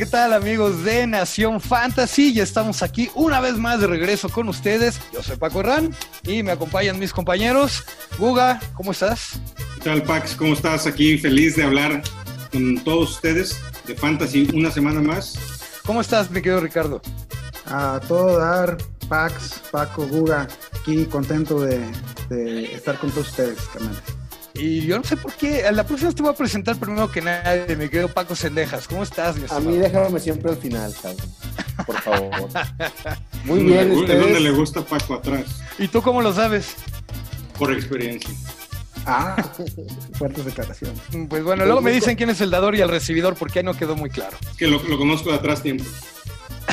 ¿qué 0.00 0.06
tal 0.06 0.32
amigos 0.32 0.82
de 0.82 1.06
Nación 1.06 1.60
Fantasy? 1.60 2.32
Ya 2.32 2.42
estamos 2.42 2.82
aquí 2.82 3.10
una 3.14 3.38
vez 3.38 3.58
más 3.58 3.82
de 3.82 3.86
regreso 3.86 4.30
con 4.30 4.48
ustedes. 4.48 4.98
Yo 5.12 5.22
soy 5.22 5.36
Paco 5.36 5.60
Herrán 5.60 5.94
y 6.22 6.42
me 6.42 6.52
acompañan 6.52 6.98
mis 6.98 7.12
compañeros. 7.12 7.84
Guga, 8.16 8.58
¿cómo 8.72 8.92
estás? 8.92 9.32
¿Qué 9.74 9.82
tal, 9.84 10.02
Pax? 10.02 10.36
¿Cómo 10.36 10.54
estás? 10.54 10.86
Aquí 10.86 11.18
feliz 11.18 11.54
de 11.56 11.64
hablar 11.64 12.02
con 12.50 12.82
todos 12.82 13.10
ustedes 13.10 13.60
de 13.86 13.94
Fantasy 13.94 14.48
una 14.54 14.70
semana 14.70 15.02
más. 15.02 15.38
¿Cómo 15.84 16.00
estás, 16.00 16.30
mi 16.30 16.40
querido 16.40 16.60
Ricardo? 16.60 17.02
A 17.66 18.00
todo 18.08 18.38
dar, 18.38 18.78
Pax, 19.06 19.60
Paco, 19.70 20.06
Guga, 20.06 20.48
aquí 20.80 21.04
contento 21.04 21.60
de, 21.60 21.78
de 22.30 22.72
estar 22.72 22.96
con 22.98 23.10
todos 23.10 23.28
ustedes, 23.28 23.58
canales. 23.74 24.19
Y 24.60 24.82
yo 24.82 24.98
no 24.98 25.04
sé 25.04 25.16
por 25.16 25.32
qué. 25.32 25.64
A 25.64 25.72
la 25.72 25.84
próxima 25.84 26.12
te 26.12 26.22
voy 26.22 26.32
a 26.32 26.36
presentar 26.36 26.76
primero 26.76 27.10
que 27.10 27.22
nadie, 27.22 27.74
mi 27.76 27.88
querido 27.88 28.08
Paco 28.08 28.36
Sendejas. 28.36 28.86
¿Cómo 28.86 29.02
estás, 29.02 29.36
mi 29.36 29.44
A 29.48 29.58
mí 29.58 29.76
déjame 29.78 30.20
siempre 30.20 30.50
al 30.50 30.58
final, 30.58 30.94
cabrón. 31.00 31.30
Por 31.86 32.00
favor. 32.00 32.30
Muy 33.44 33.64
bien, 33.64 33.90
¿Es 33.90 34.20
donde 34.20 34.40
le 34.40 34.50
gusta 34.50 34.82
Paco 34.82 35.14
atrás? 35.14 35.46
¿Y 35.78 35.88
tú 35.88 36.02
cómo 36.02 36.20
lo 36.20 36.34
sabes? 36.34 36.74
Por 37.58 37.72
experiencia. 37.72 38.30
Ah, 39.06 39.42
fuerte 40.12 40.42
declaración. 40.42 40.92
Pues 41.30 41.42
bueno, 41.42 41.64
luego 41.64 41.80
me 41.80 41.90
dicen 41.90 42.16
quién 42.16 42.28
es 42.28 42.42
el 42.42 42.50
dador 42.50 42.74
y 42.74 42.82
el 42.82 42.88
recibidor 42.90 43.36
porque 43.36 43.60
ahí 43.60 43.64
no 43.64 43.72
quedó 43.74 43.96
muy 43.96 44.10
claro. 44.10 44.36
Que 44.58 44.66
lo, 44.66 44.82
lo 44.82 44.98
conozco 44.98 45.30
de 45.30 45.36
atrás 45.36 45.62
tiempo. 45.62 45.84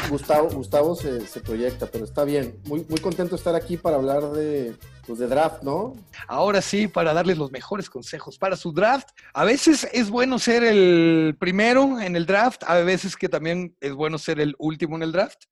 Gustavo, 0.10 0.50
Gustavo 0.50 0.96
se, 0.96 1.40
proyecta, 1.42 1.88
pero 1.88 2.05
está 2.05 2.24
bien. 2.24 2.60
Muy, 2.66 2.86
muy 2.90 3.00
contento 3.00 3.32
de 3.32 3.38
estar 3.38 3.55
aquí 3.55 3.78
para 3.78 3.98
hablar 3.98 4.32
de, 4.32 4.76
pues 5.05 5.20
de 5.20 5.28
draft, 5.28 5.64
¿no? 5.64 5.96
Ahora 6.28 6.62
sí, 6.62 6.88
para 6.88 7.14
darles 7.14 7.38
los 7.38 7.52
mejores 7.52 7.90
consejos 7.90 8.38
para 8.38 8.55
su 8.55 8.71
draft. 8.71 9.10
A 9.34 9.46
veces 9.46 9.88
es 9.91 10.10
bueno 10.10 10.40
ser 10.40 10.63
el 10.63 11.36
primero 11.40 11.99
en 11.99 12.16
el 12.16 12.26
draft, 12.26 12.63
a 12.66 12.76
veces 12.80 13.16
que 13.16 13.30
también 13.30 13.76
es 13.80 13.94
bueno 13.94 14.18
ser 14.18 14.40
el 14.40 14.55
último 14.60 14.96
en 14.96 15.04
el 15.04 15.12
draft. 15.12 15.44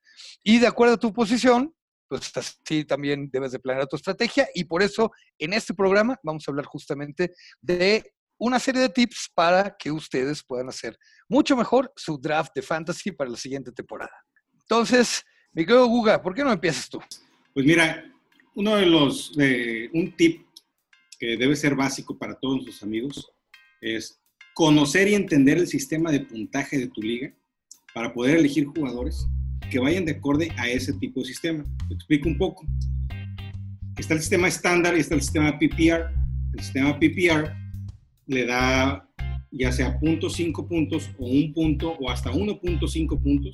Y 0.43 0.59
de 0.59 0.67
acuerdo 0.67 0.95
a 0.95 0.99
tu 0.99 1.13
posición, 1.13 1.73
pues 2.07 2.31
así 2.35 2.85
también 2.85 3.29
debes 3.31 3.51
de 3.51 3.59
planear 3.59 3.87
tu 3.87 3.95
estrategia. 3.95 4.47
Y 4.53 4.65
por 4.65 4.83
eso 4.83 5.11
en 5.39 5.53
este 5.53 5.73
programa 5.73 6.19
vamos 6.23 6.43
a 6.47 6.51
hablar 6.51 6.65
justamente 6.65 7.33
de 7.61 8.13
una 8.37 8.59
serie 8.59 8.81
de 8.81 8.89
tips 8.89 9.31
para 9.33 9.75
que 9.77 9.91
ustedes 9.91 10.43
puedan 10.43 10.69
hacer 10.69 10.97
mucho 11.29 11.55
mejor 11.55 11.91
su 11.95 12.17
draft 12.17 12.51
de 12.53 12.61
fantasy 12.61 13.11
para 13.11 13.29
la 13.29 13.37
siguiente 13.37 13.71
temporada. 13.71 14.24
Entonces, 14.67 15.23
mi 15.53 15.63
querido 15.63 15.87
Guga, 15.87 16.21
¿por 16.21 16.33
qué 16.33 16.43
no 16.43 16.51
empiezas 16.51 16.89
tú? 16.89 16.99
Pues 17.53 17.65
mira, 17.65 18.03
uno 18.55 18.75
de 18.75 18.87
los, 18.87 19.31
un 19.93 20.13
tip 20.17 20.41
que 21.19 21.37
debe 21.37 21.55
ser 21.55 21.75
básico 21.75 22.17
para 22.17 22.35
todos 22.35 22.55
nuestros 22.55 22.81
amigos 22.81 23.31
es 23.79 24.19
conocer 24.55 25.07
y 25.07 25.13
entender 25.13 25.59
el 25.59 25.67
sistema 25.67 26.11
de 26.11 26.21
puntaje 26.21 26.79
de 26.79 26.87
tu 26.87 27.01
liga 27.01 27.31
para 27.93 28.11
poder 28.11 28.37
elegir 28.37 28.65
jugadores 28.65 29.27
que 29.69 29.79
vayan 29.79 30.05
de 30.05 30.13
acorde 30.13 30.51
a 30.57 30.67
ese 30.67 30.93
tipo 30.93 31.19
de 31.19 31.27
sistema. 31.27 31.63
Te 31.87 31.93
explico 31.93 32.27
un 32.27 32.37
poco. 32.37 32.65
Está 33.97 34.15
el 34.15 34.21
sistema 34.21 34.47
estándar 34.47 34.97
y 34.97 35.01
está 35.01 35.13
el 35.13 35.21
sistema 35.21 35.57
PPR. 35.59 36.11
El 36.53 36.59
sistema 36.59 36.99
PPR 36.99 37.53
le 38.25 38.45
da 38.45 39.07
ya 39.51 39.71
sea 39.71 39.97
0.5 39.99 40.67
puntos 40.67 41.11
o 41.17 41.27
un 41.27 41.53
punto 41.53 41.91
o 41.99 42.09
hasta 42.09 42.31
1.5 42.31 43.21
puntos 43.21 43.53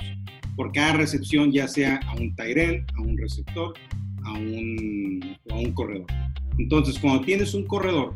por 0.55 0.71
cada 0.71 0.93
recepción, 0.93 1.51
ya 1.51 1.67
sea 1.67 1.99
a 2.07 2.15
un 2.15 2.35
Tyrell, 2.35 2.85
a 2.97 3.01
un 3.01 3.17
receptor, 3.17 3.73
a 4.23 4.33
un, 4.33 5.37
a 5.49 5.55
un 5.55 5.71
corredor. 5.73 6.07
Entonces, 6.57 6.99
cuando 6.99 7.21
tienes 7.21 7.53
un 7.53 7.65
corredor 7.65 8.15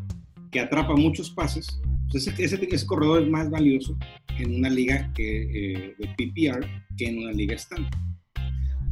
que 0.51 0.59
atrapa 0.59 0.95
muchos 0.95 1.29
pases, 1.29 1.81
pues 2.11 2.27
ese, 2.27 2.43
ese, 2.43 2.85
corredor 2.85 3.23
es 3.23 3.29
más 3.29 3.49
valioso 3.49 3.97
en 4.37 4.55
una 4.55 4.69
liga 4.69 5.11
que, 5.13 5.41
eh, 5.43 5.95
de 5.97 6.07
PPR 6.09 6.67
que 6.97 7.07
en 7.07 7.19
una 7.19 7.31
liga 7.31 7.55
estándar. 7.55 7.91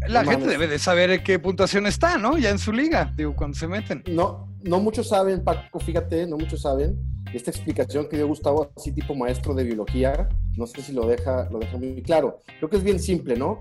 La 0.07 0.25
gente 0.25 0.47
debe 0.47 0.67
de 0.67 0.79
saber 0.79 1.11
en 1.11 1.23
qué 1.23 1.39
puntuación 1.39 1.85
está, 1.85 2.17
¿no? 2.17 2.37
Ya 2.37 2.49
en 2.49 2.59
su 2.59 2.73
liga, 2.73 3.13
digo, 3.15 3.35
cuando 3.35 3.57
se 3.57 3.67
meten. 3.67 4.03
No, 4.11 4.53
no 4.61 4.79
muchos 4.79 5.07
saben, 5.07 5.43
Paco, 5.43 5.79
fíjate, 5.79 6.27
no 6.27 6.37
muchos 6.37 6.61
saben 6.61 6.99
esta 7.33 7.51
explicación 7.51 8.07
que 8.09 8.17
dio 8.17 8.27
Gustavo, 8.27 8.71
así 8.75 8.91
tipo 8.91 9.15
maestro 9.15 9.53
de 9.53 9.63
biología, 9.63 10.29
no 10.57 10.67
sé 10.67 10.81
si 10.81 10.93
lo 10.93 11.07
deja, 11.07 11.49
lo 11.49 11.59
deja 11.59 11.77
muy 11.77 12.01
claro. 12.01 12.39
Creo 12.57 12.69
que 12.69 12.77
es 12.77 12.83
bien 12.83 12.99
simple, 12.99 13.35
¿no? 13.35 13.59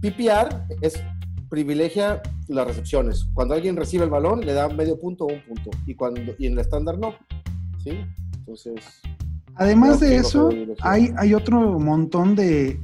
PPR 0.00 0.66
es 0.80 1.02
privilegia 1.48 2.22
las 2.48 2.66
recepciones. 2.66 3.26
Cuando 3.34 3.54
alguien 3.54 3.76
recibe 3.76 4.04
el 4.04 4.10
balón, 4.10 4.40
le 4.40 4.52
da 4.52 4.68
medio 4.68 4.98
punto 4.98 5.24
o 5.24 5.32
un 5.32 5.42
punto. 5.42 5.70
Y, 5.86 5.94
cuando, 5.94 6.20
y 6.38 6.46
en 6.46 6.52
el 6.54 6.58
estándar 6.60 6.98
no. 6.98 7.14
¿Sí? 7.82 7.90
Entonces. 8.38 8.74
Además 9.54 10.00
de 10.00 10.16
eso, 10.16 10.50
hay, 10.80 11.12
hay 11.16 11.34
otro 11.34 11.80
montón 11.80 12.36
de, 12.36 12.78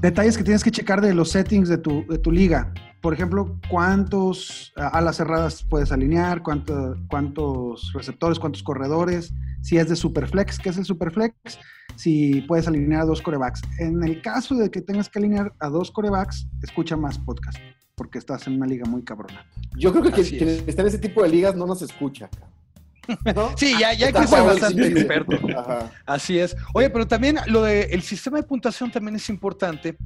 detalles 0.00 0.38
que 0.38 0.44
tienes 0.44 0.64
que 0.64 0.70
checar 0.70 1.00
de 1.02 1.12
los 1.12 1.30
settings 1.30 1.68
de 1.68 1.78
tu, 1.78 2.06
de 2.06 2.18
tu 2.18 2.32
liga 2.32 2.72
por 3.00 3.14
ejemplo, 3.14 3.56
cuántos 3.70 4.72
alas 4.76 5.16
cerradas 5.16 5.62
puedes 5.62 5.92
alinear, 5.92 6.42
cuántos 6.42 7.92
receptores, 7.92 8.38
cuántos 8.38 8.62
corredores, 8.62 9.32
si 9.68 9.76
es 9.76 9.86
de 9.86 9.96
Superflex, 9.96 10.58
¿qué 10.58 10.70
es 10.70 10.78
el 10.78 10.86
Superflex? 10.86 11.34
Si 11.94 12.40
puedes 12.48 12.66
alinear 12.66 13.02
a 13.02 13.04
dos 13.04 13.20
corebacks. 13.20 13.60
En 13.78 14.02
el 14.02 14.22
caso 14.22 14.54
de 14.54 14.70
que 14.70 14.80
tengas 14.80 15.10
que 15.10 15.18
alinear 15.18 15.52
a 15.60 15.68
dos 15.68 15.90
corebacks, 15.90 16.48
escucha 16.62 16.96
más 16.96 17.18
podcast, 17.18 17.58
porque 17.94 18.16
estás 18.16 18.46
en 18.46 18.54
una 18.54 18.64
liga 18.64 18.86
muy 18.86 19.04
cabrona. 19.04 19.44
Yo 19.76 19.92
creo 19.92 20.04
que 20.04 20.22
quien, 20.22 20.48
está 20.66 20.80
en 20.80 20.88
ese 20.88 20.98
tipo 20.98 21.22
de 21.22 21.28
ligas 21.28 21.54
no 21.54 21.66
nos 21.66 21.82
escucha. 21.82 22.30
Sí, 23.56 23.74
ya, 23.80 23.94
ya 23.94 24.08
hay 24.08 24.12
que 24.12 24.26
ser 24.26 24.42
bastante 24.42 24.86
experto. 24.86 25.32
Así 26.04 26.38
es. 26.38 26.54
Oye, 26.74 26.90
pero 26.90 27.06
también 27.06 27.38
lo 27.46 27.62
de 27.62 27.84
el 27.84 28.02
sistema 28.02 28.36
de 28.36 28.42
puntuación 28.42 28.90
también 28.90 29.16
es 29.16 29.30
importante 29.30 29.96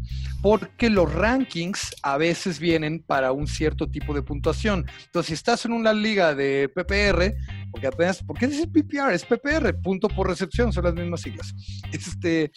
porque 0.41 0.89
los 0.89 1.13
rankings 1.13 1.97
a 2.05 2.17
veces 2.17 2.61
vienen 2.61 3.03
para 3.03 3.33
un 3.33 3.49
cierto 3.49 3.89
tipo 3.91 4.15
de 4.15 4.23
puntuación. 4.23 4.87
Entonces, 5.07 5.27
si 5.27 5.35
estás 5.35 5.65
en 5.65 5.73
una 5.73 5.93
liga 5.93 6.37
de 6.37 6.69
PPR, 6.69 7.35
porque 7.73 7.87
apenas, 7.87 8.23
¿por 8.23 8.39
qué 8.39 8.47
dice 8.47 8.69
PPR? 8.69 9.13
Es 9.13 9.25
PPR, 9.25 9.75
punto 9.83 10.09
por 10.09 10.29
recepción, 10.29 10.73
son 10.73 10.85
las 10.85 10.95
mismas 10.95 11.23
siglas. 11.23 11.55
Este, 11.91 12.53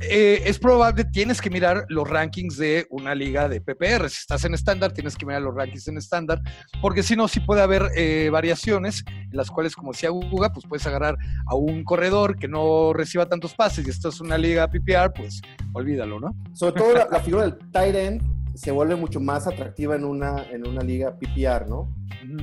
eh, 0.00 0.42
es 0.44 0.58
probable, 0.58 1.04
tienes 1.06 1.40
que 1.40 1.48
mirar 1.48 1.86
los 1.88 2.08
rankings 2.08 2.58
de 2.58 2.86
una 2.90 3.14
liga 3.14 3.48
de 3.48 3.62
PPR. 3.62 4.10
Si 4.10 4.18
estás 4.20 4.44
en 4.44 4.52
estándar, 4.52 4.92
tienes 4.92 5.16
que 5.16 5.24
mirar 5.24 5.40
los 5.40 5.54
rankings 5.54 5.88
en 5.88 5.96
estándar, 5.96 6.42
porque 6.82 7.02
si 7.02 7.16
no, 7.16 7.28
sí 7.28 7.40
puede 7.40 7.62
haber 7.62 7.90
eh, 7.96 8.28
variaciones 8.30 9.02
en 9.08 9.36
las 9.36 9.50
cuales 9.50 9.74
como 9.74 9.92
decía 9.92 10.10
Guga, 10.10 10.52
pues 10.52 10.66
puedes 10.68 10.86
agarrar 10.86 11.16
a 11.46 11.54
un 11.54 11.82
corredor 11.82 12.36
que 12.36 12.46
no 12.46 12.92
reciba 12.92 13.26
tantos 13.26 13.54
pases 13.54 13.86
y 13.86 13.90
esto 13.90 14.10
es 14.10 14.20
una 14.20 14.36
liga 14.36 14.68
PPR, 14.68 15.14
pues 15.14 15.40
olvídalo, 15.72 16.20
¿no? 16.20 16.36
Sobre 16.52 16.74
todo 16.74 16.94
la, 16.94 17.20
figura 17.20 17.44
del 17.44 17.58
tight 17.70 17.94
end 17.94 18.41
se 18.54 18.70
vuelve 18.70 18.96
mucho 18.96 19.20
más 19.20 19.46
atractiva 19.46 19.96
en 19.96 20.04
una, 20.04 20.44
en 20.50 20.66
una 20.66 20.82
liga 20.82 21.16
PPR, 21.18 21.68
¿no? 21.68 21.88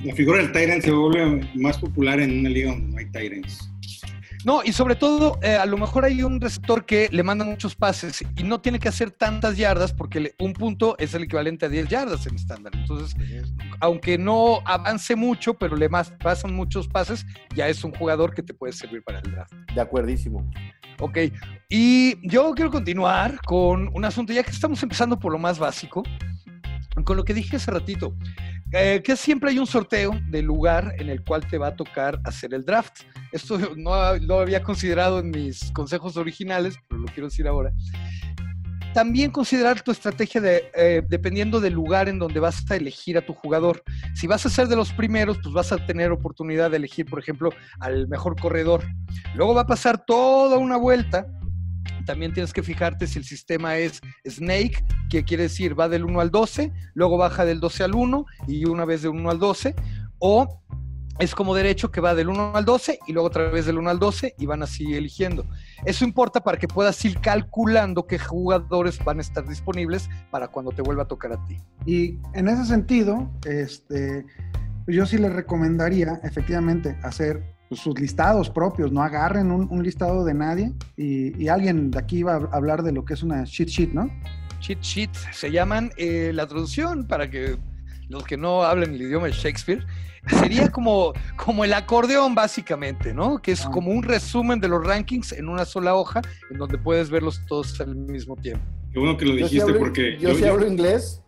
La 0.04 0.14
figura 0.14 0.46
del 0.46 0.70
end 0.70 0.82
se 0.82 0.92
vuelve 0.92 1.48
más 1.56 1.78
popular 1.78 2.20
en 2.20 2.40
una 2.40 2.50
liga 2.50 2.72
donde 2.72 2.92
no 2.92 2.98
hay 2.98 3.28
ends. 3.28 3.70
No, 4.46 4.62
y 4.64 4.72
sobre 4.72 4.96
todo, 4.96 5.38
eh, 5.42 5.56
a 5.56 5.66
lo 5.66 5.78
mejor 5.78 6.06
hay 6.06 6.24
un 6.24 6.40
receptor 6.40 6.86
que 6.86 7.10
le 7.12 7.24
manda 7.24 7.44
muchos 7.44 7.76
pases 7.76 8.24
y 8.38 8.44
no 8.44 8.62
tiene 8.62 8.80
que 8.80 8.88
hacer 8.88 9.12
tantas 9.12 9.58
yardas 9.58 9.92
porque 9.92 10.34
un 10.40 10.54
punto 10.54 10.96
es 10.98 11.14
el 11.14 11.24
equivalente 11.24 11.66
a 11.66 11.70
10 11.70 11.90
yardas 11.90 12.26
en 12.26 12.36
estándar. 12.36 12.74
Entonces, 12.74 13.16
aunque 13.82 14.18
no 14.18 14.62
avance 14.64 15.18
mucho, 15.18 15.56
pero 15.56 15.76
le 15.76 15.90
más, 15.90 16.14
pasan 16.24 16.54
muchos 16.54 16.88
pases, 16.88 17.26
ya 17.54 17.68
es 17.68 17.84
un 17.84 17.92
jugador 17.92 18.34
que 18.34 18.42
te 18.42 18.54
puede 18.54 18.72
servir 18.72 19.04
para 19.04 19.20
el 19.20 19.30
draft. 19.30 19.54
De 19.76 19.82
acuerdísimo. 19.82 20.50
Ok, 21.02 21.18
y 21.70 22.28
yo 22.28 22.54
quiero 22.56 22.72
continuar 22.72 23.40
con 23.46 23.90
un 23.94 24.06
asunto, 24.06 24.32
ya 24.32 24.44
que 24.44 24.52
estamos 24.52 24.82
empezando 24.84 25.20
por 25.20 25.34
lo 25.34 25.40
más 25.40 25.60
básico, 25.60 26.04
con 27.04 27.18
lo 27.18 27.24
que 27.24 27.34
dije 27.34 27.58
hace 27.58 27.72
ratito. 27.72 28.16
Eh, 28.72 29.02
que 29.04 29.16
siempre 29.16 29.50
hay 29.50 29.58
un 29.58 29.66
sorteo 29.66 30.12
del 30.30 30.46
lugar 30.46 30.94
en 31.00 31.10
el 31.10 31.24
cual 31.24 31.46
te 31.48 31.58
va 31.58 31.68
a 31.68 31.76
tocar 31.76 32.20
hacer 32.24 32.54
el 32.54 32.64
draft. 32.64 33.02
Esto 33.32 33.58
no 33.76 34.16
lo 34.18 34.40
había 34.40 34.62
considerado 34.62 35.20
en 35.20 35.32
mis 35.32 35.72
consejos 35.72 36.18
originales, 36.18 36.78
pero 36.88 37.02
lo 37.02 37.08
quiero 37.08 37.28
decir 37.28 37.48
ahora. 37.48 37.72
También 38.94 39.32
considerar 39.32 39.82
tu 39.82 39.92
estrategia 39.92 40.42
eh, 40.44 41.04
dependiendo 41.08 41.60
del 41.60 41.74
lugar 41.74 42.10
en 42.10 42.18
donde 42.18 42.40
vas 42.40 42.70
a 42.70 42.76
elegir 42.76 43.18
a 43.18 43.26
tu 43.26 43.34
jugador. 43.34 43.84
Si 44.16 44.26
vas 44.26 44.46
a 44.46 44.50
ser 44.50 44.68
de 44.68 44.76
los 44.76 44.92
primeros, 44.94 45.38
pues 45.44 45.54
vas 45.54 45.72
a 45.72 45.86
tener 45.86 46.12
oportunidad 46.12 46.72
de 46.72 46.78
elegir, 46.78 47.06
por 47.06 47.20
ejemplo, 47.20 47.52
al 47.80 48.08
mejor 48.08 48.40
corredor. 48.40 48.84
Luego 49.36 49.54
va 49.54 49.62
a 49.62 49.68
pasar 49.68 50.04
toda 50.06 50.58
una 50.58 50.78
vuelta 50.78 51.28
también 52.10 52.34
tienes 52.34 52.54
que 52.54 52.64
fijarte 52.64 53.06
si 53.06 53.20
el 53.20 53.24
sistema 53.24 53.78
es 53.78 54.02
Snake, 54.28 54.84
que 55.12 55.24
quiere 55.24 55.44
decir 55.44 55.80
va 55.80 55.88
del 55.88 56.06
1 56.06 56.22
al 56.22 56.32
12, 56.32 56.74
luego 56.96 57.18
baja 57.18 57.46
del 57.46 57.60
12 57.60 57.84
al 57.84 57.94
1 57.94 58.26
y 58.48 58.66
una 58.66 58.84
vez 58.84 59.04
del 59.04 59.12
1 59.12 59.30
al 59.30 59.38
12, 59.38 59.76
o 60.18 60.60
es 61.20 61.36
como 61.36 61.54
derecho 61.54 61.92
que 61.92 62.02
va 62.02 62.16
del 62.16 62.30
1 62.30 62.56
al 62.56 62.66
12 62.66 62.98
y 63.06 63.14
luego 63.14 63.28
otra 63.28 63.52
vez 63.52 63.68
del 63.68 63.78
1 63.78 63.92
al 63.92 64.00
12 64.00 64.34
y 64.40 64.46
van 64.48 64.64
así 64.64 64.96
eligiendo. 64.96 65.46
Eso 65.86 66.04
importa 66.04 66.42
para 66.42 66.58
que 66.58 66.68
puedas 66.68 67.06
ir 67.06 67.20
calculando 67.20 68.08
qué 68.08 68.18
jugadores 68.18 68.98
van 69.06 69.20
a 69.20 69.22
estar 69.22 69.48
disponibles 69.48 70.10
para 70.32 70.48
cuando 70.48 70.72
te 70.72 70.82
vuelva 70.82 71.04
a 71.04 71.08
tocar 71.08 71.34
a 71.34 71.46
ti. 71.46 71.62
Y 71.86 72.18
en 72.34 72.48
ese 72.48 72.66
sentido, 72.66 73.30
este, 73.46 74.26
yo 74.88 75.06
sí 75.06 75.20
les 75.20 75.32
recomendaría 75.32 76.20
efectivamente 76.24 76.98
hacer 77.04 77.59
pues, 77.70 77.80
sus 77.82 77.98
listados 78.00 78.50
propios, 78.50 78.92
no 78.92 79.02
agarren 79.02 79.52
un, 79.52 79.68
un 79.72 79.84
listado 79.84 80.26
de 80.26 80.34
nadie 80.34 80.74
y, 80.98 81.42
y, 81.42 81.48
alguien 81.48 81.92
de 81.92 82.00
aquí 82.00 82.24
va 82.24 82.34
a 82.36 82.50
hablar 82.56 82.84
de 82.84 82.92
lo 82.92 83.06
que 83.06 83.14
es 83.14 83.24
una 83.24 83.44
cheat 83.46 83.70
sheet, 83.70 83.92
¿no? 83.94 84.10
Cheat 84.60 84.82
sheet 84.82 85.12
se 85.32 85.52
llaman 85.52 85.92
eh, 85.98 86.32
la 86.34 86.48
traducción 86.48 87.08
para 87.08 87.30
que 87.30 87.58
los 88.10 88.24
que 88.24 88.36
no 88.38 88.64
hablen 88.64 88.94
el 88.96 89.02
idioma 89.04 89.28
de 89.28 89.34
Shakespeare 89.34 89.86
sería 90.42 90.70
como, 90.72 91.14
como 91.38 91.64
el 91.64 91.74
acordeón 91.74 92.34
básicamente, 92.36 93.14
¿no? 93.14 93.38
Que 93.40 93.52
es 93.54 93.66
Ah. 93.66 93.72
como 93.72 93.92
un 93.92 94.04
resumen 94.04 94.60
de 94.60 94.68
los 94.68 94.86
rankings 94.86 95.32
en 95.34 95.48
una 95.48 95.64
sola 95.64 95.96
hoja 95.96 96.22
en 96.52 96.58
donde 96.58 96.78
puedes 96.80 97.10
verlos 97.10 97.40
todos 97.48 97.80
al 97.80 97.96
mismo 97.96 98.36
tiempo. 98.36 98.66
Qué 98.92 99.00
bueno 99.00 99.16
que 99.16 99.26
lo 99.26 99.32
Yo 99.38 99.48
sí 99.48 99.54
dijiste 99.56 99.70
hablo, 99.72 99.80
porque 99.80 100.18
yo 100.20 100.30
yo, 100.30 100.36
sí 100.36 100.42
yo- 100.42 100.52
hablo 100.52 100.68
inglés, 100.68 101.22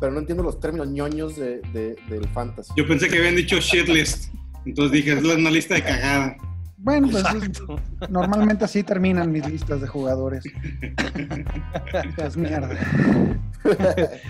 pero 0.00 0.12
no 0.12 0.18
entiendo 0.20 0.42
los 0.42 0.58
términos 0.58 0.88
ñoños 0.88 1.36
de, 1.36 1.60
de- 1.74 1.96
del 2.08 2.26
fantasy. 2.30 2.72
yo 2.74 2.88
pensé 2.88 3.08
que 3.08 3.18
habían 3.18 3.36
dicho 3.36 3.56
shitlist. 3.60 4.32
Entonces 4.64 4.92
dije, 4.92 5.12
es 5.12 5.24
una 5.24 5.50
lista 5.50 5.74
de 5.74 5.82
cagada. 5.82 6.36
Bueno, 6.78 7.08
pues 7.10 7.24
Exacto. 7.24 7.76
normalmente 8.10 8.64
así 8.66 8.82
terminan 8.82 9.32
mis 9.32 9.48
listas 9.48 9.80
de 9.80 9.86
jugadores. 9.86 10.44
es 12.18 12.36
mierda. 12.36 12.76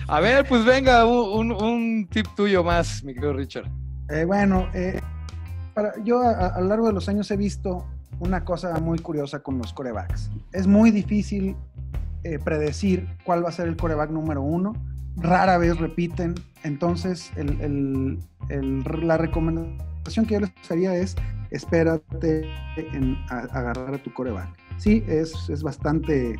A 0.07 0.19
ver, 0.21 0.45
pues 0.47 0.63
venga, 0.63 1.05
un, 1.05 2.07
tip 2.09 2.25
tuyo 2.35 2.63
más, 2.63 3.03
mi 3.03 3.13
querido 3.13 3.33
Richard. 3.33 3.65
Eh, 4.09 4.23
bueno, 4.23 4.67
eh, 4.73 4.99
para- 5.73 5.93
yo 6.03 6.21
a, 6.21 6.29
a- 6.31 6.47
a 6.55 6.61
lo 6.61 6.67
largo 6.67 6.87
de 6.87 6.93
los 6.93 7.09
años 7.09 7.29
he 7.31 7.37
visto 7.37 7.85
una 8.19 8.45
cosa 8.45 8.73
muy 8.79 8.99
curiosa 8.99 9.39
con 9.39 9.57
los 9.57 9.73
corebacks. 9.73 10.31
Es 10.53 10.67
muy 10.67 10.91
difícil 10.91 11.55
eh, 12.23 12.39
predecir 12.39 13.07
cuál 13.25 13.43
va 13.43 13.49
a 13.49 13.51
ser 13.51 13.67
el 13.67 13.75
coreback 13.75 14.11
número 14.11 14.41
uno. 14.41 14.73
Rara 15.17 15.57
vez 15.57 15.77
repiten. 15.77 16.35
Entonces, 16.63 17.31
el- 17.35 17.59
el- 17.61 18.19
el- 18.49 19.07
la 19.07 19.17
recomendación 19.17 19.77
que 20.05 20.33
yo 20.35 20.39
les 20.39 20.51
haría 20.71 20.95
es 20.95 21.15
espérate 21.51 22.47
en 22.77 23.15
a- 23.29 23.47
agarrar 23.57 23.95
a 23.95 23.97
tu 24.03 24.13
coreback. 24.13 24.49
Sí, 24.77 25.03
es, 25.07 25.49
es 25.49 25.63
bastante 25.63 26.35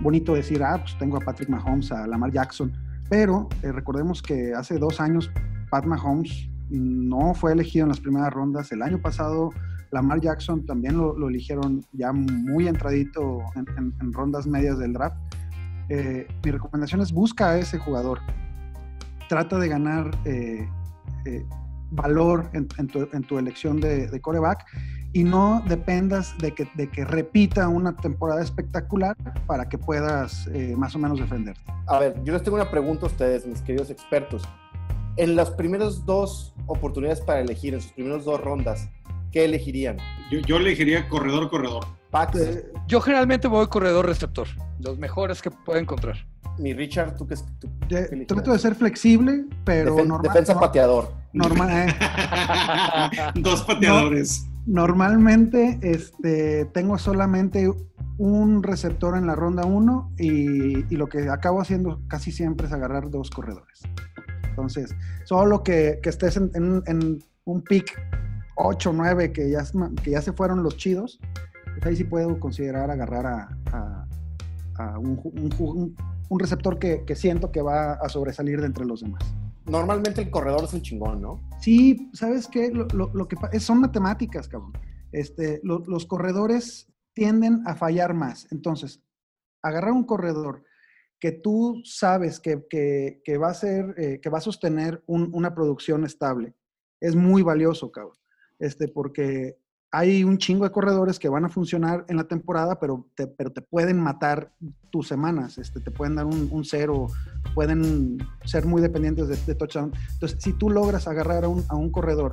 bonito 0.00 0.34
decir, 0.34 0.62
ah, 0.62 0.78
pues 0.78 0.96
tengo 0.98 1.16
a 1.16 1.20
Patrick 1.20 1.48
Mahomes, 1.48 1.90
a 1.92 2.06
Lamar 2.06 2.32
Jackson, 2.32 2.72
pero 3.08 3.48
eh, 3.62 3.72
recordemos 3.72 4.20
que 4.22 4.52
hace 4.54 4.78
dos 4.78 5.00
años 5.00 5.30
Pat 5.70 5.84
Mahomes 5.86 6.48
no 6.70 7.32
fue 7.34 7.52
elegido 7.52 7.84
en 7.84 7.90
las 7.90 8.00
primeras 8.00 8.32
rondas. 8.32 8.72
El 8.72 8.82
año 8.82 9.00
pasado 9.00 9.50
Lamar 9.92 10.20
Jackson 10.20 10.66
también 10.66 10.96
lo, 10.98 11.16
lo 11.16 11.28
eligieron 11.28 11.84
ya 11.92 12.12
muy 12.12 12.66
entradito 12.68 13.38
en, 13.54 13.66
en- 13.78 13.94
en 14.00 14.12
rondas 14.12 14.46
medias 14.46 14.78
del 14.78 14.92
draft. 14.92 15.16
Eh, 15.88 16.26
mi 16.44 16.50
recomendación 16.50 17.00
es 17.00 17.12
busca 17.12 17.50
a 17.50 17.58
ese 17.58 17.78
jugador. 17.78 18.18
Trata 19.28 19.58
de 19.58 19.68
ganar 19.68 20.10
eh, 20.24 20.68
eh, 21.24 21.44
valor 21.90 22.50
en, 22.52 22.68
en 22.78 22.86
tu, 22.88 23.08
en 23.12 23.22
tu 23.22 23.38
elección 23.38 23.80
de, 23.80 24.08
de 24.08 24.20
coreback 24.20 24.64
y 25.12 25.24
no 25.24 25.62
dependas 25.66 26.36
de 26.38 26.52
que, 26.52 26.68
de 26.74 26.90
que 26.90 27.04
repita 27.04 27.68
una 27.68 27.96
temporada 27.96 28.42
espectacular 28.42 29.16
para 29.46 29.68
que 29.68 29.78
puedas 29.78 30.46
eh, 30.48 30.74
más 30.76 30.94
o 30.94 30.98
menos 30.98 31.18
defenderte. 31.18 31.60
A 31.86 31.98
ver, 31.98 32.22
yo 32.22 32.32
les 32.34 32.42
tengo 32.42 32.56
una 32.56 32.70
pregunta 32.70 33.06
a 33.06 33.08
ustedes, 33.08 33.46
mis 33.46 33.62
queridos 33.62 33.90
expertos. 33.90 34.42
En 35.16 35.34
las 35.34 35.50
primeras 35.50 36.04
dos 36.04 36.54
oportunidades 36.66 37.22
para 37.22 37.40
elegir, 37.40 37.72
en 37.72 37.80
sus 37.80 37.92
primeras 37.92 38.26
dos 38.26 38.38
rondas, 38.40 38.90
¿qué 39.32 39.46
elegirían? 39.46 39.96
Yo, 40.30 40.40
yo 40.40 40.58
elegiría 40.58 41.08
corredor, 41.08 41.48
corredor. 41.48 41.86
Pax, 42.10 42.38
Eh, 42.38 42.72
Yo 42.86 43.00
generalmente 43.00 43.48
voy 43.48 43.66
corredor 43.66 44.06
receptor, 44.06 44.46
los 44.80 44.98
mejores 44.98 45.42
que 45.42 45.50
puedo 45.50 45.78
encontrar. 45.78 46.16
mi 46.58 46.72
Richard, 46.72 47.16
¿tú 47.16 47.26
qué, 47.26 47.34
tú, 47.58 47.68
de- 47.88 48.24
trato 48.26 48.52
de 48.52 48.58
ser 48.58 48.74
flexible, 48.74 49.44
pero 49.64 49.94
Defen- 49.96 50.06
normal- 50.06 50.22
defensa 50.32 50.54
no- 50.54 50.60
pateador. 50.60 51.12
normal, 51.34 51.68
eh, 51.70 51.94
Dos 53.34 53.62
pateadores. 53.62 54.46
Normalmente 54.66 55.78
este, 55.82 56.64
tengo 56.66 56.96
solamente 56.98 57.70
un 58.18 58.62
receptor 58.62 59.16
en 59.18 59.26
la 59.26 59.34
ronda 59.34 59.64
1 59.66 60.12
y, 60.18 60.92
y 60.92 60.96
lo 60.96 61.08
que 61.08 61.28
acabo 61.28 61.60
haciendo 61.60 62.00
casi 62.08 62.32
siempre 62.32 62.66
es 62.66 62.72
agarrar 62.72 63.10
dos 63.10 63.28
corredores. 63.30 63.82
Entonces, 64.48 64.94
solo 65.24 65.62
que, 65.62 65.98
que 66.02 66.08
estés 66.08 66.36
en, 66.38 66.50
en- 66.54 66.82
en 66.86 67.22
un 67.44 67.62
pick 67.62 68.00
8 68.56 68.92
9 68.94 69.30
que 69.32 69.50
ya, 69.50 69.62
que 70.02 70.10
ya 70.12 70.22
se 70.22 70.32
fueron 70.32 70.62
los 70.62 70.78
chidos, 70.78 71.20
pues 71.76 71.86
ahí 71.86 71.96
sí 71.96 72.04
puedo 72.04 72.38
considerar 72.40 72.90
agarrar 72.90 73.26
a, 73.26 73.58
a- 73.72 74.06
a 74.78 74.98
un, 74.98 75.20
un 75.24 75.96
un- 76.28 76.40
receptor 76.40 76.78
que, 76.78 77.04
que 77.04 77.14
siento 77.14 77.50
que 77.52 77.62
va 77.62 77.92
a 77.94 78.08
sobresalir 78.08 78.60
de 78.60 78.66
entre 78.66 78.84
los 78.84 79.00
demás. 79.00 79.22
Normalmente 79.66 80.22
el 80.22 80.30
corredor 80.30 80.64
es 80.64 80.72
un 80.74 80.82
chingón, 80.82 81.22
¿no? 81.22 81.40
Sí, 81.60 82.10
¿sabes 82.12 82.46
qué? 82.48 82.70
Lo, 82.70 82.86
lo- 82.88 83.10
lo 83.14 83.28
que 83.28 83.60
son 83.60 83.80
matemáticas, 83.80 84.48
cabrón. 84.48 84.72
Este, 85.12 85.60
lo- 85.62 85.82
los 85.86 86.04
corredores 86.06 86.88
tienden 87.14 87.62
a 87.66 87.74
fallar 87.74 88.12
más. 88.14 88.46
Entonces, 88.50 89.00
agarrar 89.62 89.92
un 89.92 90.04
corredor 90.04 90.62
que 91.18 91.32
tú 91.32 91.80
sabes 91.84 92.38
que, 92.40 92.66
que- 92.68 93.22
que 93.24 93.38
va 93.38 93.48
a 93.48 93.54
ser, 93.54 93.94
eh, 93.96 94.20
que 94.20 94.28
va 94.28 94.38
a 94.38 94.42
sostener 94.42 95.02
un- 95.06 95.30
una 95.32 95.54
producción 95.54 96.04
estable, 96.04 96.54
es 97.00 97.14
muy 97.16 97.42
valioso, 97.42 97.90
cabrón. 97.90 98.16
Este, 98.58 98.88
porque 98.88 99.58
hay 99.96 100.24
un 100.24 100.36
chingo 100.36 100.64
de 100.64 100.70
corredores 100.70 101.18
que 101.18 101.30
van 101.30 101.46
a 101.46 101.48
funcionar 101.48 102.04
en 102.08 102.18
la 102.18 102.24
temporada, 102.24 102.78
pero 102.78 103.06
te, 103.14 103.26
pero 103.26 103.50
te 103.50 103.62
pueden 103.62 103.98
matar 103.98 104.52
tus 104.90 105.08
semanas, 105.08 105.56
este, 105.56 105.80
te 105.80 105.90
pueden 105.90 106.16
dar 106.16 106.26
un, 106.26 106.64
cero, 106.66 107.06
pueden 107.54 108.18
ser 108.44 108.66
muy 108.66 108.82
dependientes 108.82 109.28
de, 109.28 109.36
de 109.36 109.54
touchdown. 109.54 109.92
Entonces, 110.12 110.38
si 110.42 110.52
tú 110.52 110.68
logras 110.68 111.08
agarrar 111.08 111.44
a 111.44 111.48
un, 111.48 111.64
a 111.68 111.76
un 111.76 111.90
corredor 111.90 112.30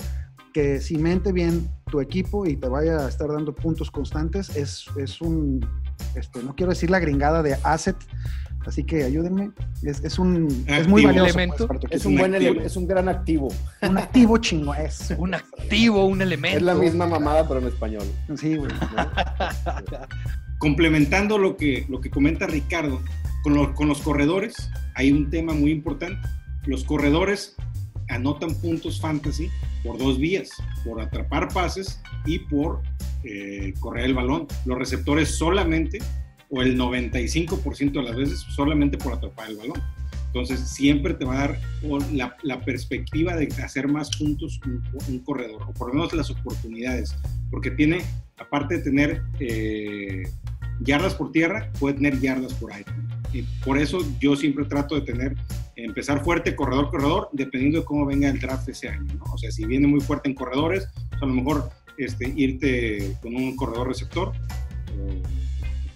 que 0.54 0.81
cimente 0.81 1.31
bien 1.31 1.69
tu 1.89 2.01
equipo 2.01 2.45
y 2.45 2.57
te 2.57 2.68
vaya 2.68 3.06
a 3.06 3.07
estar 3.07 3.30
dando 3.30 3.56
puntos 3.56 3.89
constantes, 3.89 4.54
es, 4.57 4.86
es 4.98 5.21
un, 5.21 5.66
este, 6.16 6.44
no 6.44 6.56
quiero 6.57 6.71
decir 6.71 6.89
la 6.89 7.00
gringada 7.00 7.42
de 7.44 7.57
asset, 7.63 7.95
así 8.68 8.83
que 8.83 9.04
ayúdenme, 9.04 9.51
es, 9.83 10.04
es 10.04 10.19
un, 10.19 10.63
es 10.68 10.88
muy 10.88 11.04
valioso. 11.06 11.25
Elemento. 11.27 11.68
pues, 11.68 11.80
tu 11.81 11.88
Es 11.89 12.06
un, 12.06 12.13
un 12.13 12.19
buen 12.19 12.33
activo. 12.36 12.51
ele- 12.54 12.65
es 12.65 12.75
un 12.77 12.88
gran 12.88 13.10
activo. 13.10 13.48
un 13.81 13.98
activo 13.98 14.38
chingo, 14.38 14.74
es. 14.75 15.13
Un 15.18 15.33
activo, 15.36 16.06
un 16.06 16.21
elemento. 16.21 16.57
Es 16.57 16.63
la 16.63 16.75
misma 16.75 17.06
mamada, 17.07 17.48
pero 17.48 17.60
en 17.60 17.68
español. 17.68 18.04
Sí, 18.38 18.56
güey. 18.56 18.71
Complementando 20.60 21.38
lo 21.38 21.57
que, 21.57 21.86
lo 21.89 22.00
que 22.00 22.10
comenta 22.10 22.48
Ricardo, 22.48 23.01
con, 23.44 23.54
lo- 23.56 23.74
con 23.74 23.88
los 23.88 24.00
corredores 24.01 24.56
hay 24.95 25.12
un 25.12 25.30
tema 25.30 25.54
muy 25.54 25.71
importante. 25.71 26.27
Los 26.66 26.83
corredores 26.86 27.56
anotan 28.09 28.54
puntos 28.56 29.01
fantasy 29.01 29.50
por 29.83 29.97
dos 29.97 30.18
vías, 30.18 30.49
por 30.85 31.02
atrapar 31.02 31.49
pases 31.54 31.99
y 32.26 32.40
por 32.40 32.81
eh, 33.26 33.73
correr 33.80 34.06
el 34.06 34.14
balón. 34.14 34.47
Los 34.66 34.78
receptores 34.78 35.35
solamente, 35.37 35.99
o 36.54 36.62
el 36.62 36.78
95% 36.78 37.92
de 37.94 38.04
las 38.04 38.16
veces, 38.16 38.40
solamente 38.56 38.98
por 38.98 39.14
atrapar 39.14 39.50
el 39.50 39.57
balón. 39.57 39.81
Entonces 40.28 40.60
siempre 40.69 41.16
te 41.16 41.26
va 41.26 41.36
a 41.36 41.48
dar 41.48 41.60
la, 42.12 42.36
la 42.44 42.62
perspectiva 42.62 43.36
de 43.36 43.48
hacer 43.64 43.88
más 43.88 44.16
puntos 44.16 44.60
un, 44.66 44.83
un 45.07 45.19
corredor, 45.19 45.64
o 45.64 45.74
por 45.74 45.88
lo 45.88 45.95
menos 45.95 46.14
las 46.14 46.30
oportunidades, 46.30 47.16
porque 47.50 47.72
tiene, 47.72 48.02
aparte 48.38 48.78
de 48.78 48.83
tener 48.83 49.24
eh, 49.40 50.24
yardas 50.81 51.16
por 51.16 51.31
tierra, 51.31 51.72
puede 51.80 51.95
tener 51.95 52.19
yardas 52.19 52.54
por 52.54 52.72
aire. 52.72 52.92
Y 53.31 53.42
por 53.64 53.80
eso 53.80 54.00
yo 54.19 54.36
siempre 54.36 54.66
trato 54.66 54.95
de 54.95 55.02
tener, 55.02 55.36
empezar 55.76 56.24
fuerte, 56.24 56.56
corredor, 56.56 56.92
corredor, 56.92 57.30
dependiendo 57.33 57.80
de 57.80 57.86
cómo 57.86 58.06
venga 58.06 58.30
el 58.30 58.40
draft 58.40 58.69
ese 58.69 58.90
año. 58.90 59.12
¿no? 59.16 59.24
O 59.33 59.38
sea, 59.40 59.52
si 59.52 59.66
viene 59.66 59.88
muy 59.88 60.02
fuerte 60.02 60.30
en 60.30 60.36
corredores, 60.36 60.88
pues 61.10 61.22
a 61.22 61.26
lo 61.26 61.33
mejor 61.33 61.69
este, 61.98 62.31
irte 62.36 63.18
con 63.22 63.36
un 63.36 63.56
corredor 63.56 63.88
receptor. 63.88 64.33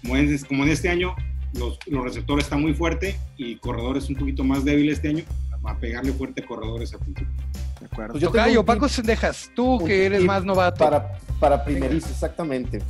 Como 0.02 0.16
en, 0.16 0.38
como 0.44 0.64
en 0.64 0.70
este 0.70 0.88
año, 0.88 1.14
los, 1.54 1.78
los 1.86 2.04
receptores 2.04 2.44
están 2.44 2.60
muy 2.60 2.74
fuerte 2.74 3.18
y 3.36 3.56
corredores 3.56 4.08
un 4.08 4.16
poquito 4.16 4.44
más 4.44 4.64
débiles 4.64 4.96
este 4.96 5.08
año, 5.08 5.24
va 5.64 5.72
a 5.72 5.78
pegarle 5.78 6.12
fuerte 6.12 6.42
a 6.42 6.46
corredores 6.46 6.94
a 6.94 6.98
principio. 6.98 7.32
De 7.80 7.86
acuerdo. 7.86 8.12
Pues 8.12 8.22
yo 8.22 8.28
Tocayo, 8.28 8.64
Paco 8.64 8.88
Sendejas, 8.88 9.50
tú 9.54 9.82
que 9.84 10.06
eres 10.06 10.24
más 10.24 10.44
novato. 10.44 10.84
Para, 10.84 11.18
para 11.40 11.64
primerizos, 11.64 12.10
exactamente. 12.10 12.80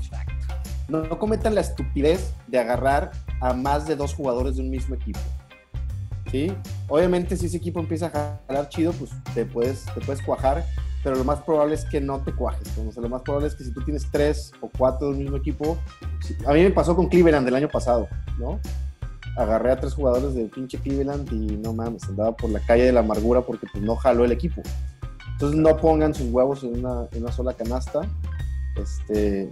No, 0.88 1.02
no 1.02 1.18
cometan 1.18 1.54
la 1.54 1.60
estupidez 1.60 2.32
de 2.46 2.58
agarrar 2.58 3.12
a 3.40 3.52
más 3.52 3.86
de 3.86 3.96
dos 3.96 4.14
jugadores 4.14 4.56
de 4.56 4.62
un 4.62 4.70
mismo 4.70 4.94
equipo. 4.94 5.20
¿Sí? 6.30 6.52
Obviamente, 6.88 7.36
si 7.36 7.46
ese 7.46 7.56
equipo 7.56 7.80
empieza 7.80 8.06
a 8.06 8.40
jalar 8.46 8.68
chido, 8.68 8.92
pues 8.92 9.10
te 9.34 9.46
puedes, 9.46 9.86
te 9.94 10.00
puedes 10.00 10.22
cuajar, 10.22 10.64
pero 11.02 11.16
lo 11.16 11.24
más 11.24 11.40
probable 11.42 11.74
es 11.74 11.84
que 11.84 12.00
no 12.00 12.20
te 12.20 12.32
cuajes. 12.32 12.68
O 12.78 12.92
sea, 12.92 13.02
lo 13.02 13.08
más 13.08 13.22
probable 13.22 13.48
es 13.48 13.54
que 13.54 13.64
si 13.64 13.72
tú 13.72 13.82
tienes 13.82 14.06
tres 14.10 14.52
o 14.60 14.70
cuatro 14.76 15.10
del 15.10 15.18
mismo 15.18 15.36
equipo, 15.36 15.78
a 16.46 16.52
mí 16.52 16.62
me 16.62 16.70
pasó 16.70 16.96
con 16.96 17.08
Cleveland 17.08 17.44
del 17.44 17.54
año 17.54 17.68
pasado, 17.68 18.08
¿no? 18.38 18.60
Agarré 19.36 19.72
a 19.72 19.80
tres 19.80 19.94
jugadores 19.94 20.34
del 20.34 20.48
pinche 20.48 20.78
Cleveland 20.78 21.32
y 21.32 21.56
no 21.56 21.72
mames, 21.72 22.04
andaba 22.04 22.36
por 22.36 22.50
la 22.50 22.60
calle 22.60 22.84
de 22.84 22.92
la 22.92 23.00
amargura 23.00 23.42
porque 23.42 23.66
pues 23.72 23.84
no 23.84 23.94
jaló 23.96 24.24
el 24.24 24.32
equipo. 24.32 24.62
Entonces 25.32 25.60
no 25.60 25.76
pongan 25.76 26.14
sus 26.14 26.30
huevos 26.32 26.64
en 26.64 26.84
una 26.84 27.32
sola 27.32 27.54
canasta. 27.54 28.00
Este, 28.76 29.48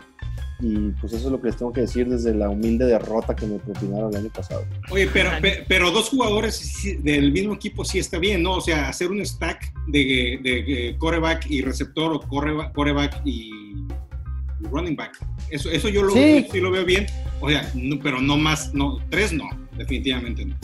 y 0.61 0.91
pues 1.01 1.13
eso 1.13 1.27
es 1.27 1.33
lo 1.33 1.41
que 1.41 1.49
les 1.49 1.57
tengo 1.57 1.73
que 1.73 1.83
decir 1.83 2.09
desde 2.09 2.35
la 2.35 2.49
humilde 2.49 2.87
derrota 2.87 3.37
que 3.37 3.47
me 3.47 3.59
propinaron 3.59 4.11
el 4.13 4.21
año 4.21 4.31
pasado. 4.33 4.65
Oye, 4.91 5.09
pero, 5.13 5.31
pe- 5.43 5.65
pero 5.69 5.91
dos 5.91 6.09
jugadores 6.09 6.73
del 7.03 7.31
mismo 7.33 7.55
equipo 7.55 7.85
sí 7.85 7.99
está 7.99 8.19
bien, 8.19 8.43
¿no? 8.43 8.53
O 8.55 8.61
sea, 8.61 8.89
hacer 8.89 9.11
un 9.11 9.25
stack 9.25 9.73
de, 9.89 10.39
de, 10.43 10.51
de 10.63 10.97
coreback 10.99 11.51
y 11.51 11.61
receptor 11.63 12.13
o 12.13 12.21
coreba- 12.21 12.73
coreback 12.73 13.21
y 13.27 13.51
running 14.71 14.97
back. 14.97 15.19
Eso, 15.51 15.71
eso 15.71 15.89
yo 15.89 16.03
lo, 16.03 16.13
Sí. 16.13 16.47
sí 16.51 16.61
lo 16.61 16.71
veo 16.71 16.85
bien, 16.85 17.07
o 17.41 17.51
sea, 17.51 17.71
no- 17.75 17.99
pero 18.03 18.21
no 18.21 18.37
más, 18.37 18.73
no, 18.73 18.99
tres 19.11 19.33
no, 19.33 19.45
definitivamente 19.77 20.45
no. 20.47 20.57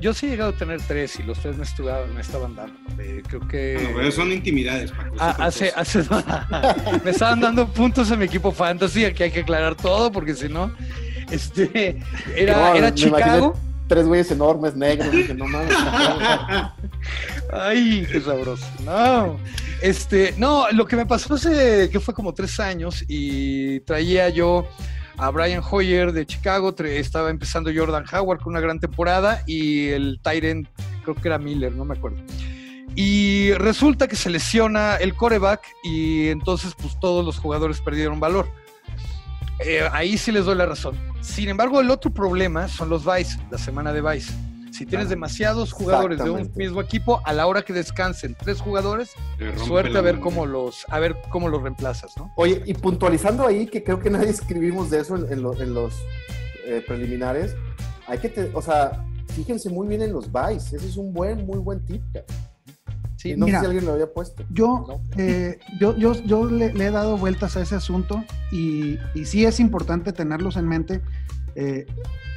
Yo 0.00 0.14
sí 0.14 0.26
he 0.26 0.30
llegado 0.30 0.50
a 0.50 0.56
tener 0.56 0.80
tres 0.82 1.18
y 1.18 1.22
los 1.22 1.38
tres 1.38 1.56
me, 1.56 2.20
estaban 2.20 2.54
dando. 2.54 2.74
Eh, 2.98 3.22
creo 3.26 3.46
que... 3.48 3.74
Bueno, 3.74 3.90
pero 3.96 4.12
son 4.12 4.32
intimidades, 4.32 4.92
Paco. 4.92 5.16
Ah, 5.18 5.36
hace, 5.38 5.72
hace- 5.74 6.04
me 7.04 7.10
estaban 7.10 7.40
dando 7.40 7.66
puntos 7.66 8.10
en 8.10 8.20
mi 8.20 8.26
equipo 8.26 8.52
fantasy, 8.52 9.04
aquí 9.04 9.24
hay 9.24 9.30
que 9.30 9.40
aclarar 9.40 9.74
todo 9.74 10.12
porque 10.12 10.34
si 10.34 10.48
no, 10.48 10.72
este, 11.30 11.98
era, 12.36 12.56
No, 12.56 12.74
era 12.74 12.86
me 12.88 12.94
Chicago. 12.94 13.56
Tres 13.88 14.06
güeyes 14.06 14.30
enormes, 14.30 14.74
negros, 14.76 15.10
dije, 15.10 15.34
no 15.34 15.46
mames. 15.46 15.74
Ay, 17.52 18.06
qué 18.10 18.20
sabroso. 18.20 18.64
No, 18.84 19.38
este, 19.82 20.34
no, 20.38 20.70
lo 20.70 20.86
que 20.86 20.96
me 20.96 21.04
pasó 21.04 21.34
hace 21.34 21.90
que 21.90 22.00
fue 22.00 22.14
como 22.14 22.32
tres 22.32 22.58
años 22.60 23.04
y 23.08 23.80
traía 23.80 24.28
yo 24.28 24.66
a 25.22 25.30
Brian 25.30 25.62
Hoyer 25.70 26.12
de 26.12 26.26
Chicago, 26.26 26.74
estaba 26.84 27.30
empezando 27.30 27.70
Jordan 27.72 28.04
Howard 28.12 28.40
con 28.40 28.54
una 28.54 28.60
gran 28.60 28.80
temporada 28.80 29.44
y 29.46 29.86
el 29.90 30.18
Tyrant, 30.20 30.66
creo 31.04 31.14
que 31.14 31.28
era 31.28 31.38
Miller, 31.38 31.72
no 31.72 31.84
me 31.84 31.94
acuerdo. 31.94 32.18
Y 32.96 33.52
resulta 33.52 34.08
que 34.08 34.16
se 34.16 34.30
lesiona 34.30 34.96
el 34.96 35.14
coreback 35.14 35.62
y 35.84 36.26
entonces 36.26 36.74
pues 36.76 36.98
todos 36.98 37.24
los 37.24 37.38
jugadores 37.38 37.80
perdieron 37.80 38.18
valor. 38.18 38.48
Eh, 39.64 39.88
ahí 39.92 40.18
sí 40.18 40.32
les 40.32 40.44
doy 40.44 40.56
la 40.56 40.66
razón. 40.66 40.98
Sin 41.20 41.48
embargo, 41.48 41.80
el 41.80 41.90
otro 41.90 42.10
problema 42.12 42.66
son 42.66 42.88
los 42.88 43.04
Vice, 43.04 43.38
la 43.48 43.58
semana 43.58 43.92
de 43.92 44.02
Vice. 44.02 44.32
Si 44.72 44.86
tienes 44.86 45.08
demasiados 45.10 45.72
jugadores 45.72 46.18
de 46.24 46.30
un 46.30 46.50
mismo 46.56 46.80
equipo, 46.80 47.20
a 47.24 47.32
la 47.32 47.46
hora 47.46 47.62
que 47.62 47.72
descansen 47.72 48.34
tres 48.42 48.60
jugadores, 48.60 49.10
suerte 49.66 49.96
a 49.98 50.00
ver 50.00 50.18
cómo 50.18 50.46
los, 50.46 50.86
a 50.88 50.98
ver 50.98 51.16
cómo 51.30 51.48
los 51.48 51.62
reemplazas, 51.62 52.16
¿no? 52.16 52.32
Oye, 52.36 52.62
y 52.64 52.74
puntualizando 52.74 53.46
ahí, 53.46 53.66
que 53.66 53.84
creo 53.84 54.00
que 54.00 54.08
nadie 54.10 54.30
escribimos 54.30 54.88
de 54.90 55.00
eso 55.00 55.16
en, 55.16 55.30
en 55.32 55.42
lo- 55.42 55.60
en 55.60 55.74
los 55.74 55.94
eh, 56.64 56.82
preliminares, 56.86 57.54
hay 58.06 58.18
que, 58.18 58.28
te- 58.30 58.50
o 58.54 58.62
sea, 58.62 59.04
fíjense 59.34 59.68
muy 59.70 59.86
bien 59.88 60.02
en 60.02 60.12
los 60.12 60.30
buys. 60.32 60.72
Ese 60.72 60.86
es 60.88 60.96
un 60.96 61.12
buen, 61.12 61.44
muy 61.46 61.58
buen 61.58 61.84
tip. 61.84 62.02
cara. 62.12 62.24
Sí, 63.16 63.36
no 63.36 63.46
mira. 63.46 63.58
sé 63.60 63.64
si 63.64 63.66
alguien 63.66 63.84
lo 63.86 63.92
había 63.92 64.12
puesto. 64.12 64.42
Yo, 64.50 64.84
No. 64.88 65.00
eh, 65.16 65.58
yo, 65.78 65.96
yo, 65.96 66.12
yo 66.24 66.46
le, 66.46 66.72
le 66.72 66.86
he 66.86 66.90
dado 66.90 67.16
vueltas 67.16 67.56
a 67.56 67.60
ese 67.62 67.76
asunto 67.76 68.24
y, 68.50 68.98
y 69.14 69.26
sí 69.26 69.44
es 69.44 69.60
importante 69.60 70.12
tenerlos 70.12 70.56
en 70.56 70.66
mente, 70.66 71.02
eh, 71.54 71.86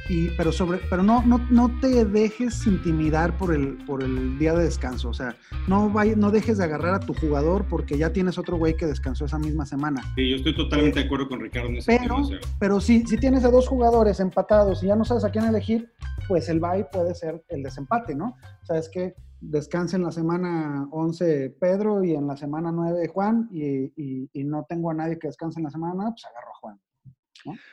y, 0.08 0.30
pero, 0.30 0.52
sobre, 0.52 0.78
pero 0.90 1.02
no, 1.02 1.22
no, 1.26 1.38
no 1.50 1.70
te 1.80 2.04
dejes 2.04 2.66
intimidar 2.66 3.36
por 3.36 3.54
el, 3.54 3.76
por 3.86 4.02
el 4.02 4.38
día 4.38 4.54
de 4.54 4.64
descanso. 4.64 5.08
O 5.08 5.14
sea, 5.14 5.36
no, 5.68 5.90
vay- 5.90 6.14
no 6.16 6.30
dejes 6.30 6.58
de 6.58 6.64
agarrar 6.64 6.94
a 6.94 7.00
tu 7.00 7.14
jugador 7.14 7.64
porque 7.68 7.98
ya 7.98 8.12
tienes 8.12 8.38
otro 8.38 8.56
güey 8.56 8.76
que 8.76 8.86
descansó 8.86 9.24
esa 9.24 9.38
misma 9.38 9.66
semana. 9.66 10.02
Sí, 10.14 10.30
yo 10.30 10.36
estoy 10.36 10.54
totalmente 10.56 11.00
de 11.00 11.06
acuerdo 11.06 11.28
con 11.28 11.40
Ricardo 11.40 11.68
en 11.68 11.76
ese 11.76 11.98
Pero, 11.98 12.16
pero 12.58 12.80
si, 12.80 13.06
si 13.06 13.16
tienes 13.18 13.44
a 13.44 13.50
dos 13.50 13.66
jugadores 13.68 14.20
empatados 14.20 14.82
y 14.82 14.86
ya 14.86 14.96
no 14.96 15.04
sabes 15.04 15.24
a 15.24 15.30
quién 15.30 15.44
elegir, 15.44 15.90
pues 16.28 16.48
el 16.48 16.60
bye 16.60 16.86
puede 16.92 17.14
ser 17.14 17.44
el 17.48 17.62
desempate, 17.62 18.14
¿no? 18.14 18.36
O 18.62 18.66
sea, 18.66 18.78
es 18.78 18.88
que 18.88 19.14
descanse 19.40 19.96
en 19.96 20.02
la 20.04 20.12
semana 20.12 20.88
11 20.90 21.50
Pedro 21.60 22.02
y 22.02 22.14
en 22.14 22.26
la 22.26 22.36
semana 22.36 22.72
9 22.72 23.06
Juan 23.08 23.48
y, 23.52 23.92
y- 23.96 24.30
y 24.32 24.44
no 24.44 24.64
tengo 24.68 24.90
a 24.90 24.94
nadie 24.94 25.18
que 25.18 25.28
descanse 25.28 25.60
en 25.60 25.64
la 25.64 25.70
semana 25.70 25.92
9, 25.94 26.10
pues 26.14 26.24
agarro 26.24 26.50
a 26.52 26.58
Juan. 26.60 26.80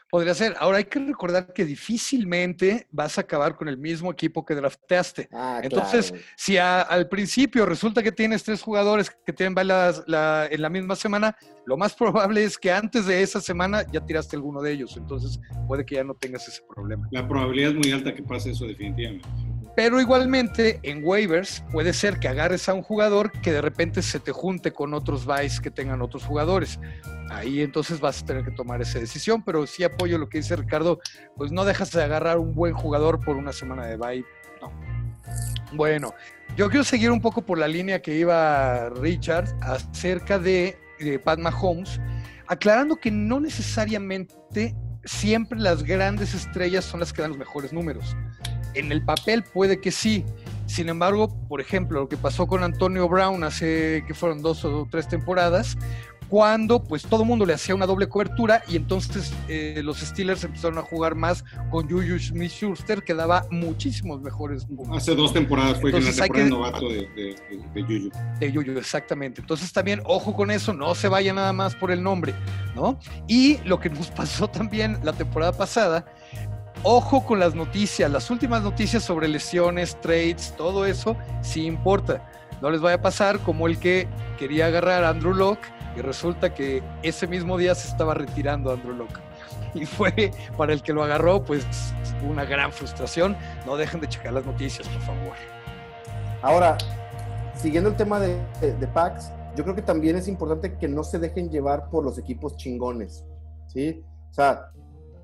Podría 0.10 0.34
ser. 0.36 0.56
Ahora 0.60 0.78
hay 0.78 0.84
que 0.86 1.00
recordar 1.00 1.52
que 1.54 1.66
difícilmente 1.66 2.88
vas 2.92 3.18
a 3.18 3.22
acabar 3.22 3.56
con 3.56 3.68
el 3.68 3.78
mismo 3.78 4.12
equipo 4.12 4.46
que 4.46 4.54
drafteaste. 4.56 5.30
Ah, 5.32 5.60
Entonces, 5.64 6.12
claro. 6.12 6.26
Si 6.38 6.58
a- 6.58 6.82
al 6.82 7.10
principio 7.10 7.66
resulta 7.66 8.04
que 8.04 8.12
tienes 8.12 8.44
tres 8.44 8.62
jugadores 8.62 9.10
que 9.26 9.34
tienen 9.34 9.56
balas 9.56 10.04
la- 10.08 10.48
en 10.52 10.62
la 10.62 10.70
misma 10.70 10.96
semana, 10.96 11.36
lo 11.66 11.78
más 11.78 11.94
probable 11.96 12.44
es 12.44 12.58
que 12.58 12.72
antes 12.72 13.06
de 13.06 13.22
esa 13.22 13.42
semana 13.42 13.84
ya 13.92 14.06
tiraste 14.06 14.36
alguno 14.36 14.62
de 14.62 14.72
ellos. 14.74 14.96
Entonces 14.98 15.40
puede 15.68 15.86
que 15.86 15.96
ya 15.96 16.04
no 16.04 16.14
tengas 16.14 16.48
ese 16.48 16.62
problema. 16.68 17.08
la 17.12 17.28
probabilidad 17.28 17.72
es 17.72 17.76
muy 17.78 17.92
alta 17.92 18.14
que 18.14 18.24
pase 18.24 18.52
eso 18.52 18.66
definitivamente. 18.66 19.28
Pero 19.76 20.00
igualmente 20.00 20.80
en 20.84 21.04
waivers 21.04 21.64
puede 21.72 21.94
ser 21.94 22.20
que 22.20 22.28
agarres 22.28 22.70
a 22.70 22.74
un 22.74 22.84
jugador 22.84 23.32
que 23.42 23.52
de 23.52 23.62
repente 23.62 24.04
se 24.04 24.20
te 24.20 24.32
junte 24.32 24.72
con 24.72 24.94
otros 24.94 25.26
buys 25.26 25.60
que 25.60 25.72
tengan 25.72 26.02
otros 26.02 26.24
jugadores. 26.26 26.80
Ahí 27.32 27.62
entonces 27.62 28.00
vas 28.00 28.22
a 28.22 28.26
tener 28.26 28.44
que 28.44 28.52
tomar 28.52 28.82
esa 28.82 29.00
decisión, 29.00 29.44
pero 29.44 29.66
sí 29.66 29.84
apoyo 29.84 30.20
lo 30.20 30.30
que 30.30 30.38
dice 30.38 30.56
Ricardo, 30.56 31.00
pues 31.36 31.52
no 31.52 31.66
dejas 31.66 31.92
de 31.92 32.04
agarrar 32.04 32.38
un 32.38 32.54
buen 32.54 32.74
jugador 32.74 33.20
por 33.20 33.36
una 33.36 33.52
semana 33.52 33.88
de 33.88 33.98
bye, 33.98 34.24
no. 34.62 34.72
Bueno, 35.74 36.14
yo 36.56 36.70
quiero 36.70 36.84
seguir 36.84 37.10
un 37.10 37.20
poco 37.20 37.42
por 37.42 37.58
la 37.58 37.68
línea 37.68 38.00
que 38.00 38.16
iba 38.16 38.90
Richard 38.90 39.48
acerca 39.62 40.38
de, 40.38 40.78
de 41.00 41.18
Pat 41.18 41.40
Mahomes, 41.40 42.00
aclarando 42.46 42.96
que 42.98 43.10
no 43.10 43.40
necesariamente 43.40 44.76
siempre 45.04 45.60
las 45.60 45.84
grandes 45.84 46.36
estrellas 46.36 46.86
son 46.86 47.00
las 47.00 47.12
que 47.12 47.24
dan 47.24 47.32
los 47.32 47.40
mejores 47.40 47.74
números. 47.74 48.16
En 48.76 48.92
el 48.92 49.04
papel 49.04 49.44
puede 49.44 49.80
que 49.80 49.92
sí. 49.92 50.26
Sin 50.66 50.90
embargo, 50.90 51.28
por 51.50 51.62
ejemplo, 51.62 52.02
lo 52.02 52.10
que 52.10 52.18
pasó 52.18 52.48
con 52.48 52.64
Antonio 52.64 53.08
Brown 53.10 53.44
hace 53.44 54.04
que 54.08 54.14
fueron 54.14 54.42
dos 54.42 54.64
o 54.66 54.88
tres 54.90 55.08
temporadas, 55.08 55.78
cuando 56.30 56.82
pues 56.84 57.04
todo 57.04 57.22
el 57.24 57.28
mundo 57.28 57.46
le 57.46 57.54
hacía 57.54 57.76
una 57.76 57.86
doble 57.86 58.08
cobertura 58.08 58.64
y 58.68 58.76
entonces 58.76 59.32
eh, 59.50 59.82
los 59.84 60.00
Steelers 60.00 60.44
empezaron 60.44 60.80
a 60.80 60.82
jugar 60.82 61.14
más 61.14 61.44
con 61.70 61.88
Juju 61.88 62.18
Smith-Schuster 62.18 63.04
que 63.04 63.14
daba 63.14 63.46
muchísimos 63.52 64.20
mejores 64.22 64.68
números 64.68 64.98
Hace 64.98 65.14
dos 65.16 65.32
temporadas 65.34 65.80
fue 65.80 65.92
que 65.92 65.98
en 65.98 66.06
la 66.06 66.10
Entonces 66.10 66.34
temporada 66.34 66.46
que- 66.46 66.50
novato 66.50 66.90
de, 66.90 67.08
de, 67.10 67.36
de, 67.52 67.82
de 67.82 67.88
Yuyu. 67.88 68.12
de 68.40 68.52
Yuyu, 68.52 68.78
exactamente. 68.80 69.42
Entonces 69.42 69.72
también, 69.72 70.02
ojo 70.06 70.34
con 70.34 70.50
eso, 70.50 70.74
no 70.74 70.96
se 70.96 71.08
vaya 71.08 71.34
nada 71.34 71.54
más 71.54 71.76
por 71.76 71.92
el 71.92 72.02
nombre, 72.02 72.34
¿no? 72.74 72.98
Y 73.28 73.58
lo 73.66 73.80
que 73.80 73.90
nos 73.92 74.08
pasó 74.12 74.48
también 74.48 74.98
la 75.04 75.14
temporada 75.14 75.52
pasada, 75.52 76.06
ojo 76.84 77.26
con 77.26 77.40
las 77.40 77.56
noticias, 77.56 78.12
las 78.12 78.30
últimas 78.30 78.62
noticias 78.62 79.04
sobre 79.04 79.28
lesiones, 79.28 80.00
trades, 80.02 80.54
todo 80.58 80.86
eso, 80.86 81.16
sí 81.42 81.66
importa. 81.66 82.30
No 82.62 82.70
les 82.70 82.82
vaya 82.82 82.96
a 82.96 83.02
pasar 83.02 83.40
como 83.40 83.68
el 83.68 83.80
que 83.80 84.08
quería 84.38 84.68
agarrar 84.68 85.04
a 85.04 85.10
Andrew 85.10 85.34
Locke 85.34 85.68
y 85.96 86.02
resulta 86.02 86.54
que 86.54 86.84
ese 87.02 87.28
mismo 87.28 87.58
día 87.58 87.76
se 87.76 87.88
estaba 87.88 88.14
retirando 88.14 88.72
Andrew 88.72 88.96
Locke. 88.96 89.20
Y 89.76 89.88
fue 89.88 90.32
para 90.56 90.72
el 90.72 90.84
que 90.84 90.94
lo 90.94 91.04
agarró, 91.04 91.44
pues 91.44 91.66
una 92.30 92.46
gran 92.46 92.72
frustración. 92.72 93.36
No 93.66 93.76
dejen 93.76 94.02
de 94.02 94.08
checar 94.08 94.34
las 94.34 94.46
noticias, 94.46 94.88
por 94.88 95.02
favor. 95.02 95.34
Ahora, 96.44 96.78
siguiendo 97.56 97.90
el 97.90 97.96
tema 97.96 98.20
de, 98.20 98.40
de, 98.62 98.74
de 98.74 98.88
yo 99.56 99.64
creo 99.64 99.76
que 99.76 99.82
también 99.82 100.16
es 100.16 100.28
importante 100.28 100.78
que 100.78 100.88
no 100.88 101.04
se 101.04 101.18
dejen 101.18 101.50
llevar 101.50 101.90
por 101.90 102.04
los 102.04 102.20
equipos 102.20 102.56
chingones, 102.56 103.26
¿sí? 103.68 104.04
O 104.30 104.34
sea, 104.34 104.72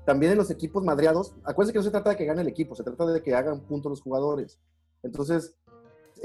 también 0.04 0.32
en 0.32 0.38
los 0.38 0.50
equipos 0.50 0.82
madreados, 0.84 1.34
acuérdense 1.44 1.72
que 1.72 1.78
no 1.78 1.84
se 1.84 1.90
trata 1.90 2.10
de 2.10 2.16
que 2.16 2.24
gane 2.24 2.42
el 2.42 2.48
equipo, 2.48 2.74
se 2.74 2.82
trata 2.82 3.06
de 3.06 3.22
que 3.22 3.34
hagan 3.34 3.60
puntos 3.60 3.90
los 3.90 4.00
jugadores. 4.00 4.58
Entonces, 5.02 5.54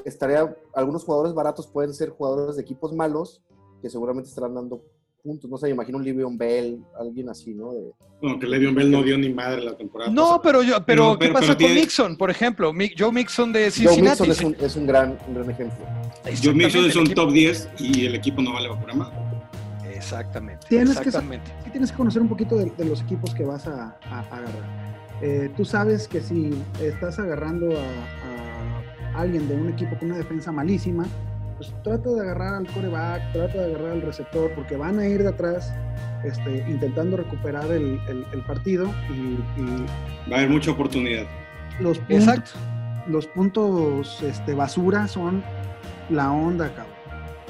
estaría, 0.04 0.56
algunos 0.74 1.04
jugadores 1.04 1.34
baratos 1.34 1.68
pueden 1.68 1.94
ser 1.94 2.10
jugadores 2.10 2.56
de 2.56 2.62
equipos 2.62 2.94
malos 2.94 3.42
que 3.82 3.90
seguramente 3.90 4.30
estarán 4.30 4.56
dando 4.56 4.82
puntos. 5.24 5.50
No 5.50 5.58
sé, 5.58 5.70
imagino 5.70 5.98
un 5.98 6.04
Livion 6.04 6.38
Bell, 6.38 6.84
alguien 7.00 7.30
así, 7.30 7.54
¿no? 7.54 7.74
De- 7.74 7.94
Bueno, 8.22 8.40
que 8.40 8.48
Le'Veon 8.48 8.76
Bell 8.76 8.92
no 8.92 9.04
dio 9.04 9.18
ni 9.18 9.30
madre 9.34 9.62
la 9.64 9.76
temporada. 9.76 10.12
No, 10.12 10.22
pasada. 10.24 10.42
pero 10.44 10.64
yo, 10.64 10.74
pero, 10.76 10.86
Pero- 10.86 11.12
¿qué 11.14 11.18
pero- 11.20 11.34
pasa 11.34 11.46
pero 11.48 11.54
con 11.54 11.58
tiene- 11.58 11.82
Mixon, 11.82 12.18
por 12.18 12.30
ejemplo? 12.32 12.74
Mi- 12.74 12.92
Joe 12.98 13.12
Mixon 13.12 13.52
de 13.52 13.64
Joe 13.64 13.72
Cincinnati. 13.72 14.24
Mixon 14.24 14.32
es 14.32 14.42
un, 14.42 14.66
es 14.66 14.76
un 14.76 14.88
gran, 14.88 15.18
un 15.28 15.34
gran 15.36 15.50
ejemplo. 15.52 15.86
Joe 16.44 16.54
Mixon 16.54 16.86
es 16.86 16.96
un 16.96 17.06
equipo- 17.08 17.22
top 17.24 17.32
10 17.32 17.70
y 17.80 18.06
el 18.06 18.16
equipo 18.16 18.42
no 18.42 18.54
vale 18.54 18.70
para 18.70 18.94
más. 18.94 19.12
Exactamente. 20.12 20.66
Tienes 20.70 20.98
que 21.00 21.10
exactamente. 21.10 21.52
sí 21.64 21.70
tienes 21.72 21.92
que 21.92 21.98
conocer 21.98 22.22
un 22.22 22.28
poquito 22.30 22.56
de, 22.58 22.66
de 22.78 22.86
los 22.86 23.02
equipos 23.02 23.34
que 23.34 23.44
vas 23.44 23.68
a, 23.68 23.96
a- 24.10 24.20
a 24.20 24.20
agarrar. 24.20 24.86
Eh, 25.22 25.50
tú 25.58 25.66
sabes 25.66 26.08
que 26.08 26.22
si 26.22 26.54
estás 26.82 27.18
agarrando 27.20 27.70
a, 27.72 29.18
a 29.18 29.22
alguien 29.22 29.48
de 29.48 29.56
un 29.56 29.70
equipo 29.70 29.98
con 29.98 30.10
una 30.10 30.18
defensa 30.18 30.52
malísima, 30.52 31.06
pues 31.58 31.74
trata 31.84 32.10
de 32.10 32.20
agarrar 32.22 32.54
al 32.56 32.68
coreback, 32.68 33.32
trata 33.32 33.60
de 33.60 33.66
agarrar 33.66 33.92
al 33.94 34.02
receptor, 34.02 34.52
porque 34.56 34.76
van 34.76 35.00
a 35.00 35.08
ir 35.08 35.24
de 35.24 35.30
atrás 35.30 35.74
este, 36.24 36.66
intentando 36.70 37.16
recuperar 37.18 37.66
el, 37.72 38.00
el- 38.10 38.26
el 38.34 38.42
partido 38.46 38.94
y, 39.10 39.62
y 39.62 39.86
Va 40.32 40.36
a 40.36 40.40
haber 40.40 40.50
mucha 40.50 40.72
oportunidad. 40.72 41.24
los 41.80 41.98
puntos, 42.00 42.18
Exacto. 42.28 42.52
los 43.08 43.28
puntos 43.28 44.22
este, 44.22 44.54
basura 44.54 45.08
son 45.08 45.44
la 46.10 46.32
onda, 46.32 46.68
cabrón. 46.70 46.95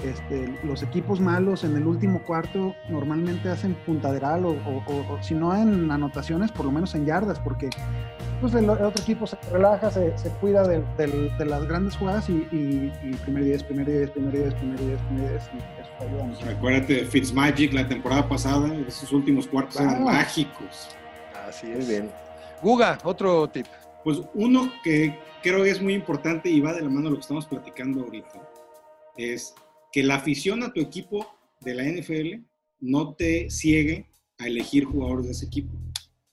Este, 0.04 0.54
los 0.64 0.84
equipos 0.84 1.20
malos 1.20 1.64
en 1.64 1.76
el 1.78 1.88
último 1.88 2.22
cuarto 2.24 2.76
normalmente 2.90 3.50
hacen 3.50 3.76
puntaderal 3.86 4.46
o, 4.46 4.50
o- 4.52 4.84
o- 4.86 5.14
o 5.14 5.24
si 5.24 5.34
no 5.34 5.56
en 5.56 5.90
anotaciones, 5.90 6.52
por 6.52 6.66
lo 6.66 6.72
menos 6.72 6.94
en 6.96 7.06
yardas, 7.06 7.40
porque 7.40 7.70
pues, 8.42 8.54
el, 8.54 8.66
el 8.66 8.70
otro 8.72 9.02
equipo 9.02 9.26
se 9.26 9.38
relaja, 9.52 9.90
se, 9.90 10.16
se 10.18 10.30
cuida 10.32 10.68
de, 10.68 10.84
del- 10.98 11.36
de 11.38 11.46
las 11.46 11.66
grandes 11.66 11.96
jugadas 11.96 12.30
y, 12.30 12.34
y, 12.52 12.92
y 13.04 13.14
primer 13.24 13.46
10, 13.46 13.64
primer 13.64 13.86
10, 13.88 14.10
primer 14.12 14.34
10, 14.34 14.54
primer 14.56 14.80
10, 14.80 15.00
primer 15.00 15.30
10, 15.32 15.50
y 15.54 15.58
eso. 16.42 16.50
Acuérdate 16.50 16.94
de 16.96 17.06
Fitzmagic 17.06 17.74
la 17.74 17.88
temporada 17.88 18.28
pasada, 18.28 18.76
esos 18.88 19.12
últimos 19.14 19.48
cuartos 19.48 19.78
eran 19.78 19.96
Claro. 20.04 20.06
mágicos. 20.06 20.90
Así 21.48 21.68
Muy 21.68 21.78
es. 21.80 21.88
bien. 21.88 22.12
Guga, 22.62 22.98
otro 23.04 23.48
tip. 23.48 23.66
Pues 24.04 24.22
uno 24.34 24.72
que 24.84 25.18
creo 25.42 25.64
que 25.64 25.70
es 25.72 25.82
muy 25.82 25.94
importante 25.94 26.50
y 26.50 26.60
va 26.60 26.74
de 26.74 26.82
la 26.82 26.90
mano 26.90 27.04
de 27.04 27.10
lo 27.12 27.16
que 27.16 27.22
estamos 27.22 27.46
platicando 27.46 28.02
ahorita, 28.04 28.42
es 29.18 29.56
que 29.96 30.04
la 30.04 30.16
afición 30.16 30.62
a 30.62 30.74
tu 30.74 30.82
equipo 30.82 31.26
de 31.62 31.74
la 31.74 31.86
NFL 31.86 32.44
no 32.82 33.14
te 33.14 33.50
ciegue 33.50 34.10
a 34.38 34.48
elegir 34.48 34.84
jugadores 34.84 35.28
de 35.28 35.32
ese 35.32 35.46
equipo. 35.46 35.72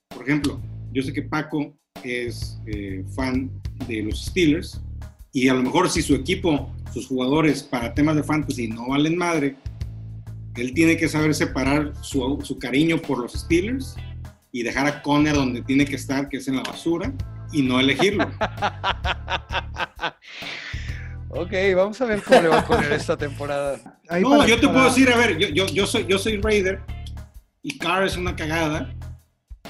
Por 0.09 0.25
ejemplo, 0.25 0.61
yo 0.92 1.00
sé 1.04 1.12
que 1.12 1.23
Paco 1.23 1.73
es 2.02 2.59
eh, 2.66 3.04
fan 3.14 3.52
de 3.87 4.02
los 4.02 4.25
Steelers 4.25 4.83
y 5.33 5.47
a 5.47 5.54
lo 5.54 5.62
mejor 5.62 5.88
si 5.88 6.02
su 6.02 6.16
equipo, 6.16 6.75
sus 6.92 7.07
jugadores 7.07 7.62
para 7.62 7.95
temas 7.95 8.16
de 8.16 8.25
fantasy 8.25 8.66
no 8.66 8.88
valen 8.88 9.16
madre, 9.16 9.54
él 10.57 10.75
tiene 10.75 10.97
que 10.97 11.09
saber 11.09 11.33
separar 11.33 11.92
su, 12.02 12.59
cariño 12.59 13.00
por 13.00 13.19
los 13.19 13.35
Steelers 13.35 13.95
y 14.50 14.64
dejar 14.64 14.88
a 14.88 15.02
Conner 15.02 15.37
donde 15.37 15.62
tiene 15.62 15.85
que 15.85 15.95
estar, 15.95 16.28
que 16.28 16.38
es 16.38 16.49
en 16.49 16.57
la 16.57 16.62
basura, 16.64 17.14
y 17.52 17.62
no 17.62 17.78
elegirlo. 17.78 18.28
ok, 21.33 21.53
vamos 21.77 22.01
a 22.01 22.05
ver 22.07 22.23
cómo 22.23 22.41
le 22.43 22.49
va 22.49 22.59
a 22.61 22.67
poner 22.67 22.93
esta 22.93 23.17
temporada. 23.17 23.99
Ahí 24.09 24.23
no, 24.23 24.47
yo 24.47 24.57
te 24.57 24.62
para- 24.62 24.73
puedo 24.73 24.85
decir, 24.87 25.11
a 25.11 25.17
ver, 25.17 25.39
yo, 25.39 25.49
yo, 25.49 25.67
yo 25.67 25.87
soy, 25.87 26.07
yo 26.09 26.19
soy 26.19 26.37
Raider 26.41 26.81
y 27.62 27.79
Carr 27.79 28.05
es 28.05 28.17
una 28.17 28.35
cagada. 28.37 28.95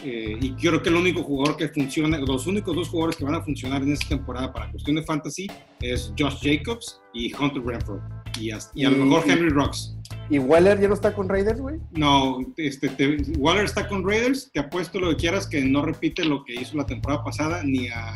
eh, 0.04 0.36
y 0.40 0.50
creo 0.54 0.82
que 0.82 0.88
el 0.88 0.96
único 0.96 1.22
jugador 1.22 1.56
que 1.56 1.68
funciona, 1.68 2.18
los 2.18 2.48
únicos 2.48 2.74
dos 2.74 2.88
jugadores 2.88 3.14
que 3.16 3.24
van 3.24 3.36
a 3.36 3.42
funcionar 3.42 3.82
en 3.82 3.92
esta 3.92 4.08
temporada 4.08 4.52
para 4.52 4.68
cuestión 4.72 4.96
de 4.96 5.04
fantasy 5.04 5.46
es 5.80 6.12
Josh 6.18 6.38
Jacobs 6.42 7.00
y 7.14 7.32
Hunter 7.32 7.62
Renfro. 7.62 8.00
Y, 8.40 8.50
hasta- 8.50 8.72
y 8.74 8.84
a 8.84 8.90
lo 8.90 8.96
mejor 9.04 9.22
Henry 9.30 9.50
Rocks. 9.50 9.94
¿Y 10.28 10.38
Weller 10.40 10.80
ya 10.80 10.88
no 10.88 10.94
está 10.94 11.14
con 11.14 11.28
Raiders, 11.28 11.60
güey? 11.60 11.78
No, 11.92 12.38
este, 12.56 12.88
te- 12.88 13.16
Waller 13.38 13.64
está 13.66 13.86
con 13.86 14.04
Raiders. 14.04 14.50
Te 14.52 14.58
apuesto 14.58 14.98
lo 14.98 15.10
que 15.10 15.16
quieras 15.16 15.46
que 15.46 15.62
no 15.64 15.82
repite 15.82 16.24
lo 16.24 16.42
que 16.44 16.54
hizo 16.54 16.76
la 16.76 16.86
temporada 16.86 17.22
pasada 17.22 17.62
ni 17.62 17.86
a 17.88 18.10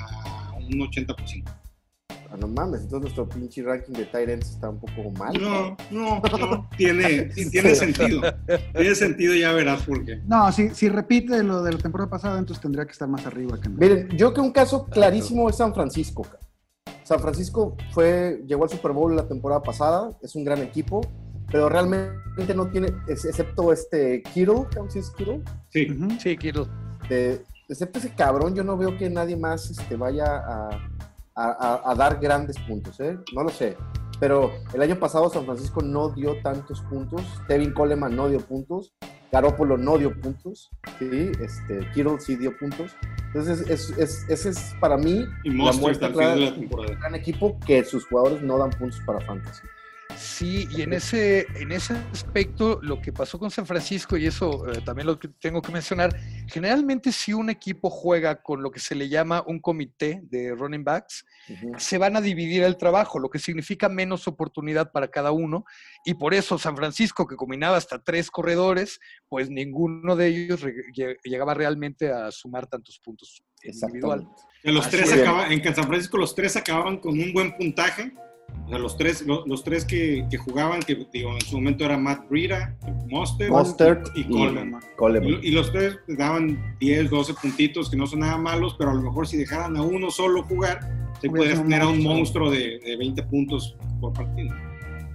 un 0.59 0.81
80%. 0.81 1.45
Ah, 2.31 2.37
no 2.39 2.49
mames, 2.49 2.83
entonces 2.83 3.03
nuestro 3.17 3.29
pinche 3.29 3.63
ranking 3.63 3.93
de 3.93 4.05
Tyrants 4.07 4.51
está 4.51 4.69
un 4.71 4.79
poco 4.81 5.11
mal. 5.13 5.33
No, 5.41 5.77
no, 5.91 6.21
no. 6.39 6.69
Tiene, 6.77 7.25
tiene 7.51 7.75
sentido. 7.75 8.21
Tiene 8.75 8.95
sentido, 8.95 9.35
ya 9.35 9.53
verás 9.53 9.83
por 9.83 10.05
qué. 10.05 10.21
No, 10.27 10.51
si, 10.53 10.71
si 10.71 10.89
repite 10.89 11.43
lo 11.43 11.63
de 11.63 11.73
la 11.73 11.79
temporada 11.79 12.11
pasada, 12.11 12.39
entonces 12.39 12.61
tendría 12.63 12.85
que 12.85 12.93
estar 12.93 13.09
más 13.09 13.25
arriba 13.27 13.61
que 13.61 13.69
en 13.69 13.77
Miren, 13.77 14.09
yo 14.11 14.17
creo 14.17 14.35
que 14.35 14.41
un 14.41 14.53
caso 14.53 14.87
clarísimo 14.87 15.49
es 15.49 15.57
San 15.57 15.73
Francisco. 15.75 16.27
San 17.05 17.21
Francisco 17.21 17.77
fue, 17.93 18.43
llegó 18.47 18.65
al 18.65 18.71
Super 18.71 18.91
Bowl 18.93 19.15
la 19.15 19.29
temporada 19.29 19.63
pasada, 19.63 20.11
es 20.23 20.35
un 20.35 20.45
gran 20.45 20.61
equipo, 20.63 21.01
pero 21.53 21.69
realmente 21.69 22.55
no 22.57 22.67
tiene, 22.69 22.89
ex- 23.07 23.25
excepto 23.25 23.73
este 23.73 24.23
Kittle, 24.35 24.65
¿cómo 24.77 24.91
se 24.91 24.99
dice 24.99 25.13
Kittle? 25.17 25.43
Sí. 25.71 25.87
Sí, 26.19 26.37
Kiro. 26.37 26.67
De- 27.09 27.41
excepto 27.69 28.01
ese 28.01 28.11
cabrón, 28.11 28.57
yo 28.57 28.65
no 28.65 28.77
veo 28.77 28.97
que 28.99 29.09
nadie 29.09 29.37
más 29.37 29.71
este, 29.71 29.95
vaya 29.97 30.25
a, 30.27 30.69
a- 31.37 31.83
a- 31.85 31.91
a 31.91 31.95
dar 31.95 32.19
grandes 32.21 32.57
puntos, 32.61 32.99
¿eh? 33.01 33.19
No 33.35 33.43
lo 33.43 33.51
sé. 33.51 33.77
Pero 34.19 34.51
el 34.73 34.81
año 34.81 34.97
pasado 34.99 35.29
San 35.29 35.45
Francisco 35.45 35.83
no 35.83 36.09
dio 36.09 36.41
tantos 36.43 36.81
puntos. 36.83 37.23
Tevin 37.49 37.73
Coleman 37.75 38.17
no 38.17 38.29
dio 38.29 38.41
puntos. 38.41 38.95
Garoppolo 39.31 39.77
no 39.77 39.99
dio 39.99 40.19
puntos. 40.19 40.71
¿sí? 40.99 41.33
Este, 41.41 41.81
Kittle 41.93 42.19
sí 42.21 42.37
dio 42.37 42.57
puntos. 42.57 42.93
Entonces, 43.27 43.69
es, 43.69 43.91
es- 43.99 44.25
ese 44.31 44.49
es 44.51 44.75
para 44.81 44.97
mí 44.97 45.27
Y 45.45 45.51
la 45.51 45.73
muestra 45.73 46.11
clara 46.11 46.35
de 46.35 46.41
la 46.41 46.55
temporada. 46.55 46.93
un 46.95 46.99
gran 47.01 47.15
equipo 47.15 47.59
que 47.67 47.85
sus 47.85 48.07
jugadores 48.07 48.41
no 48.43 48.57
dan 48.57 48.71
puntos 48.71 48.99
para 49.05 49.21
fantasy. 49.21 49.61
Sí, 50.17 50.67
y 50.71 50.83
en 50.83 50.93
ese, 50.95 51.47
en 51.61 51.73
ese 51.73 51.95
aspecto, 52.13 52.79
lo 52.83 53.01
que 53.01 53.13
pasó 53.13 53.39
con 53.39 53.51
San 53.51 53.67
Francisco, 53.67 54.17
y 54.17 54.27
eso 54.27 54.67
eh, 54.73 54.81
también 54.85 55.07
lo 55.07 55.19
que 55.19 55.29
tengo 55.29 55.61
que 55.61 55.71
mencionar, 55.73 56.19
generalmente 56.49 57.13
si 57.13 57.33
un 57.35 57.51
equipo 57.51 57.91
juega 57.91 58.43
con 58.43 58.63
lo 58.63 58.71
que 58.71 58.81
se 58.81 58.95
le 58.95 59.09
llama 59.09 59.45
un 59.47 59.61
comité 59.61 60.21
de 60.25 60.55
running 60.55 60.85
backs, 60.85 61.25
se 61.79 61.99
van 61.99 62.17
a 62.17 62.21
dividir 62.21 62.63
el 62.63 62.77
trabajo, 62.77 63.19
lo 63.19 63.29
que 63.29 63.39
significa 63.39 63.89
menos 63.89 64.27
oportunidad 64.27 64.91
para 64.91 65.09
cada 65.09 65.33
uno, 65.33 65.65
y 66.05 66.15
por 66.15 66.33
eso 66.35 66.59
San 66.59 66.77
Francisco, 66.77 67.27
que 67.27 67.37
combinaba 67.37 67.77
hasta 67.77 68.03
tres 68.03 68.31
corredores, 68.31 68.99
pues 69.29 69.51
ninguno 69.51 70.17
de 70.17 70.29
ellos 70.29 70.65
llegaba 71.25 71.53
realmente 71.55 72.11
a 72.11 72.31
sumar 72.31 72.67
tantos 72.67 72.99
puntos 73.05 73.43
individual. 73.63 74.27
Que 74.63 74.73
los 74.73 74.87
Así 74.87 74.97
tres 74.97 75.13
acaba- 75.13 75.53
en 75.53 75.75
San 75.75 75.87
Francisco 75.87 76.17
los 76.17 76.35
tres 76.35 76.57
acababan 76.57 76.99
con 76.99 77.19
un 77.19 77.33
buen 77.33 77.57
puntaje. 77.57 78.13
O 78.65 78.69
sea, 78.69 78.79
los 78.79 78.97
tres, 78.97 79.25
lo- 79.27 79.47
los, 79.47 79.63
tres 79.63 79.85
que, 79.85 80.27
que 80.31 80.39
jugaban, 80.39 80.81
que 80.81 81.07
digo, 81.13 81.33
en 81.35 81.41
su 81.41 81.57
momento 81.57 81.85
era 81.85 81.97
Matt 81.99 82.29
Breida, 82.29 82.75
Monster 83.09 83.49
Mostert 83.51 84.09
y 84.17 84.21
y 84.23 84.25
Coleman. 84.25 84.81
Coleman. 84.97 85.29
Y, 85.43 85.49
y 85.49 85.51
los 85.53 85.71
tres 85.71 85.99
te 86.07 86.17
daban 86.17 86.77
10, 86.81 87.11
12 87.11 87.35
puntitos 87.35 87.89
que 87.91 87.97
no 87.97 88.07
son 88.07 88.21
nada 88.21 88.37
malos, 88.39 88.75
pero 88.79 88.91
a 88.91 88.95
lo 88.95 89.03
mejor 89.03 89.29
si 89.29 89.37
dejaran 89.37 89.77
a 89.77 89.83
uno 89.83 90.11
solo 90.11 90.43
jugar, 90.43 90.81
se 91.21 91.29
podrías 91.31 91.63
tener 91.63 91.83
a 91.83 91.87
un 91.89 92.03
monstruo. 92.03 92.47
monstruo 92.47 92.51
de, 92.51 92.81
de 92.85 92.97
20 92.97 93.23
puntos 93.25 93.77
por 94.01 94.13
partido. 94.13 94.55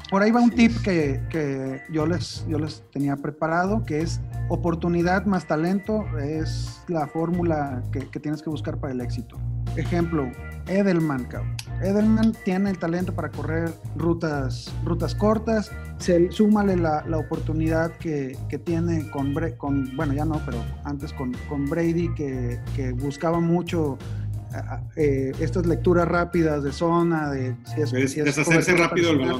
Por 0.09 0.21
ahí 0.21 0.31
va 0.31 0.41
un 0.41 0.51
tip 0.51 0.71
que, 0.83 1.21
que 1.29 1.81
yo, 1.91 2.05
les, 2.05 2.45
yo 2.47 2.59
les 2.59 2.83
tenía 2.91 3.15
preparado, 3.15 3.85
que 3.85 3.99
es 4.01 4.19
oportunidad 4.49 5.25
más 5.25 5.47
talento 5.47 6.05
es 6.19 6.81
la 6.89 7.07
fórmula 7.07 7.81
que, 7.93 7.99
que 7.99 8.19
tienes 8.19 8.41
que 8.41 8.49
buscar 8.49 8.77
para 8.77 8.91
el 8.93 8.99
éxito. 8.99 9.37
Ejemplo, 9.77 10.29
Edelman, 10.67 11.23
cabrón. 11.25 11.55
Edelman 11.83 12.33
tiene 12.45 12.69
el 12.69 12.77
talento 12.77 13.13
para 13.13 13.29
correr 13.29 13.71
rutas, 13.95 14.71
rutas 14.85 15.15
cortas, 15.15 15.71
se, 15.97 16.31
súmale 16.31 16.77
la, 16.77 17.03
la 17.07 17.17
oportunidad 17.17 17.91
que, 17.97 18.37
que 18.49 18.57
tiene 18.57 19.09
con, 19.09 19.33
Bre- 19.33 19.57
con, 19.57 19.95
bueno, 19.95 20.13
ya 20.13 20.25
no, 20.25 20.39
pero 20.45 20.57
antes 20.83 21.11
con, 21.13 21.33
con 21.49 21.69
Brady, 21.69 22.13
que, 22.15 22.59
que 22.75 22.91
buscaba 22.91 23.39
mucho 23.39 23.97
eh, 24.95 25.31
estas 25.39 25.65
lecturas 25.65 26.07
rápidas 26.07 26.63
de 26.63 26.71
zona, 26.71 27.29
de 27.29 27.55
si 27.73 27.81
es, 27.81 27.89
si 27.89 28.19
es 28.19 28.25
deshacerse 28.25 28.75
rápido 28.75 29.09
personal 29.11 29.39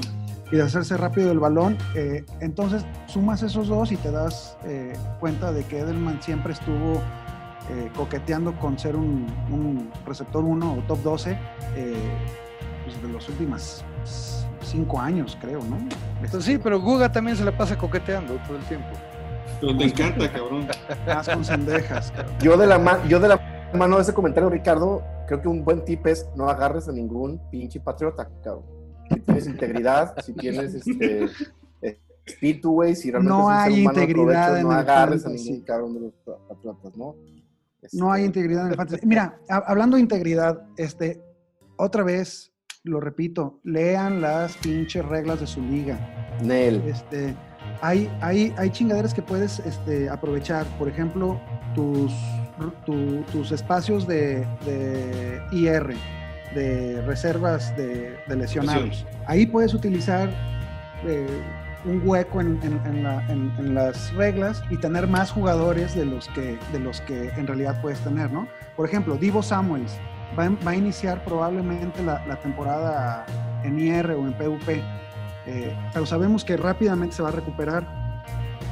y 0.50 0.56
de 0.56 0.62
hacerse 0.62 0.96
rápido 0.96 1.30
el 1.32 1.38
balón. 1.38 1.76
eh, 1.94 2.24
entonces 2.40 2.84
sumas 3.06 3.42
esos 3.42 3.68
dos 3.68 3.92
y 3.92 3.96
te 3.96 4.10
das 4.10 4.56
eh, 4.64 4.94
cuenta 5.20 5.52
de 5.52 5.64
que 5.64 5.80
Edelman 5.80 6.22
siempre 6.22 6.54
estuvo 6.54 7.00
eh, 7.70 7.90
coqueteando 7.96 8.58
con 8.58 8.78
ser 8.78 8.96
un, 8.96 9.26
un 9.50 9.90
receptor 10.06 10.44
1 10.44 10.72
o 10.74 10.76
top 10.86 10.98
12 11.02 11.38
eh, 11.76 11.94
pues 12.84 13.00
de 13.02 13.08
los 13.08 13.28
últimos 13.28 13.84
cinco 14.62 14.98
años, 15.00 15.36
creo, 15.40 15.62
¿no? 15.64 15.76
Entonces, 16.22 16.44
sí, 16.44 16.58
pero 16.58 16.80
Guga 16.80 17.10
también 17.12 17.36
se 17.36 17.44
la 17.44 17.56
pasa 17.56 17.76
coqueteando 17.76 18.34
todo 18.46 18.56
el 18.56 18.62
tiempo. 18.64 18.88
Pero 19.60 19.76
te 19.76 19.84
encanta, 19.84 20.32
cabrón. 20.32 20.66
Más 21.06 21.28
con 21.28 21.44
cendejas. 21.44 22.12
Yo 22.40 22.56
de 22.56 22.66
la, 22.66 22.78
ma- 22.78 23.04
yo 23.06 23.20
de 23.20 23.28
la 23.28 23.70
mano 23.74 23.96
de 23.96 24.02
ese 24.02 24.12
comentario, 24.12 24.50
Ricardo, 24.50 25.02
creo 25.26 25.40
que 25.40 25.48
un 25.48 25.64
buen 25.64 25.84
tip 25.84 26.06
es 26.06 26.26
no 26.36 26.48
agarres 26.48 26.88
a 26.88 26.92
ningún 26.92 27.40
pinche 27.50 27.78
patriota, 27.80 28.28
cabrón. 28.42 28.64
Si 29.10 29.20
tienes 29.20 29.46
integridad, 29.46 30.14
si 30.24 30.32
tienes 30.32 30.74
este, 30.74 31.28
to 32.60 32.70
way, 32.70 32.94
si 32.96 33.10
realmente 33.10 33.36
No 33.36 33.50
es 33.50 33.56
un 33.56 33.62
ser 33.64 33.72
hay 33.72 33.80
humano 33.82 34.00
integridad 34.00 34.46
provecho, 34.46 34.66
no 34.66 34.72
el 34.72 34.78
agarres 34.78 35.26
a 35.26 35.28
ningún 35.28 35.60
cabrón 35.62 35.94
de 35.94 36.00
los 36.00 36.38
patriotas, 36.48 36.96
¿no? 36.96 37.14
No 37.92 38.12
hay 38.12 38.24
Este, 38.24 38.38
integridad 38.40 38.66
en 38.66 38.70
el 38.72 38.76
fantasy. 38.76 39.06
Mira, 39.06 39.38
ha- 39.48 39.64
hablando 39.66 39.96
de 39.96 40.02
integridad, 40.02 40.62
este, 40.76 41.20
otra 41.76 42.02
vez, 42.04 42.52
lo 42.84 43.00
repito, 43.00 43.60
lean 43.64 44.20
las 44.20 44.56
pinches 44.58 45.04
reglas 45.04 45.40
de 45.40 45.46
su 45.46 45.60
liga. 45.62 45.98
Nel. 46.42 46.82
Este, 46.86 47.34
hay, 47.80 48.10
hay, 48.20 48.52
hay 48.56 48.70
chingaderas 48.70 49.14
que 49.14 49.22
puedes 49.22 49.58
este, 49.60 50.08
aprovechar. 50.08 50.66
Por 50.78 50.88
ejemplo, 50.88 51.40
tus, 51.74 52.12
tu- 52.86 53.22
tus 53.32 53.52
espacios 53.52 54.06
de, 54.06 54.46
de 54.64 55.40
IR, 55.52 55.94
de 56.54 57.02
reservas 57.02 57.74
de, 57.76 58.16
de 58.28 58.36
lesionados. 58.36 59.06
Ahí 59.26 59.46
puedes 59.46 59.74
utilizar 59.74 60.28
eh, 61.06 61.26
un 61.84 62.00
hueco 62.04 62.40
en, 62.40 62.58
en- 62.62 62.80
en 62.86 63.02
la- 63.02 63.26
en- 63.28 63.74
las 63.74 64.12
reglas 64.14 64.62
y 64.70 64.76
tener 64.76 65.06
más 65.08 65.30
jugadores 65.32 65.94
de 65.94 66.04
los 66.06 66.28
que, 66.28 66.58
de 66.72 66.78
los 66.78 67.00
que 67.02 67.28
en 67.30 67.46
realidad 67.46 67.80
puedes 67.82 67.98
tener, 68.00 68.30
¿no? 68.32 68.46
Por 68.76 68.86
ejemplo, 68.88 69.16
Divo 69.16 69.42
Samuels 69.42 69.98
va, 70.38 70.48
va 70.66 70.70
a 70.72 70.76
iniciar 70.76 71.24
probablemente 71.24 72.02
la, 72.02 72.24
la 72.26 72.36
temporada 72.36 73.26
en 73.64 73.78
IR 73.78 74.12
o 74.12 74.26
en 74.26 74.32
PvP, 74.34 74.82
eh, 75.46 75.76
pero 75.92 76.06
sabemos 76.06 76.44
que 76.44 76.56
rápidamente 76.56 77.16
se 77.16 77.22
va 77.22 77.30
a 77.30 77.32
recuperar. 77.32 77.84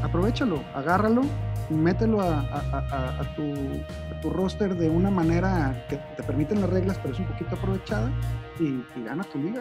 Aprovechalo, 0.02 0.62
agárralo, 0.74 1.22
mételo 1.68 2.20
a, 2.20 2.40
a- 2.40 3.20
a- 3.20 3.34
tu, 3.34 3.42
a 4.16 4.20
tu 4.20 4.30
roster 4.30 4.74
de 4.76 4.88
una 4.88 5.10
manera 5.10 5.84
que 5.88 5.96
te 6.16 6.22
permiten 6.22 6.60
las 6.60 6.70
reglas, 6.70 6.98
pero 7.02 7.12
es 7.14 7.20
un 7.20 7.26
poquito 7.26 7.54
aprovechada 7.56 8.10
y, 8.58 8.64
y 8.96 9.04
gana 9.04 9.24
tu 9.24 9.38
liga. 9.38 9.60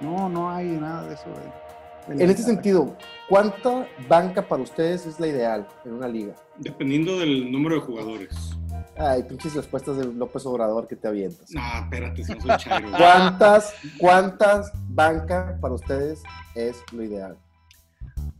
No, 0.00 0.28
no 0.28 0.50
hay 0.50 0.66
nada 0.68 1.06
de 1.06 1.14
eso. 1.14 1.28
de- 1.30 1.70
En 2.10 2.28
este 2.28 2.42
sentido, 2.42 2.96
¿cuánta 3.28 3.86
banca 4.08 4.42
para 4.42 4.62
ustedes 4.62 5.06
es 5.06 5.20
la 5.20 5.28
ideal 5.28 5.68
en 5.84 5.92
una 5.92 6.08
liga? 6.08 6.34
Dependiendo 6.58 7.18
del 7.20 7.52
número 7.52 7.76
de 7.76 7.80
jugadores. 7.82 8.56
Ay, 8.96 9.22
pinches 9.22 9.54
respuestas 9.54 9.96
de 9.96 10.06
López 10.06 10.44
Obrador 10.44 10.88
que 10.88 10.96
te 10.96 11.06
avientas. 11.06 11.50
No, 11.52 11.60
espérate, 11.82 12.24
si 12.24 12.34
no 12.34 12.40
soy 12.40 12.56
chairo. 12.56 12.90
¿Cuántas, 12.96 13.74
cuántas 13.98 14.72
banca 14.88 15.56
para 15.60 15.74
ustedes 15.74 16.22
es 16.56 16.82
lo 16.92 17.04
ideal? 17.04 17.38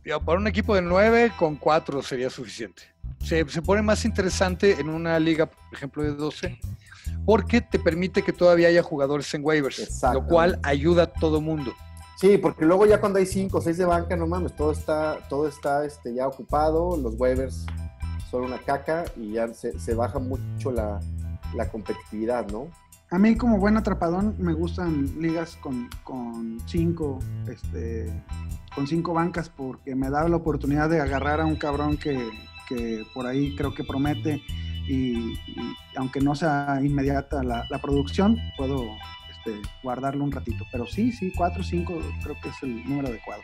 Ya, 0.03 0.19
Para 0.19 0.37
un 0.37 0.47
equipo 0.47 0.75
de 0.75 0.81
nueve, 0.81 1.31
con 1.39 1.55
cuatro 1.55 2.01
sería 2.01 2.29
suficiente. 2.29 2.83
Se, 3.23 3.47
se 3.47 3.61
pone 3.61 3.81
más 3.81 4.03
interesante 4.03 4.81
en 4.81 4.89
una 4.89 5.17
liga, 5.19 5.45
por 5.45 5.73
ejemplo, 5.73 6.03
de 6.03 6.13
12, 6.13 6.59
porque 7.25 7.61
te 7.61 7.79
permite 7.79 8.21
que 8.21 8.33
todavía 8.33 8.67
haya 8.67 8.83
jugadores 8.83 9.33
en 9.33 9.45
waivers, 9.45 10.03
lo 10.13 10.25
cual 10.25 10.59
ayuda 10.63 11.03
a 11.03 11.07
todo 11.07 11.39
mundo. 11.39 11.71
Sí, 12.21 12.37
porque 12.37 12.67
luego 12.67 12.85
ya 12.85 12.99
cuando 12.99 13.17
hay 13.17 13.25
cinco 13.25 13.57
o 13.57 13.61
seis 13.61 13.79
de 13.79 13.85
banca, 13.85 14.15
no 14.15 14.27
mames, 14.27 14.55
todo 14.55 14.71
está, 14.71 15.17
todo 15.27 15.47
está 15.47 15.83
este, 15.85 16.13
ya 16.13 16.27
ocupado, 16.27 16.95
los 16.95 17.19
waivers 17.19 17.65
son 18.29 18.43
una 18.43 18.59
caca 18.59 19.05
y 19.17 19.31
ya 19.31 19.51
se, 19.55 19.95
baja 19.95 20.19
mucho 20.19 20.71
la, 20.71 20.99
la 21.55 21.67
competitividad, 21.69 22.47
¿no? 22.51 22.67
A 23.09 23.17
mí 23.17 23.35
como 23.35 23.57
buen 23.57 23.75
atrapadón 23.75 24.35
me 24.37 24.53
gustan 24.53 25.19
ligas 25.19 25.57
con, 25.61 25.89
con 26.03 26.59
cinco, 26.67 27.17
este, 27.49 28.13
con 28.75 28.85
cinco 28.85 29.13
bancas 29.15 29.49
porque 29.49 29.95
me 29.95 30.11
da 30.11 30.29
la 30.29 30.35
oportunidad 30.35 30.91
de 30.91 31.01
agarrar 31.01 31.41
a 31.41 31.47
un 31.47 31.55
cabrón 31.55 31.97
que, 31.97 32.29
que 32.69 33.03
por 33.15 33.25
ahí 33.25 33.55
creo 33.55 33.73
que 33.73 33.83
promete 33.83 34.43
y, 34.87 35.33
y 35.33 35.75
aunque 35.95 36.21
no 36.21 36.35
sea 36.35 36.79
inmediata 36.83 37.41
la, 37.41 37.65
la 37.67 37.81
producción, 37.81 38.37
puedo 38.57 38.85
este, 39.45 39.59
guardarlo 39.83 40.23
un 40.23 40.31
ratito. 40.31 40.65
Pero 40.71 40.85
sí, 40.85 41.11
sí, 41.11 41.31
cuatro 41.35 41.61
o 41.61 41.63
cinco 41.63 42.01
creo 42.23 42.35
que 42.41 42.49
es 42.49 42.55
el 42.63 42.83
número 42.87 43.07
adecuado. 43.09 43.41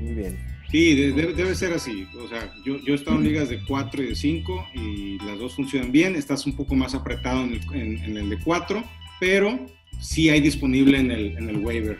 Muy 0.00 0.14
bien. 0.14 0.38
Sí, 0.70 0.94
de- 0.94 1.12
debe, 1.12 1.34
debe 1.34 1.54
ser 1.54 1.72
así. 1.74 2.06
O 2.18 2.28
sea, 2.28 2.52
yo, 2.64 2.78
yo 2.78 2.92
he 2.94 2.96
estado 2.96 3.18
en 3.18 3.24
ligas 3.24 3.48
de 3.48 3.62
4 3.64 4.02
y 4.02 4.06
de 4.06 4.14
5 4.14 4.68
y 4.74 5.18
las 5.18 5.38
dos 5.38 5.54
funcionan 5.54 5.92
bien. 5.92 6.16
Estás 6.16 6.46
un 6.46 6.56
poco 6.56 6.74
más 6.74 6.94
apretado 6.94 7.42
en 7.44 7.52
el, 7.54 7.62
en- 7.74 7.98
en 8.04 8.16
el 8.16 8.30
de 8.30 8.38
4, 8.38 8.82
pero 9.20 9.66
sí 10.00 10.30
hay 10.30 10.40
disponible 10.40 10.98
en 10.98 11.10
el, 11.10 11.36
en 11.36 11.48
el 11.50 11.58
waiver 11.58 11.98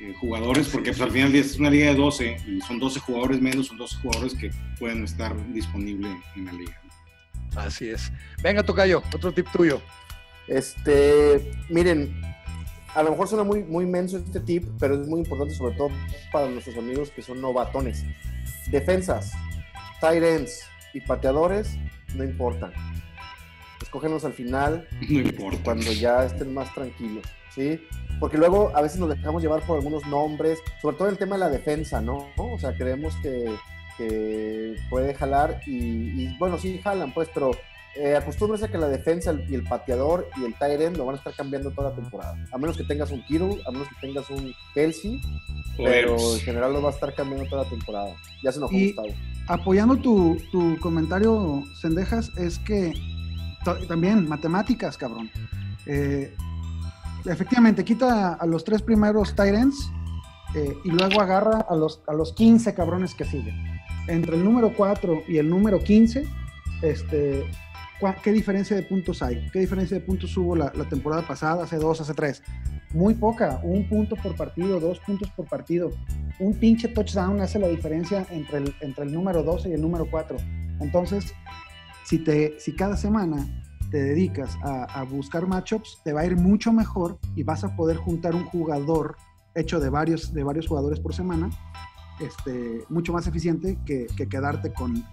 eh, 0.00 0.12
jugadores, 0.18 0.68
porque 0.68 0.90
pues, 0.90 1.00
al 1.02 1.10
final 1.10 1.34
es 1.34 1.56
una 1.58 1.70
liga 1.70 1.86
de 1.90 1.94
12 1.94 2.36
y 2.48 2.60
son 2.62 2.78
12 2.78 3.00
jugadores 3.00 3.40
menos, 3.40 3.66
son 3.68 3.76
12 3.76 3.96
jugadores 3.98 4.34
que 4.34 4.50
pueden 4.78 5.04
estar 5.04 5.34
disponibles 5.52 6.10
en 6.36 6.46
la 6.46 6.52
liga. 6.52 6.80
Así 7.56 7.88
es. 7.88 8.10
Venga, 8.42 8.62
Tocayo, 8.64 9.02
otro 9.14 9.30
tip 9.30 9.46
tuyo. 9.52 9.80
Este, 10.48 11.52
miren, 11.68 12.20
a 12.94 13.02
lo 13.02 13.10
mejor 13.10 13.28
suena 13.28 13.44
muy, 13.44 13.64
muy 13.64 13.86
menso 13.86 14.18
este 14.18 14.40
tip, 14.40 14.68
pero 14.78 15.00
es 15.00 15.06
muy 15.08 15.20
importante 15.20 15.54
sobre 15.54 15.74
todo 15.76 15.90
para 16.32 16.48
nuestros 16.48 16.76
amigos 16.76 17.10
que 17.10 17.22
son 17.22 17.40
novatones. 17.40 18.04
Defensas, 18.70 19.32
tight 20.00 20.22
ends 20.22 20.62
y 20.92 21.00
pateadores 21.00 21.76
no 22.14 22.24
importan. 22.24 22.72
Escógenos 23.82 24.24
al 24.24 24.32
final 24.32 24.88
No 25.08 25.20
importa. 25.20 25.58
cuando 25.64 25.92
ya 25.92 26.24
estén 26.24 26.54
más 26.54 26.72
tranquilos, 26.72 27.24
¿sí? 27.54 27.80
Porque 28.20 28.38
luego 28.38 28.70
a 28.74 28.80
veces 28.80 28.98
nos 29.00 29.10
dejamos 29.10 29.42
llevar 29.42 29.62
por 29.62 29.78
algunos 29.78 30.06
nombres, 30.06 30.60
sobre 30.80 30.96
todo 30.96 31.08
el 31.08 31.18
tema 31.18 31.34
de 31.34 31.40
la 31.40 31.50
defensa, 31.50 32.00
¿no? 32.00 32.28
O 32.36 32.58
sea, 32.58 32.76
creemos 32.76 33.16
que, 33.16 33.52
que 33.98 34.76
puede 34.88 35.14
jalar 35.14 35.60
y, 35.66 36.22
y, 36.22 36.36
bueno, 36.38 36.58
sí 36.58 36.80
jalan, 36.82 37.12
pues, 37.12 37.28
pero 37.34 37.50
eh, 37.96 38.16
acostúmbrese 38.16 38.64
a 38.66 38.68
que 38.68 38.78
la 38.78 38.88
defensa 38.88 39.32
y 39.48 39.54
el 39.54 39.62
pateador 39.64 40.28
y 40.40 40.44
el 40.44 40.54
tight 40.54 40.80
end 40.80 40.96
lo 40.96 41.04
van 41.06 41.14
a 41.14 41.18
estar 41.18 41.32
cambiando 41.34 41.70
toda 41.70 41.90
la 41.90 41.96
temporada. 41.96 42.36
A 42.52 42.58
menos 42.58 42.76
que 42.76 42.84
tengas 42.84 43.10
un 43.10 43.22
Kittle, 43.24 43.60
a 43.66 43.70
menos 43.70 43.88
que 43.88 44.06
tengas 44.06 44.28
un 44.30 44.52
Kelsey, 44.74 45.20
pero 45.76 46.16
en 46.34 46.40
general 46.40 46.72
lo 46.72 46.82
va 46.82 46.90
a 46.90 46.92
estar 46.92 47.14
cambiando 47.14 47.48
toda 47.48 47.64
la 47.64 47.70
temporada. 47.70 48.14
Ya 48.42 48.50
se 48.52 48.58
enojó 48.58 48.74
Y- 48.74 48.86
Gustavo. 48.92 49.08
Apoyando 49.46 49.96
tu, 49.96 50.38
tu 50.50 50.78
comentario, 50.80 51.62
Sendejas, 51.80 52.30
es 52.38 52.58
que 52.60 52.92
también 53.88 54.26
matemáticas, 54.28 54.96
cabrón. 54.96 55.30
Eh, 55.86 56.34
efectivamente, 57.26 57.84
quita 57.84 58.34
a 58.34 58.46
los 58.46 58.64
tres 58.64 58.82
primeros 58.82 59.34
Tyrants 59.34 59.90
y 60.84 60.88
luego 60.90 61.20
agarra 61.20 61.66
a 61.68 61.74
los, 61.74 62.00
a 62.06 62.12
los 62.14 62.32
15 62.32 62.74
cabrones 62.74 63.14
que 63.14 63.24
siguen. 63.24 63.54
Entre 64.06 64.36
el 64.36 64.44
número 64.44 64.72
4 64.74 65.24
y 65.26 65.38
el 65.38 65.50
número 65.50 65.82
15, 65.82 66.26
este, 66.82 67.42
¿cuá- 67.42 67.63
¿qué 68.22 68.32
diferencia 68.32 68.76
de 68.76 68.82
puntos 68.82 69.22
hay? 69.22 69.48
¿Qué 69.52 69.60
diferencia 69.60 69.98
de 69.98 70.04
puntos 70.04 70.36
hubo 70.36 70.56
la, 70.56 70.72
la 70.74 70.84
temporada 70.88 71.26
pasada, 71.26 71.64
hace 71.64 71.76
dos, 71.76 72.00
hace 72.00 72.14
tres? 72.14 72.42
Muy 72.92 73.14
poca, 73.14 73.60
un 73.62 73.88
punto 73.88 74.16
por 74.16 74.36
partido, 74.36 74.78
dos 74.78 75.00
puntos 75.00 75.30
por 75.30 75.46
partido 75.46 75.90
un 76.38 76.54
pinche 76.54 76.88
touchdown 76.88 77.40
hace 77.40 77.58
la 77.58 77.68
diferencia 77.68 78.26
entre 78.30 78.58
el, 78.58 78.74
entre 78.80 79.04
el 79.04 79.12
número 79.12 79.42
12 79.42 79.68
y 79.68 79.72
el 79.72 79.80
número 79.80 80.06
4. 80.10 80.36
Entonces, 80.80 81.32
si, 82.04 82.18
te, 82.18 82.58
si 82.58 82.74
cada 82.74 82.96
semana 82.96 83.46
te 83.90 84.02
dedicas 84.02 84.56
a, 84.62 84.84
a 84.84 85.04
buscar 85.04 85.46
matchups, 85.46 86.00
te 86.04 86.12
va 86.12 86.22
a 86.22 86.26
ir 86.26 86.36
mucho 86.36 86.72
mejor 86.72 87.18
y 87.36 87.44
vas 87.44 87.62
a 87.64 87.76
poder 87.76 87.96
juntar 87.96 88.34
un 88.34 88.44
jugador 88.44 89.16
hecho 89.54 89.78
de 89.78 89.88
varios, 89.88 90.32
de 90.32 90.42
varios 90.42 90.66
jugadores 90.66 90.98
por 90.98 91.14
semana, 91.14 91.50
este, 92.20 92.84
mucho 92.88 93.12
más 93.12 93.26
eficiente 93.28 93.78
que, 93.86 94.06
que 94.16 94.28
quedarte 94.28 94.72
con, 94.72 95.04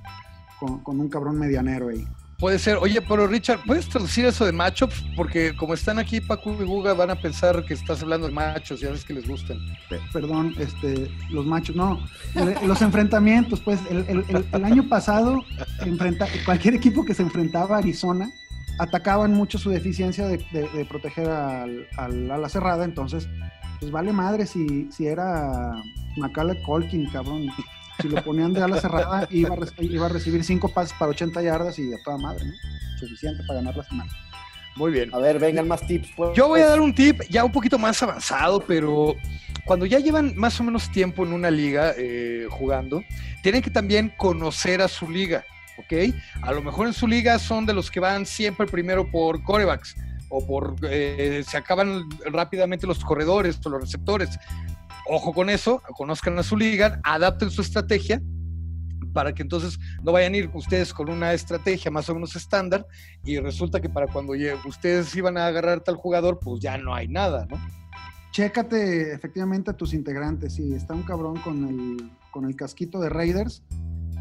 con, 0.60 0.80
con 0.80 1.00
un 1.00 1.10
cabrón 1.10 1.38
medianero 1.38 1.90
ahí. 1.90 2.08
Puede 2.42 2.58
ser. 2.60 2.78
Oye, 2.78 3.02
pero 3.04 3.28
Richard, 3.28 3.60
¿puedes 3.68 3.88
traducir 3.88 4.26
eso 4.26 4.46
de 4.46 4.52
matchups? 4.52 5.06
Porque 5.16 5.56
como 5.56 5.76
están 5.76 6.00
aquí 6.00 6.20
Paco 6.20 6.58
y 6.60 6.66
Guga, 6.66 6.94
van 6.96 7.12
a 7.12 7.16
pensar 7.16 7.64
que 7.64 7.76
estás 7.76 8.02
hablando 8.02 8.28
de 8.28 8.34
machos, 8.34 8.80
ya 8.82 8.90
ves 8.90 9.06
que 9.06 9.14
les 9.14 9.28
gustan. 9.28 9.60
Pe- 9.88 10.00
Perdón, 10.12 10.54
este, 10.58 11.08
los 11.30 11.46
machos, 11.46 11.76
no, 11.76 12.02
le- 12.34 12.68
los 12.68 12.82
enfrentamientos, 12.82 13.60
pues 13.62 13.80
el, 13.92 13.98
el- 14.10 14.26
el- 14.28 14.46
el 14.52 14.66
año 14.66 14.90
pasado, 14.90 15.38
enfrenta, 15.86 16.28
cualquier 16.44 16.74
equipo 16.74 17.06
que 17.06 17.14
se 17.14 17.22
enfrentaba 17.22 17.76
a 17.76 17.80
Arizona, 17.80 18.28
atacaban 18.80 19.34
mucho 19.34 19.60
su 19.60 19.70
deficiencia 19.70 20.26
de, 20.26 20.38
de- 20.52 20.68
de 20.70 20.86
proteger 20.86 21.30
al, 21.30 21.88
al 21.98 22.32
ala 22.32 22.50
cerrada, 22.50 22.84
entonces, 22.86 23.30
pues 23.80 23.92
vale 23.92 24.12
madre 24.14 24.48
si, 24.48 24.92
si 24.92 25.06
era 25.06 25.74
Macaulay 26.18 26.60
Colkin, 26.64 27.08
cabrón. 27.12 27.48
Si 28.02 28.08
lo 28.10 28.24
ponían 28.24 28.54
de 28.54 28.62
ala 28.64 28.80
cerrada, 28.80 29.28
iba 29.32 29.54
a, 29.54 29.58
re- 29.58 29.68
iba 29.80 30.06
a 30.06 30.10
recibir 30.10 30.44
cinco 30.44 30.70
pases 30.70 30.94
para 30.98 31.12
80 31.12 31.42
yardas 31.42 31.78
y 31.80 31.94
a 31.94 31.98
toda 32.04 32.18
madre, 32.18 32.46
¿no? 32.46 32.54
Suficiente 33.00 33.44
para 33.48 33.60
ganar 33.60 33.76
la 33.76 33.84
semana. 33.84 34.12
Muy 34.76 34.92
bien. 34.92 35.14
A 35.14 35.18
ver, 35.18 35.38
vengan 35.38 35.68
más 35.68 35.86
tips. 35.86 36.10
Pues. 36.16 36.32
Yo 36.36 36.48
voy 36.48 36.62
a 36.62 36.68
dar 36.68 36.80
un 36.80 36.96
tip 36.96 37.22
ya 37.30 37.44
un 37.44 37.52
poquito 37.52 37.78
más 37.78 38.02
avanzado, 38.02 38.62
pero 38.66 39.16
cuando 39.66 39.86
ya 39.86 40.00
llevan 40.00 40.34
más 40.38 40.60
o 40.60 40.64
menos 40.64 40.90
tiempo 40.92 41.26
en 41.26 41.34
una 41.34 41.52
liga 41.52 41.94
eh, 41.98 42.48
jugando, 42.50 43.04
tienen 43.44 43.62
que 43.62 43.70
también 43.70 44.14
conocer 44.18 44.82
a 44.82 44.88
su 44.88 45.10
liga, 45.10 45.44
¿ok? 45.78 46.14
A 46.42 46.54
lo 46.54 46.62
mejor 46.62 46.88
en 46.88 46.94
su 46.94 47.06
liga 47.08 47.38
son 47.38 47.66
de 47.66 47.74
los 47.74 47.92
que 47.92 48.00
van 48.00 48.26
siempre 48.26 48.66
primero 48.66 49.10
por 49.12 49.44
corebacks 49.44 49.96
o 50.30 50.48
por 50.48 50.76
eh, 50.90 51.44
se 51.46 51.58
acaban 51.58 52.04
rápidamente 52.32 52.88
los 52.88 53.04
corredores 53.04 53.60
o 53.66 53.70
los 53.70 53.82
receptores. 53.82 54.30
Ojo 55.08 55.34
con 55.34 55.50
eso, 55.50 55.82
conozcan 55.98 56.38
a 56.40 56.44
su 56.44 56.58
liga, 56.58 57.00
adapten 57.04 57.50
su 57.52 57.62
estrategia 57.62 58.22
para 59.14 59.34
que 59.34 59.42
entonces 59.44 59.78
no 60.04 60.12
vayan 60.12 60.34
a 60.34 60.38
ir 60.38 60.50
ustedes 60.54 60.94
con 60.94 61.10
una 61.10 61.34
estrategia 61.34 61.92
más 61.92 62.10
o 62.10 62.14
menos 62.14 62.36
estándar 62.36 62.86
y 63.24 63.40
resulta 63.40 63.82
que 63.82 63.90
para 63.90 64.08
cuando 64.08 64.34
ustedes 64.66 65.16
iban 65.16 65.38
a 65.38 65.48
agarrar 65.48 65.82
tal 65.82 65.96
jugador, 65.96 66.40
pues 66.40 66.62
ya 66.62 66.78
no 66.78 66.94
hay 66.96 67.08
nada, 67.08 67.46
¿no? 67.50 67.58
Chécate 68.32 69.14
efectivamente 69.14 69.72
a 69.72 69.74
tus 69.74 69.94
integrantes. 69.94 70.54
Si 70.54 70.74
está 70.74 70.94
un 70.94 71.04
cabrón 71.04 71.38
con 71.42 71.68
el, 71.68 72.12
con 72.32 72.46
el 72.46 72.56
casquito 72.56 73.02
de 73.02 73.10
Raiders, 73.10 73.62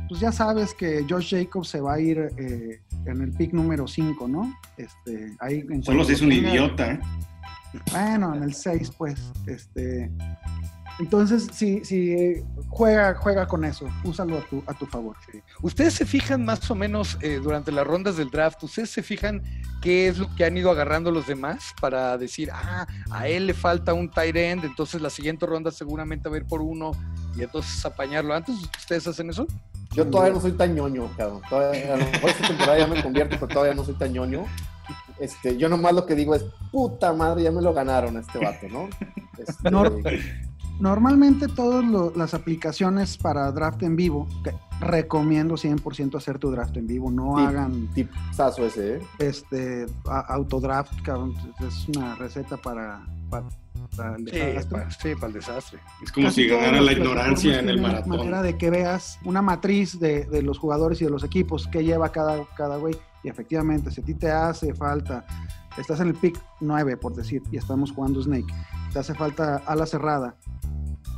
pues 0.08 0.20
ya 0.20 0.32
sabes 0.32 0.74
que 0.74 1.06
Josh 1.08 1.30
Jacobs 1.30 1.68
se 1.68 1.80
va 1.80 1.94
a 1.94 2.00
ir 2.00 2.18
eh, 2.36 2.80
en 3.06 3.20
el 3.20 3.30
pick 3.30 3.52
número 3.52 3.86
5, 3.86 4.26
¿no? 4.26 4.52
Este, 4.76 5.36
ahí 5.38 5.64
en 5.70 5.84
Solo 5.84 6.02
se 6.02 6.14
es 6.14 6.20
lo 6.20 6.26
un 6.26 6.32
idiota, 6.32 6.94
¿eh? 6.94 7.00
Bueno, 7.90 8.34
en 8.34 8.42
el 8.42 8.54
6, 8.54 8.92
pues. 8.96 9.20
Este, 9.46 10.10
entonces, 11.00 11.48
si, 11.52 11.82
si 11.84 12.44
juega, 12.68 13.14
juega 13.14 13.46
con 13.46 13.64
eso, 13.64 13.88
úsalo 14.04 14.38
a 14.38 14.40
tu, 14.42 14.62
a 14.66 14.74
tu 14.74 14.84
favor. 14.86 15.16
Ustedes 15.62 15.94
se 15.94 16.04
fijan 16.04 16.44
más 16.44 16.70
o 16.70 16.74
menos 16.74 17.16
eh, 17.22 17.40
durante 17.42 17.72
las 17.72 17.86
rondas 17.86 18.18
del 18.18 18.30
draft, 18.30 18.62
ustedes 18.62 18.90
se 18.90 19.02
fijan 19.02 19.42
qué 19.80 20.08
es 20.08 20.18
lo 20.18 20.34
que 20.34 20.44
han 20.44 20.56
ido 20.58 20.70
agarrando 20.70 21.10
los 21.10 21.26
demás 21.26 21.74
para 21.80 22.18
decir, 22.18 22.50
ah, 22.52 22.86
a 23.10 23.28
él 23.28 23.46
le 23.46 23.54
falta 23.54 23.94
un 23.94 24.10
tight 24.10 24.36
end, 24.36 24.64
entonces 24.64 25.00
la 25.00 25.08
siguiente 25.08 25.46
ronda 25.46 25.70
seguramente 25.70 26.28
va 26.28 26.36
a 26.36 26.38
ir 26.40 26.46
por 26.46 26.60
uno 26.60 26.90
y 27.34 27.42
entonces 27.42 27.82
apañarlo 27.86 28.34
antes. 28.34 28.56
¿Ustedes 28.56 29.06
hacen 29.06 29.30
eso? 29.30 29.46
Yo 29.92 30.06
todavía 30.06 30.34
no 30.34 30.40
soy 30.40 30.52
tan 30.52 30.74
ñoño, 30.74 31.10
cabrón. 31.16 31.40
Todavía, 31.48 31.94
a 31.94 31.96
lo 31.96 32.04
mejor 32.04 32.30
esta 32.30 32.46
temporada 32.46 32.78
ya 32.78 32.86
me 32.86 33.02
convierto, 33.02 33.36
pero 33.40 33.48
todavía 33.48 33.74
no 33.74 33.84
soy 33.84 33.94
tan 33.94 34.12
ñoño. 34.12 34.44
Este, 35.20 35.56
yo 35.56 35.68
nomás 35.68 35.92
lo 35.92 36.06
que 36.06 36.14
digo 36.14 36.34
es, 36.34 36.44
puta 36.72 37.12
madre, 37.12 37.42
ya 37.44 37.52
me 37.52 37.60
lo 37.62 37.72
ganaron 37.74 38.16
a 38.16 38.20
este 38.20 38.38
vato, 38.38 38.66
¿no? 38.70 38.88
Este, 39.38 39.70
No. 39.70 39.84
Normalmente 40.80 41.46
todas 41.46 41.84
las 42.16 42.32
aplicaciones 42.32 43.18
para 43.18 43.52
draft 43.52 43.82
en 43.82 43.96
vivo, 43.96 44.26
que 44.42 44.54
recomiendo 44.80 45.56
100% 45.56 46.16
hacer 46.16 46.38
tu 46.38 46.50
draft 46.50 46.74
en 46.78 46.86
vivo, 46.86 47.10
no 47.10 47.36
Sí. 47.36 47.44
hagan 47.44 47.86
Tipsazo 47.94 48.64
ese, 48.64 48.96
¿eh? 48.96 49.00
este 49.18 49.86
autodraft, 50.06 50.92
es 51.60 51.86
una 51.88 52.14
receta 52.14 52.56
para, 52.56 53.02
para, 53.28 53.44
para 53.94 54.16
el 54.16 54.24
Sí, 54.26 54.36
desastre. 54.36 54.78
para, 54.78 54.90
sí, 54.90 55.14
para 55.16 55.26
el 55.26 55.32
desastre. 55.34 55.78
Es 56.02 56.12
como 56.12 56.26
Casi 56.28 56.44
si 56.44 56.48
ganara 56.48 56.80
la 56.80 56.92
ignorancia 56.92 57.58
en 57.58 57.68
el 57.68 57.76
tienen 57.76 57.82
manera 57.82 58.06
maratón. 58.06 58.42
de 58.42 58.56
que 58.56 58.70
veas 58.70 59.18
una 59.24 59.42
matriz 59.42 60.00
de, 60.00 60.24
de 60.24 60.40
los 60.42 60.58
jugadores 60.58 61.02
y 61.02 61.04
de 61.04 61.10
los 61.10 61.24
equipos 61.24 61.66
que 61.68 61.84
lleva 61.84 62.10
cada, 62.10 62.42
cada 62.56 62.76
güey. 62.78 62.96
Y 63.22 63.28
efectivamente, 63.28 63.90
si 63.90 64.00
a 64.00 64.04
ti 64.04 64.14
te 64.14 64.30
hace 64.30 64.74
falta, 64.74 65.24
estás 65.76 66.00
en 66.00 66.08
el 66.08 66.14
pick 66.14 66.40
9, 66.60 66.96
por 66.96 67.14
decir, 67.14 67.42
y 67.50 67.56
estamos 67.56 67.92
jugando 67.92 68.22
Snake, 68.22 68.52
te 68.92 68.98
hace 68.98 69.14
falta 69.14 69.62
ala 69.66 69.86
cerrada, 69.86 70.36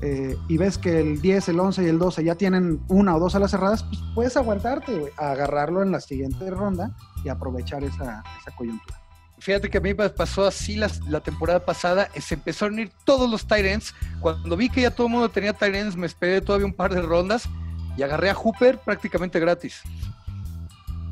eh, 0.05 0.37
y 0.49 0.57
ves 0.57 0.79
que 0.79 0.99
el 0.99 1.21
10, 1.21 1.51
el 1.51 1.61
11 1.61 1.85
y 1.85 1.87
el 1.87 1.97
12 1.97 2.25
ya 2.25 2.35
tienen 2.35 2.81
una 2.89 3.15
o 3.15 3.21
dos 3.21 3.37
alas 3.37 3.53
cerradas, 3.53 3.85
pues 3.85 4.01
puedes 4.17 4.37
aguantarte, 4.37 5.13
a 5.17 5.31
agarrarlo 5.31 5.81
en 5.81 5.93
la 5.93 6.01
siguiente 6.01 6.51
ronda 6.51 6.91
y 7.25 7.29
aprovechar 7.29 7.85
esa, 7.85 8.25
coyuntura. 8.57 9.01
Fíjate 9.39 9.71
que 9.71 9.79
a 9.79 9.81
mí 9.81 9.95
me 9.95 10.11
pasó 10.11 10.45
así 10.45 10.75
la, 10.75 11.21
temporada 11.21 11.65
pasada, 11.65 12.09
eh, 12.15 12.21
se 12.21 12.35
empezaron 12.35 12.79
a 12.79 12.83
ir 12.83 12.93
todos 13.05 13.31
los 13.31 13.47
ends. 13.51 13.95
Cuando 14.19 14.57
vi 14.57 14.69
que 14.69 14.83
ya 14.83 14.91
todo 14.91 15.07
el 15.07 15.13
mundo 15.13 15.29
tenía 15.29 15.55
ends, 15.61 15.97
me 15.97 16.07
esperé 16.07 16.41
todavía 16.41 16.67
un 16.67 16.75
par 16.75 16.93
de 16.93 17.01
rondas 17.01 17.49
y 17.97 18.03
agarré 18.03 18.31
a 18.31 18.35
Hooper 18.35 18.79
prácticamente 18.79 19.39
gratis. 19.39 19.83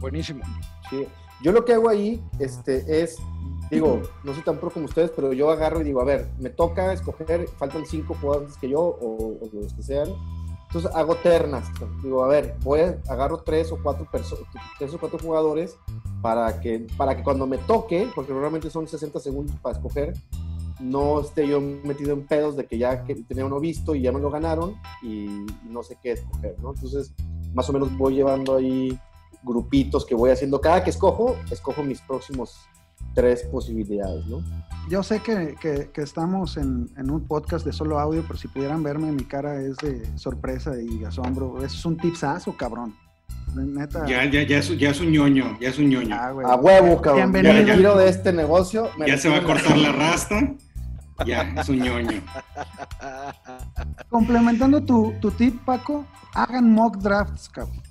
Buenísimo. 0.01 0.43
Sí. 0.91 1.07
Yo 1.43 1.53
lo 1.53 1.65
que 1.65 1.73
hago 1.73 1.89
ahí 1.89 2.23
este, 2.39 3.03
es, 3.03 3.17
digo, 3.71 4.03
no 4.25 4.35
soy 4.35 4.43
tan 4.43 4.59
pro 4.59 4.71
como 4.71 4.85
ustedes, 4.85 5.11
pero 5.11 5.33
yo 5.33 5.51
agarro 5.51 5.81
y 5.81 5.85
digo, 5.85 6.01
a 6.03 6.05
ver, 6.05 6.29
me 6.39 6.51
toca 6.51 6.93
escoger, 6.93 7.49
faltan 7.57 7.87
cinco 7.87 8.15
jugadores 8.21 8.57
que 8.59 8.69
yo 8.69 8.81
o, 8.81 9.39
o 9.41 9.49
los 9.53 9.73
que 9.73 9.83
sean. 9.83 10.09
Entonces 10.71 10.91
hago 10.95 11.17
ternas. 11.17 11.67
Digo, 12.03 12.23
a 12.23 12.29
ver, 12.29 12.57
voy 12.63 12.81
a 12.81 12.99
agarro 13.09 13.39
tres 13.39 13.73
o 13.73 13.79
cuatro 13.83 14.07
tres 14.79 14.95
o 14.95 14.99
cuatro 14.99 15.19
jugadores 15.19 15.77
para 16.23 16.61
que, 16.61 16.87
para 16.97 17.17
que 17.17 17.25
cuando 17.25 17.47
me 17.47 17.59
toque, 17.59 18.09
porque 18.15 18.33
normalmente 18.33 18.71
son 18.71 18.87
60 18.87 19.19
segundos 19.19 19.57
para 19.57 19.77
escoger, 19.77 20.15
no 20.79 21.21
esté 21.21 21.49
yo 21.49 21.61
metido 21.61 22.13
en 22.13 22.25
pedos 22.27 22.57
de 22.57 22.67
que 22.67 22.79
ya 22.79 23.03
que 23.03 23.17
tenía 23.17 23.45
uno 23.45 23.59
visto 23.59 23.95
y 23.95 24.03
ya 24.03 24.13
me 24.13 24.21
lo 24.21 24.31
ganaron 24.31 24.77
y 25.03 25.45
no 25.65 25.83
sé 25.83 25.99
qué 26.01 26.13
escoger, 26.13 26.57
¿no? 26.61 26.73
Entonces, 26.73 27.13
más 27.53 27.69
o 27.69 27.73
menos 27.73 27.97
voy 27.99 28.15
llevando 28.15 28.57
ahí 28.57 28.97
grupitos 29.43 30.05
que 30.05 30.15
voy 30.15 30.31
haciendo. 30.31 30.61
Cada 30.61 30.83
que 30.85 30.91
escojo, 30.91 31.37
escojo 31.51 31.83
mis 31.83 32.01
próximos 32.01 32.59
tres 33.15 33.43
posibilidades, 33.45 34.27
¿no? 34.27 34.43
Yo 34.89 35.03
sé 35.03 35.21
que, 35.21 35.55
que, 35.61 35.91
que 35.93 36.03
estamos 36.03 36.57
en, 36.57 36.89
en, 36.97 37.11
un 37.11 37.27
podcast 37.27 37.65
de 37.65 37.73
solo 37.73 37.99
audio, 37.99 38.25
pero 38.27 38.39
si 38.39 38.49
pudieran 38.49 38.83
verme, 38.83 39.13
mi 39.13 39.25
cara 39.25 39.61
es 39.61 39.77
de 39.77 40.19
sorpresa 40.19 40.73
y 40.81 41.05
asombro. 41.05 41.59
Eso 41.59 41.77
es 41.77 41.85
un 41.85 41.97
tipsazo, 41.97 42.57
cabrón. 42.57 42.95
Neta. 43.55 44.07
Ya, 44.07 44.25
ya, 44.25 44.43
ya, 44.43 44.59
es, 44.59 44.79
ya 44.79 44.91
es 44.91 45.01
un 45.01 45.11
ñoño, 45.11 45.59
ya 45.61 45.71
es 45.71 45.79
un 45.79 45.89
ñoño. 45.89 46.15
Ah, 46.15 46.29
a 46.45 46.57
huevo, 46.57 47.01
cabrón. 47.01 47.33
Bienvenido. 47.33 47.67
Ya, 47.67 47.77
ya, 47.77 47.95
de 47.97 48.09
este 48.09 48.33
negocio. 48.33 48.91
Ya 49.07 49.19
se 49.19 49.29
va 49.29 49.39
a 49.39 49.43
cortar 49.43 49.77
la 49.77 49.93
rasta. 49.93 50.55
Ya, 51.27 51.43
es 51.59 51.69
un 51.69 51.81
ñoño. 51.81 52.23
Complementando 54.09 54.83
tu, 54.83 55.15
tu 55.21 55.31
tip, 55.33 55.63
Paco, 55.65 56.07
hagan 56.33 56.73
mock 56.73 56.97
drafts, 56.99 57.49
cabrón. 57.49 57.90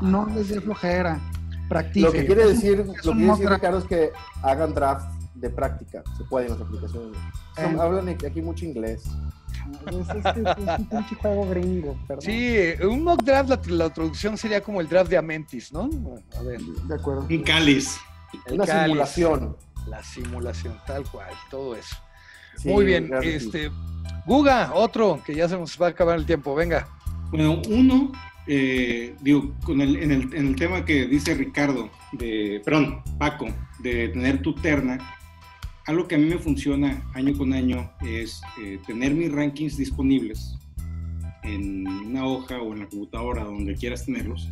No 0.00 0.26
les 0.26 0.48
dé 0.48 0.60
flojera. 0.60 1.20
Practiquen. 1.68 2.04
Lo 2.04 2.12
que 2.12 2.26
quiere 2.26 2.46
decir, 2.46 2.78
lo 2.78 2.92
que 2.92 3.00
quiere 3.00 3.26
decir 3.26 3.50
Ricardo, 3.50 3.78
es 3.78 3.84
que 3.84 4.10
hagan 4.42 4.74
drafts 4.74 5.18
de 5.34 5.50
práctica. 5.50 6.02
Se 6.16 6.24
puede 6.24 6.46
en 6.46 6.52
las 6.52 6.60
aplicaciones. 6.60 7.18
Son, 7.54 7.74
eh. 7.74 7.80
hablan 7.80 8.08
aquí 8.08 8.42
mucho 8.42 8.64
inglés. 8.64 9.04
Es, 9.86 9.94
un 9.94 10.88
pinche 10.88 11.14
juego 11.16 11.48
gringo, 11.48 11.98
perdón. 12.06 12.22
Sí, 12.22 12.58
un 12.82 13.04
mock 13.04 13.22
draft, 13.22 13.50
la, 13.50 13.84
la, 13.84 13.90
traducción 13.92 14.38
sería 14.38 14.62
como 14.62 14.80
el 14.80 14.88
draft 14.88 15.10
de 15.10 15.18
Amentis, 15.18 15.72
¿no? 15.72 15.90
A 16.38 16.42
ver. 16.42 16.60
De 16.60 16.94
acuerdo. 16.94 17.26
Un 17.28 17.42
cáliz. 17.42 17.98
Una 18.50 18.64
cáliz, 18.64 18.82
simulación. 18.84 19.56
La 19.86 20.02
simulación, 20.02 20.78
tal 20.86 21.04
cual, 21.04 21.30
todo 21.50 21.74
eso. 21.74 21.96
Sí, 22.56 22.68
Muy 22.68 22.84
bien, 22.84 23.10
este. 23.22 23.70
Guga, 24.26 24.72
otro, 24.74 25.22
que 25.24 25.34
ya 25.34 25.48
se 25.48 25.56
nos 25.56 25.80
va 25.80 25.86
a 25.86 25.90
acabar 25.90 26.18
el 26.18 26.26
tiempo, 26.26 26.54
venga. 26.54 26.86
Bueno, 27.30 27.62
uno, 27.68 28.12
eh, 28.48 29.14
digo, 29.20 29.54
con 29.62 29.82
el, 29.82 29.96
en, 29.96 30.10
el, 30.10 30.34
en 30.34 30.46
el 30.46 30.56
tema 30.56 30.84
que 30.86 31.06
dice 31.06 31.34
Ricardo, 31.34 31.90
de, 32.12 32.62
perdón, 32.64 33.02
Paco, 33.18 33.46
de 33.80 34.08
tener 34.08 34.40
tu 34.40 34.54
terna, 34.54 34.98
algo 35.86 36.08
que 36.08 36.14
a 36.14 36.18
mí 36.18 36.24
me 36.24 36.38
funciona 36.38 37.02
año 37.14 37.36
con 37.36 37.52
año 37.52 37.90
es 38.00 38.40
eh, 38.62 38.78
tener 38.86 39.14
mis 39.14 39.30
rankings 39.30 39.76
disponibles 39.76 40.56
en 41.42 41.86
una 41.86 42.26
hoja 42.26 42.60
o 42.60 42.72
en 42.72 42.80
la 42.80 42.88
computadora, 42.88 43.44
donde 43.44 43.74
quieras 43.74 44.06
tenerlos, 44.06 44.48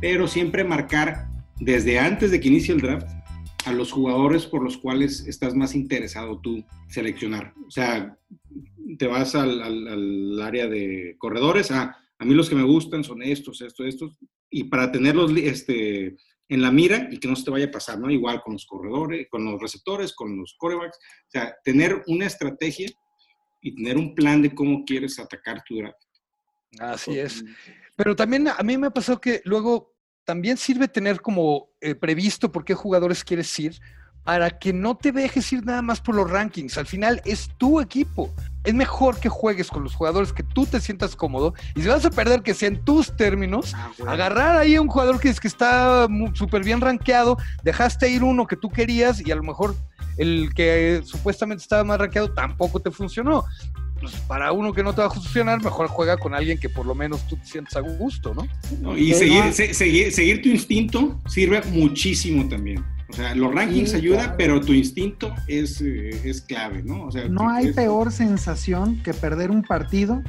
pero 0.00 0.26
siempre 0.26 0.64
marcar 0.64 1.28
desde 1.60 2.00
antes 2.00 2.32
de 2.32 2.40
que 2.40 2.48
inicie 2.48 2.74
el 2.74 2.80
draft 2.80 3.08
a 3.64 3.72
los 3.72 3.92
jugadores 3.92 4.44
por 4.46 4.62
los 4.62 4.76
cuales 4.76 5.26
estás 5.26 5.54
más 5.54 5.74
interesado 5.74 6.38
tú 6.38 6.64
seleccionar. 6.88 7.52
O 7.66 7.70
sea, 7.70 8.16
te 8.98 9.06
vas 9.06 9.34
al, 9.34 9.62
al, 9.62 9.88
al 9.88 10.42
área 10.42 10.68
de 10.68 11.16
corredores, 11.18 11.70
a, 11.70 11.96
a 12.18 12.24
mí 12.24 12.34
los 12.34 12.48
que 12.48 12.54
me 12.54 12.62
gustan 12.62 13.04
son 13.04 13.22
estos, 13.22 13.60
estos, 13.60 13.86
estos, 13.86 14.18
y 14.50 14.64
para 14.64 14.90
tenerlos 14.90 15.32
este, 15.36 16.16
en 16.48 16.62
la 16.62 16.70
mira 16.70 17.08
y 17.10 17.18
que 17.18 17.28
no 17.28 17.36
se 17.36 17.44
te 17.44 17.50
vaya 17.50 17.66
a 17.66 17.70
pasar, 17.70 17.98
¿no? 17.98 18.10
Igual 18.10 18.40
con 18.42 18.54
los 18.54 18.66
corredores, 18.66 19.26
con 19.30 19.44
los 19.44 19.60
receptores, 19.60 20.14
con 20.14 20.36
los 20.36 20.54
corebacks. 20.58 20.96
O 20.96 21.30
sea, 21.30 21.54
tener 21.64 22.02
una 22.06 22.26
estrategia 22.26 22.88
y 23.60 23.74
tener 23.74 23.96
un 23.96 24.14
plan 24.14 24.42
de 24.42 24.54
cómo 24.54 24.84
quieres 24.84 25.18
atacar 25.18 25.62
tu 25.66 25.76
draft. 25.76 25.98
Así 26.78 27.18
es. 27.18 27.44
Pero 27.96 28.14
también 28.14 28.48
a 28.48 28.62
mí 28.62 28.78
me 28.78 28.88
ha 28.88 28.90
pasado 28.90 29.20
que 29.20 29.42
luego 29.44 29.94
también 30.24 30.56
sirve 30.56 30.88
tener 30.88 31.20
como 31.20 31.70
eh, 31.80 31.94
previsto 31.94 32.52
por 32.52 32.64
qué 32.64 32.74
jugadores 32.74 33.24
quieres 33.24 33.58
ir 33.58 33.78
para 34.24 34.58
que 34.58 34.72
no 34.72 34.96
te 34.96 35.12
dejes 35.12 35.52
ir 35.52 35.64
nada 35.64 35.82
más 35.82 36.00
por 36.00 36.16
los 36.16 36.28
rankings. 36.28 36.76
Al 36.78 36.86
final 36.86 37.22
es 37.24 37.48
tu 37.58 37.80
equipo. 37.80 38.34
Es 38.66 38.74
mejor 38.74 39.18
que 39.18 39.28
juegues 39.28 39.68
con 39.70 39.82
los 39.84 39.94
jugadores 39.94 40.32
que 40.32 40.42
tú 40.42 40.66
te 40.66 40.80
sientas 40.80 41.16
cómodo 41.16 41.54
y 41.74 41.82
si 41.82 41.88
vas 41.88 42.04
a 42.04 42.10
perder 42.10 42.42
que 42.42 42.52
sea 42.52 42.68
en 42.68 42.84
tus 42.84 43.16
términos, 43.16 43.72
ah, 43.74 43.92
bueno. 43.96 44.12
agarrar 44.12 44.58
ahí 44.58 44.74
a 44.74 44.82
un 44.82 44.88
jugador 44.88 45.20
que 45.20 45.28
es 45.28 45.40
que 45.40 45.48
está 45.48 46.08
súper 46.34 46.64
bien 46.64 46.80
rankeado, 46.80 47.38
dejaste 47.62 48.10
ir 48.10 48.24
uno 48.24 48.46
que 48.46 48.56
tú 48.56 48.68
querías 48.68 49.24
y 49.24 49.30
a 49.30 49.36
lo 49.36 49.44
mejor 49.44 49.74
el 50.18 50.52
que 50.54 51.02
supuestamente 51.04 51.62
estaba 51.62 51.84
más 51.84 51.98
rankeado 51.98 52.32
tampoco 52.32 52.80
te 52.80 52.90
funcionó. 52.90 53.44
Pues 54.00 54.12
para 54.28 54.52
uno 54.52 54.74
que 54.74 54.82
no 54.82 54.94
te 54.94 55.00
va 55.00 55.06
a 55.06 55.10
funcionar, 55.10 55.62
mejor 55.62 55.88
juega 55.88 56.18
con 56.18 56.34
alguien 56.34 56.58
que 56.58 56.68
por 56.68 56.84
lo 56.84 56.94
menos 56.94 57.26
tú 57.28 57.36
te 57.36 57.46
sientas 57.46 57.76
a 57.76 57.80
gusto, 57.80 58.34
¿no? 58.34 58.46
no 58.80 58.96
y 58.96 59.14
seguir, 59.14 59.52
se, 59.54 59.72
seguir, 59.72 60.12
seguir 60.12 60.42
tu 60.42 60.50
instinto 60.50 61.18
sirve 61.26 61.62
muchísimo 61.70 62.46
también. 62.46 62.84
O 63.08 63.12
sea, 63.12 63.34
los 63.34 63.54
rankings 63.54 63.90
sí, 63.90 63.96
ayudan, 63.96 64.20
claro. 64.20 64.34
pero 64.36 64.60
tu 64.60 64.72
instinto 64.72 65.32
es, 65.46 65.80
eh, 65.80 66.10
es 66.24 66.40
clave, 66.40 66.82
¿no? 66.82 67.04
O 67.04 67.12
sea, 67.12 67.28
no 67.28 67.48
hay 67.48 67.68
es... 67.68 67.76
peor 67.76 68.10
sensación 68.10 69.02
que 69.02 69.14
perder 69.14 69.50
un 69.50 69.62
partido 69.62 70.22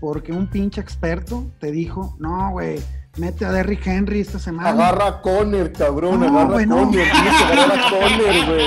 porque 0.00 0.32
un 0.32 0.46
pinche 0.46 0.80
experto 0.80 1.50
te 1.58 1.70
dijo, 1.70 2.16
no, 2.18 2.50
güey, 2.52 2.80
mete 3.16 3.44
a 3.44 3.52
Derrick 3.52 3.86
Henry 3.86 4.20
esta 4.20 4.38
semana. 4.38 4.70
Agarra 4.70 5.06
a 5.08 5.20
Conner, 5.22 5.72
cabrón, 5.72 6.20
no, 6.20 6.28
agarra 6.28 6.52
güey, 6.52 6.64
a 6.64 6.68
no. 6.68 6.76
Conner, 6.76 7.10
tienes 7.10 7.36
que 7.36 7.44
agarrar 7.44 7.78
a 7.78 7.90
Conner, 7.90 8.46
güey. 8.46 8.66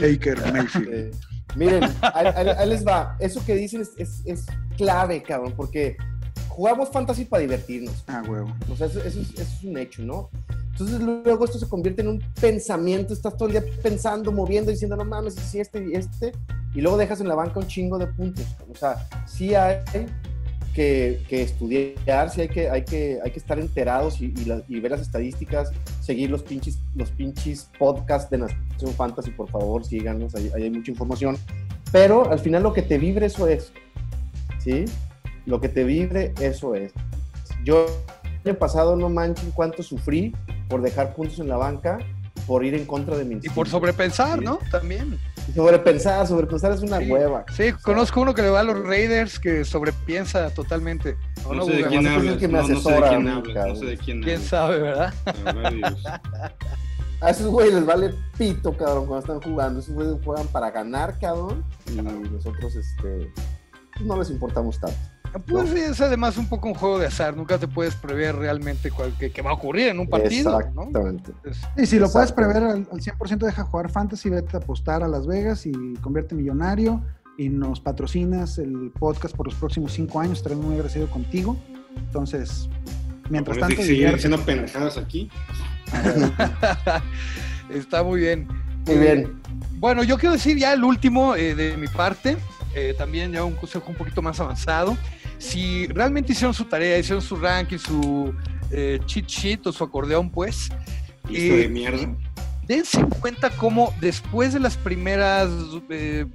Baker 0.12 0.52
Mayfield. 0.52 1.14
Miren, 1.56 1.84
ahí, 1.84 2.26
ahí, 2.36 2.48
ahí, 2.48 2.68
les 2.68 2.86
va. 2.86 3.16
Eso 3.18 3.44
que 3.44 3.56
dicen 3.56 3.80
es, 3.80 3.92
es, 3.96 4.22
es 4.24 4.46
clave, 4.76 5.22
cabrón, 5.22 5.52
porque 5.56 5.96
jugamos 6.60 6.90
fantasy 6.90 7.24
para 7.24 7.40
divertirnos. 7.40 8.04
Ah, 8.06 8.22
huevo. 8.28 8.52
O 8.70 8.76
sea, 8.76 8.86
eso, 8.86 9.00
eso, 9.02 9.18
es, 9.18 9.30
eso, 9.30 9.42
es, 9.42 9.64
un 9.64 9.78
hecho, 9.78 10.02
¿no? 10.02 10.28
Entonces 10.72 11.00
luego 11.00 11.46
esto 11.46 11.58
se 11.58 11.66
convierte 11.66 12.02
en 12.02 12.08
un 12.08 12.22
pensamiento, 12.38 13.14
estás 13.14 13.34
todo 13.34 13.48
el 13.48 13.52
día 13.52 13.64
pensando, 13.82 14.30
moviendo, 14.30 14.70
diciendo, 14.70 14.94
no 14.94 15.06
mames, 15.06 15.36
si 15.36 15.58
este 15.58 15.82
y 15.82 15.94
este, 15.94 16.32
y 16.74 16.82
luego 16.82 16.98
dejas 16.98 17.22
en 17.22 17.28
la 17.28 17.34
banca 17.34 17.60
un 17.60 17.66
chingo 17.66 17.96
de 17.96 18.08
puntos. 18.08 18.44
O 18.70 18.76
sea, 18.76 19.08
sí 19.26 19.54
hay 19.54 19.78
que, 20.74 21.22
que 21.30 21.40
estudiar, 21.40 22.28
sí 22.28 22.42
hay 22.42 22.48
que, 22.50 22.68
hay 22.68 22.84
que, 22.84 23.18
hay 23.24 23.30
que 23.30 23.38
estar 23.38 23.58
enterados 23.58 24.20
y, 24.20 24.26
y, 24.26 24.44
la, 24.44 24.62
y, 24.68 24.80
ver 24.80 24.90
las 24.90 25.00
estadísticas, 25.00 25.72
seguir 26.02 26.28
los 26.28 26.42
pinches, 26.42 26.78
los 26.94 27.10
pinches 27.10 27.70
podcasts 27.78 28.30
de 28.30 28.36
Nación 28.36 28.92
Fantasy, 28.98 29.30
por 29.30 29.48
favor, 29.48 29.82
síganos, 29.82 30.34
ahí, 30.34 30.50
ahí 30.54 30.64
hay 30.64 30.70
mucha 30.70 30.90
información. 30.90 31.38
Pero 31.90 32.30
al 32.30 32.38
final 32.38 32.62
lo 32.62 32.74
que 32.74 32.82
te 32.82 32.98
vibre 32.98 33.24
eso 33.24 33.48
es, 33.48 33.72
¿sí? 34.58 34.84
Lo 35.50 35.60
que 35.60 35.68
te 35.68 35.84
vibre, 35.84 36.32
eso 36.40 36.74
es. 36.74 36.92
Yo 37.64 37.86
el 38.44 38.50
año 38.50 38.58
pasado 38.58 38.96
no 38.96 39.10
manchen 39.10 39.50
cuánto 39.50 39.82
sufrí 39.82 40.34
por 40.68 40.80
dejar 40.80 41.12
puntos 41.14 41.40
en 41.40 41.48
la 41.48 41.56
banca, 41.56 41.98
por 42.46 42.64
ir 42.64 42.74
en 42.74 42.86
contra 42.86 43.18
de 43.18 43.24
mi 43.24 43.38
Y 43.42 43.48
por 43.48 43.68
sobrepensar, 43.68 44.38
¿sí? 44.38 44.44
¿no? 44.44 44.60
También. 44.70 45.18
Y 45.48 45.52
sobrepensar, 45.52 46.26
sobrepensar 46.26 46.72
es 46.72 46.82
una 46.82 46.98
sí. 46.98 47.10
hueva. 47.10 47.44
Sí, 47.52 47.72
conozco 47.82 48.20
uno 48.20 48.32
que 48.32 48.42
le 48.42 48.50
va 48.50 48.60
a 48.60 48.62
los 48.62 48.80
Raiders 48.86 49.40
que 49.40 49.64
sobrepiensa 49.64 50.50
totalmente. 50.50 51.16
No, 51.42 51.54
no 51.54 51.64
sé 51.64 51.72
de 51.72 51.84
quién 51.84 52.06
hablas, 52.06 52.36
que 52.36 52.46
me 52.46 52.58
no, 52.58 52.68
no, 52.68 52.80
sé 52.80 52.92
de 52.92 53.02
quién 53.02 53.28
hablas, 53.28 53.66
no 53.66 53.74
sé 53.74 53.86
de 53.86 53.98
quién 53.98 54.22
¿Quién 54.22 54.40
sabe, 54.40 54.78
verdad? 54.78 55.12
A 57.22 57.30
esos 57.30 57.48
güeyes 57.48 57.74
les 57.74 57.84
vale 57.84 58.14
pito, 58.38 58.74
cabrón, 58.74 59.06
cuando 59.06 59.18
están 59.18 59.42
jugando. 59.42 59.80
Esos 59.80 59.94
güeyes 59.94 60.14
juegan 60.24 60.46
para 60.46 60.70
ganar, 60.70 61.18
cabrón. 61.18 61.64
Y 61.92 61.96
nosotros, 61.96 62.76
este, 62.76 63.30
no 64.00 64.16
les 64.16 64.30
importamos 64.30 64.80
tanto. 64.80 64.96
Pues 65.48 65.70
es 65.72 66.00
además 66.00 66.36
un 66.36 66.48
poco 66.48 66.68
un 66.68 66.74
juego 66.74 66.98
de 66.98 67.06
azar, 67.06 67.36
nunca 67.36 67.58
te 67.58 67.68
puedes 67.68 67.94
prever 67.94 68.36
realmente 68.36 68.90
cuál, 68.90 69.12
qué, 69.18 69.30
qué 69.30 69.42
va 69.42 69.50
a 69.50 69.54
ocurrir 69.54 69.88
en 69.88 70.00
un 70.00 70.08
partido. 70.08 70.58
Exactamente. 70.58 71.32
¿no? 71.44 71.82
y 71.82 71.86
si 71.86 71.98
lo 71.98 72.10
puedes 72.10 72.32
prever 72.32 72.56
al, 72.58 72.88
al 72.90 73.00
100%, 73.00 73.38
deja 73.38 73.64
jugar 73.64 73.90
fantasy, 73.90 74.28
vete 74.28 74.56
a 74.56 74.60
apostar 74.60 75.02
a 75.02 75.08
Las 75.08 75.26
Vegas 75.26 75.66
y 75.66 75.72
convierte 76.00 76.34
millonario 76.34 77.02
y 77.40 77.48
nos 77.48 77.80
patrocinas 77.80 78.58
el 78.58 78.92
podcast 78.98 79.34
por 79.34 79.46
los 79.46 79.54
próximos 79.54 79.92
cinco 79.92 80.20
años, 80.20 80.38
estaré 80.38 80.56
muy 80.56 80.74
agradecido 80.74 81.08
contigo. 81.08 81.56
Entonces, 81.96 82.68
mientras 83.30 83.56
tanto... 83.58 83.82
Seguir 83.82 84.08
haciendo 84.08 84.38
pendejadas 84.44 84.98
aquí. 84.98 85.30
Está 87.70 88.02
muy 88.02 88.20
bien. 88.20 88.46
Muy 88.86 88.98
bien. 88.98 89.40
Bueno, 89.78 90.02
yo 90.02 90.18
quiero 90.18 90.34
decir 90.34 90.58
ya 90.58 90.72
el 90.72 90.84
último 90.84 91.34
eh, 91.34 91.54
de 91.54 91.76
mi 91.76 91.86
parte, 91.86 92.36
eh, 92.74 92.94
también 92.98 93.32
ya 93.32 93.42
un 93.44 93.54
consejo 93.54 93.86
un 93.88 93.96
poquito 93.96 94.20
más 94.20 94.38
avanzado 94.40 94.96
si 95.40 95.86
realmente 95.86 96.32
hicieron 96.32 96.54
su 96.54 96.66
tarea, 96.66 96.98
hicieron 96.98 97.22
su 97.22 97.34
ranking, 97.34 97.78
su 97.78 98.32
eh, 98.70 99.00
cheat 99.06 99.26
sheet 99.26 99.66
o 99.66 99.72
su 99.72 99.82
acordeón, 99.82 100.30
pues. 100.30 100.68
Eh, 101.30 101.62
de 101.62 101.68
mierda. 101.68 102.14
Dense 102.66 103.04
cuenta 103.20 103.50
cómo 103.50 103.92
después 104.00 104.52
de 104.52 104.60
las 104.60 104.76
primeras 104.76 105.48
eh, 105.88 106.26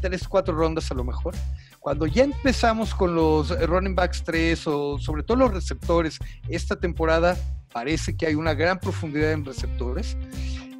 tres, 0.00 0.28
cuatro 0.28 0.54
rondas 0.54 0.90
a 0.90 0.94
lo 0.94 1.02
mejor, 1.02 1.34
Cuando 1.80 2.06
ya 2.06 2.24
empezamos 2.24 2.94
con 2.94 3.14
los 3.14 3.48
running 3.66 3.94
backs 3.94 4.22
3 4.24 4.66
o 4.66 4.98
sobre 4.98 5.22
todo 5.22 5.38
los 5.38 5.54
receptores, 5.54 6.18
esta 6.48 6.76
temporada 6.76 7.36
parece 7.72 8.16
que 8.16 8.26
hay 8.26 8.34
una 8.34 8.54
gran 8.54 8.78
profundidad 8.80 9.32
en 9.32 9.44
receptores 9.44 10.16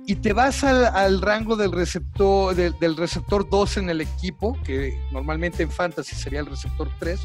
y 0.06 0.16
te 0.16 0.32
vas 0.32 0.62
al, 0.62 1.20
rango 1.20 1.56
del 1.56 1.72
receptor, 1.72 2.54
del, 2.54 2.96
receptor 2.96 3.48
2 3.48 3.78
en 3.78 3.90
el 3.90 4.00
equipo, 4.00 4.56
que 4.62 4.96
normalmente 5.12 5.64
en 5.64 5.70
Fantasy 5.70 6.14
sería 6.14 6.40
el 6.40 6.46
receptor 6.46 6.88
3, 7.00 7.20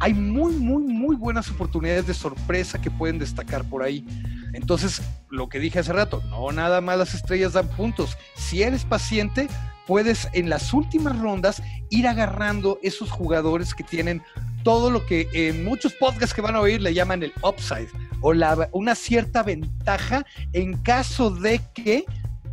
hay 0.00 0.12
muy, 0.12 0.54
muy, 0.54 0.82
muy 0.82 1.14
buenas 1.14 1.48
oportunidades 1.48 2.08
de 2.08 2.14
sorpresa 2.14 2.80
que 2.80 2.90
pueden 2.90 3.20
destacar 3.20 3.64
por 3.64 3.84
ahí. 3.84 4.04
Entonces, 4.52 5.00
lo 5.30 5.48
que 5.48 5.60
dije 5.60 5.78
hace 5.78 5.92
rato, 5.92 6.20
no 6.28 6.50
nada 6.50 6.80
más 6.80 6.98
las 6.98 7.14
estrellas 7.14 7.52
dan 7.52 7.68
puntos. 7.68 8.18
Si 8.34 8.64
eres 8.64 8.84
paciente, 8.84 9.48
puedes 9.86 10.28
en 10.32 10.48
las 10.48 10.72
últimas 10.72 11.18
rondas 11.18 11.62
ir 11.90 12.06
agarrando 12.06 12.78
esos 12.82 13.10
jugadores 13.10 13.74
que 13.74 13.84
tienen 13.84 14.22
todo 14.62 14.90
lo 14.90 15.04
que 15.06 15.28
en 15.32 15.64
muchos 15.64 15.92
podcasts 15.94 16.34
que 16.34 16.40
van 16.40 16.54
a 16.54 16.60
oír 16.60 16.80
le 16.80 16.94
llaman 16.94 17.22
el 17.22 17.32
upside 17.42 17.88
o 18.20 18.32
la, 18.32 18.68
una 18.72 18.94
cierta 18.94 19.42
ventaja 19.42 20.24
en 20.52 20.76
caso 20.82 21.30
de 21.30 21.60
que 21.74 22.04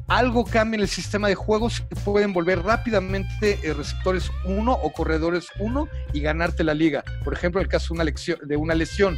algo 0.09 0.43
cambie 0.43 0.77
en 0.77 0.81
el 0.81 0.87
sistema 0.87 1.27
de 1.27 1.35
juegos, 1.35 1.83
pueden 2.03 2.33
volver 2.33 2.63
rápidamente 2.63 3.59
eh, 3.61 3.73
receptores 3.73 4.31
1 4.43 4.71
o 4.71 4.91
corredores 4.91 5.47
1 5.59 5.87
y 6.13 6.21
ganarte 6.21 6.63
la 6.63 6.73
liga. 6.73 7.03
Por 7.23 7.33
ejemplo, 7.33 7.61
el 7.61 7.67
caso 7.67 7.93
de 7.93 8.01
una, 8.01 8.11
de 8.43 8.57
una 8.57 8.73
lesión, 8.73 9.17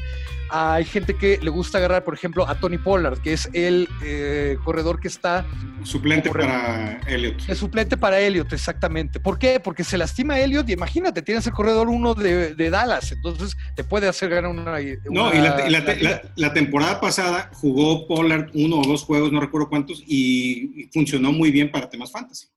hay 0.51 0.83
gente 0.83 1.15
que 1.15 1.39
le 1.41 1.49
gusta 1.49 1.77
agarrar, 1.77 2.03
por 2.03 2.13
ejemplo, 2.13 2.47
a 2.47 2.55
Tony 2.55 2.77
Pollard, 2.77 3.19
que 3.19 3.31
es 3.31 3.49
el 3.53 3.87
eh, 4.03 4.57
corredor 4.65 4.99
que 4.99 5.07
está... 5.07 5.45
Suplente 5.83 6.29
para 6.29 6.99
Elliot. 7.07 7.47
Es 7.47 7.57
suplente 7.57 7.95
para 7.95 8.19
Elliot, 8.19 8.51
exactamente. 8.51 9.21
¿Por 9.21 9.39
qué? 9.39 9.61
Porque 9.61 9.85
se 9.85 9.97
lastima 9.97 10.37
Elliot 10.37 10.67
y 10.69 10.73
imagínate, 10.73 11.21
tienes 11.21 11.47
el 11.47 11.53
corredor 11.53 11.87
1 11.87 12.15
de, 12.15 12.69
Dallas, 12.69 13.11
entonces 13.13 13.55
te 13.75 13.83
puede 13.85 14.07
hacer 14.09 14.29
ganar 14.29 14.51
una... 14.51 14.77
no, 15.09 15.33
y 15.33 15.39
la, 16.35 16.53
temporada 16.53 16.99
pasada 16.99 17.49
jugó 17.53 18.05
Pollard 18.05 18.49
uno 18.53 18.79
o 18.79 18.85
dos 18.85 19.03
juegos, 19.03 19.31
no 19.31 19.39
recuerdo 19.39 19.69
cuántos, 19.69 20.03
y 20.05 20.89
funcionó 20.93 21.31
muy 21.31 21.51
bien 21.51 21.71
para 21.71 21.89
temas 21.89 22.11
fantasy. 22.11 22.47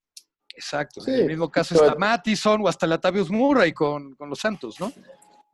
Exacto. 0.56 1.02
en 1.06 1.14
el 1.14 1.26
mismo 1.26 1.50
caso 1.50 1.74
está 1.74 1.96
Mattison 1.96 2.60
o 2.60 2.68
hasta 2.68 2.86
Latavius 2.86 3.30
Murray 3.30 3.72
con, 3.72 4.14
con 4.14 4.28
los 4.28 4.38
Santos, 4.38 4.78
¿no? 4.80 4.92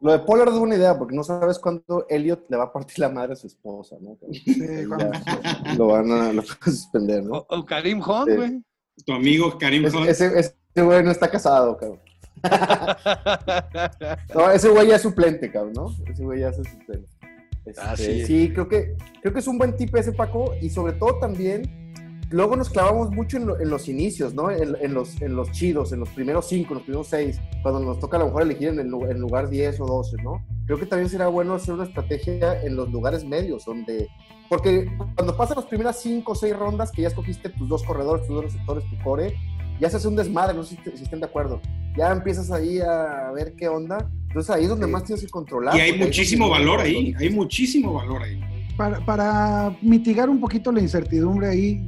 Lo 0.00 0.12
de 0.12 0.20
Pollard 0.20 0.48
es 0.48 0.54
una 0.54 0.76
idea, 0.76 0.98
porque 0.98 1.14
no 1.14 1.22
sabes 1.22 1.58
cuándo 1.58 2.06
Elliot 2.08 2.46
le 2.48 2.56
va 2.56 2.64
a 2.64 2.72
partir 2.72 2.98
la 3.00 3.10
madre 3.10 3.34
a 3.34 3.36
su 3.36 3.46
esposa, 3.46 3.96
¿no? 4.00 4.16
lo 5.76 5.86
van 5.88 6.10
a, 6.10 6.42
suspender, 6.64 7.22
¿no? 7.22 7.44
O, 7.48 7.64
Karim 7.66 8.00
Hunt, 8.00 8.34
güey. 8.34 8.62
Tu 9.04 9.12
amigo 9.12 9.58
Karim 9.58 9.84
Hunt. 9.84 10.08
Ese, 10.08 10.38
ese, 10.38 10.82
güey 10.82 11.02
no 11.02 11.10
está 11.10 11.30
casado, 11.30 11.76
cabrón. 11.76 12.00
no, 14.34 14.50
ese 14.50 14.70
güey 14.70 14.88
ya 14.88 14.96
es 14.96 15.02
suplente, 15.02 15.50
cabrón, 15.52 15.74
¿no? 15.74 15.94
Ese 16.10 16.24
güey 16.24 16.40
ya 16.40 16.48
es 16.48 16.56
suplente. 16.56 17.08
ah, 17.76 17.92
este, 17.92 18.20
sí. 18.20 18.26
sí, 18.26 18.52
creo 18.54 18.68
que, 18.68 18.96
creo 19.20 19.34
que 19.34 19.40
es 19.40 19.46
un 19.46 19.58
buen 19.58 19.76
tip 19.76 19.94
ese, 19.96 20.12
Paco, 20.12 20.54
y 20.62 20.70
sobre 20.70 20.94
todo 20.94 21.18
también 21.18 21.79
luego 22.30 22.56
nos 22.56 22.70
clavamos 22.70 23.10
mucho 23.10 23.36
en, 23.36 23.70
los 23.70 23.88
inicios, 23.88 24.34
¿no? 24.34 24.50
En, 24.50 24.94
los, 24.94 25.20
en 25.20 25.34
los 25.34 25.50
chidos, 25.50 25.92
en 25.92 26.00
los 26.00 26.08
primeros 26.10 26.48
cinco, 26.48 26.70
en 26.70 26.74
los 26.74 26.82
primeros 26.84 27.08
seis, 27.08 27.40
cuando 27.62 27.80
nos 27.80 27.98
toca 27.98 28.16
a 28.16 28.20
lo 28.20 28.26
mejor 28.26 28.42
elegir 28.42 28.68
en 28.68 28.78
el 28.78 28.86
en 29.10 29.20
lugar 29.20 29.48
10 29.48 29.80
o 29.80 29.86
12, 29.86 30.16
¿no? 30.22 30.44
Creo 30.66 30.78
que 30.78 30.86
también 30.86 31.10
será 31.10 31.26
bueno 31.26 31.54
hacer 31.54 31.74
una 31.74 31.84
estrategia 31.84 32.62
en 32.62 32.76
los 32.76 32.90
lugares 32.90 33.24
medios, 33.24 33.64
donde... 33.64 34.08
Porque 34.48 34.86
cuando 35.14 35.36
pasan 35.36 35.56
las 35.56 35.66
primeras 35.66 36.00
cinco 36.00 36.32
o 36.32 36.34
seis 36.34 36.56
rondas, 36.56 36.90
que 36.90 37.02
ya 37.02 37.08
escogiste 37.08 37.50
tus 37.50 37.68
dos 37.68 37.84
corredores, 37.84 38.26
tus 38.26 38.34
dos 38.34 38.44
receptores, 38.46 38.84
tu 38.90 39.00
core, 39.02 39.36
ya 39.80 39.88
se 39.88 39.96
hace 39.96 40.08
un 40.08 40.16
desmadre, 40.16 40.54
no 40.54 40.62
sé 40.62 40.76
si, 40.96 41.02
estén 41.02 41.20
de 41.20 41.26
acuerdo. 41.26 41.60
Ya 41.96 42.12
empiezas 42.12 42.50
ahí 42.50 42.80
a 42.80 43.30
ver 43.32 43.54
qué 43.56 43.68
onda. 43.68 44.10
Entonces 44.28 44.50
ahí 44.54 44.64
es 44.64 44.68
donde 44.68 44.86
más 44.86 45.04
tienes 45.04 45.24
que 45.24 45.30
controlar. 45.30 45.76
Y 45.76 45.80
hay 45.80 45.98
muchísimo 45.98 46.48
valor 46.48 46.80
ahí, 46.80 47.14
hay 47.18 47.30
muchísimo 47.30 47.94
valor 47.94 48.22
ahí. 48.22 48.40
Para, 48.76 49.04
para, 49.04 49.76
mitigar 49.82 50.28
un 50.28 50.40
poquito 50.40 50.72
la 50.72 50.80
incertidumbre 50.80 51.48
ahí, 51.48 51.80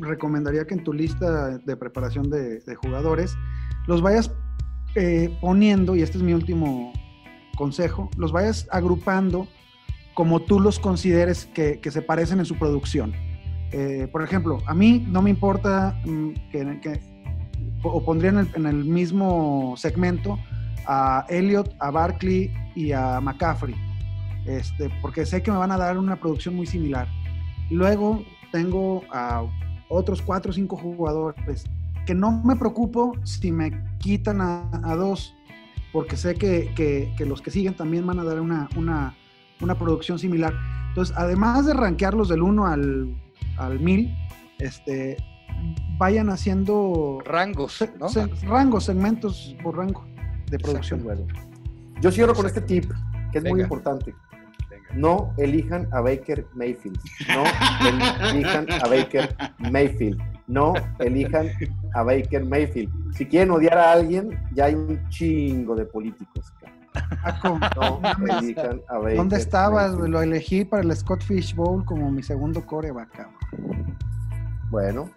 recomendaría 0.00 0.66
que 0.66 0.74
en 0.74 0.84
tu 0.84 0.92
lista 0.92 1.58
de 1.58 1.76
preparación 1.76 2.30
de, 2.30 2.60
jugadores 2.76 3.34
los 3.86 4.02
vayas 4.02 4.32
eh, 4.94 5.36
poniendo, 5.40 5.94
y 5.94 6.02
este 6.02 6.18
es 6.18 6.24
mi 6.24 6.32
último 6.32 6.92
consejo, 7.56 8.10
los 8.16 8.32
vayas 8.32 8.66
agrupando 8.70 9.46
como 10.14 10.40
tú 10.40 10.60
los 10.60 10.78
consideres 10.78 11.46
que, 11.46 11.78
se 11.90 12.02
parecen 12.02 12.38
en 12.38 12.46
su 12.46 12.58
producción. 12.58 13.12
Eh, 13.72 14.08
por 14.10 14.22
ejemplo, 14.22 14.58
a 14.66 14.74
mí 14.74 15.04
no 15.08 15.20
me 15.20 15.30
importa 15.30 16.00
mm, 16.06 16.30
que, 16.50 17.00
o 17.82 18.02
pondría 18.02 18.30
en 18.30 18.66
el, 18.66 18.84
mismo 18.84 19.74
segmento 19.76 20.38
a 20.86 21.26
Elliot, 21.28 21.74
a 21.80 21.90
Barkley 21.90 22.50
y 22.74 22.92
a 22.92 23.20
McCaffrey, 23.20 23.74
este, 24.46 24.90
porque 25.02 25.26
sé 25.26 25.42
que 25.42 25.50
me 25.50 25.58
van 25.58 25.72
a 25.72 25.76
dar 25.76 25.98
una 25.98 26.16
producción 26.16 26.54
muy 26.54 26.66
similar. 26.66 27.06
Luego 27.70 28.24
tengo 28.52 29.02
a 29.12 29.44
otros 29.88 30.22
cuatro 30.22 30.50
o 30.50 30.54
cinco 30.54 30.76
jugadores, 30.76 31.64
que 32.06 32.14
no 32.14 32.30
me 32.44 32.56
preocupo 32.56 33.14
si 33.24 33.52
me 33.52 33.72
quitan 33.98 34.40
a, 34.40 34.94
dos, 34.96 35.34
porque 35.92 36.16
sé 36.16 36.34
que, 36.34 37.14
los 37.20 37.42
que 37.42 37.50
siguen 37.50 37.74
también 37.74 38.06
van 38.06 38.18
a 38.18 38.24
dar 38.24 38.40
una, 38.40 38.68
una, 38.76 39.74
producción 39.78 40.18
similar. 40.18 40.54
Entonces, 40.88 41.14
además 41.16 41.66
de 41.66 41.74
rankearlos 41.74 42.28
del 42.28 42.42
1 42.42 42.66
al, 42.66 43.16
al 43.58 43.80
1000, 43.80 44.14
este, 44.58 45.16
vayan 45.98 46.30
haciendo 46.30 47.18
rangos, 47.24 47.84
rangos, 48.42 48.84
segmentos 48.84 49.56
por 49.62 49.76
rango 49.76 50.04
de 50.50 50.58
producción. 50.58 51.04
Yo 52.00 52.10
cierro 52.10 52.34
con 52.34 52.46
este 52.46 52.60
tip, 52.60 52.90
que 53.32 53.38
es 53.38 53.44
muy 53.44 53.60
importante 53.60 54.14
no 54.96 55.34
elijan 55.36 55.88
a 55.92 56.00
Baker 56.00 56.46
Mayfield. 56.54 56.98
No 57.28 57.44
elijan 58.30 58.70
a 58.70 58.88
Baker 58.88 59.36
Mayfield. 59.58 60.20
No 60.46 60.74
elijan 60.98 61.50
a 61.94 62.02
Baker 62.02 62.44
Mayfield. 62.44 63.14
Si 63.14 63.26
quieren 63.26 63.50
odiar 63.50 63.78
a 63.78 63.92
alguien, 63.92 64.38
ya 64.54 64.66
hay 64.66 64.74
un 64.74 65.08
chingo 65.08 65.74
de 65.74 65.84
políticos. 65.84 66.52
No 67.76 68.00
elijan 68.38 68.80
a 68.88 68.98
Baker 68.98 69.16
¿Dónde 69.16 69.36
estabas? 69.36 69.92
Lo 69.92 70.22
elegí 70.22 70.64
para 70.64 70.82
el 70.82 70.96
Scott 70.96 71.22
Fish 71.22 71.54
Bowl 71.54 71.84
como 71.84 72.10
mi 72.10 72.22
segundo 72.22 72.64
coreback. 72.64 73.28
Bueno. 74.70 75.10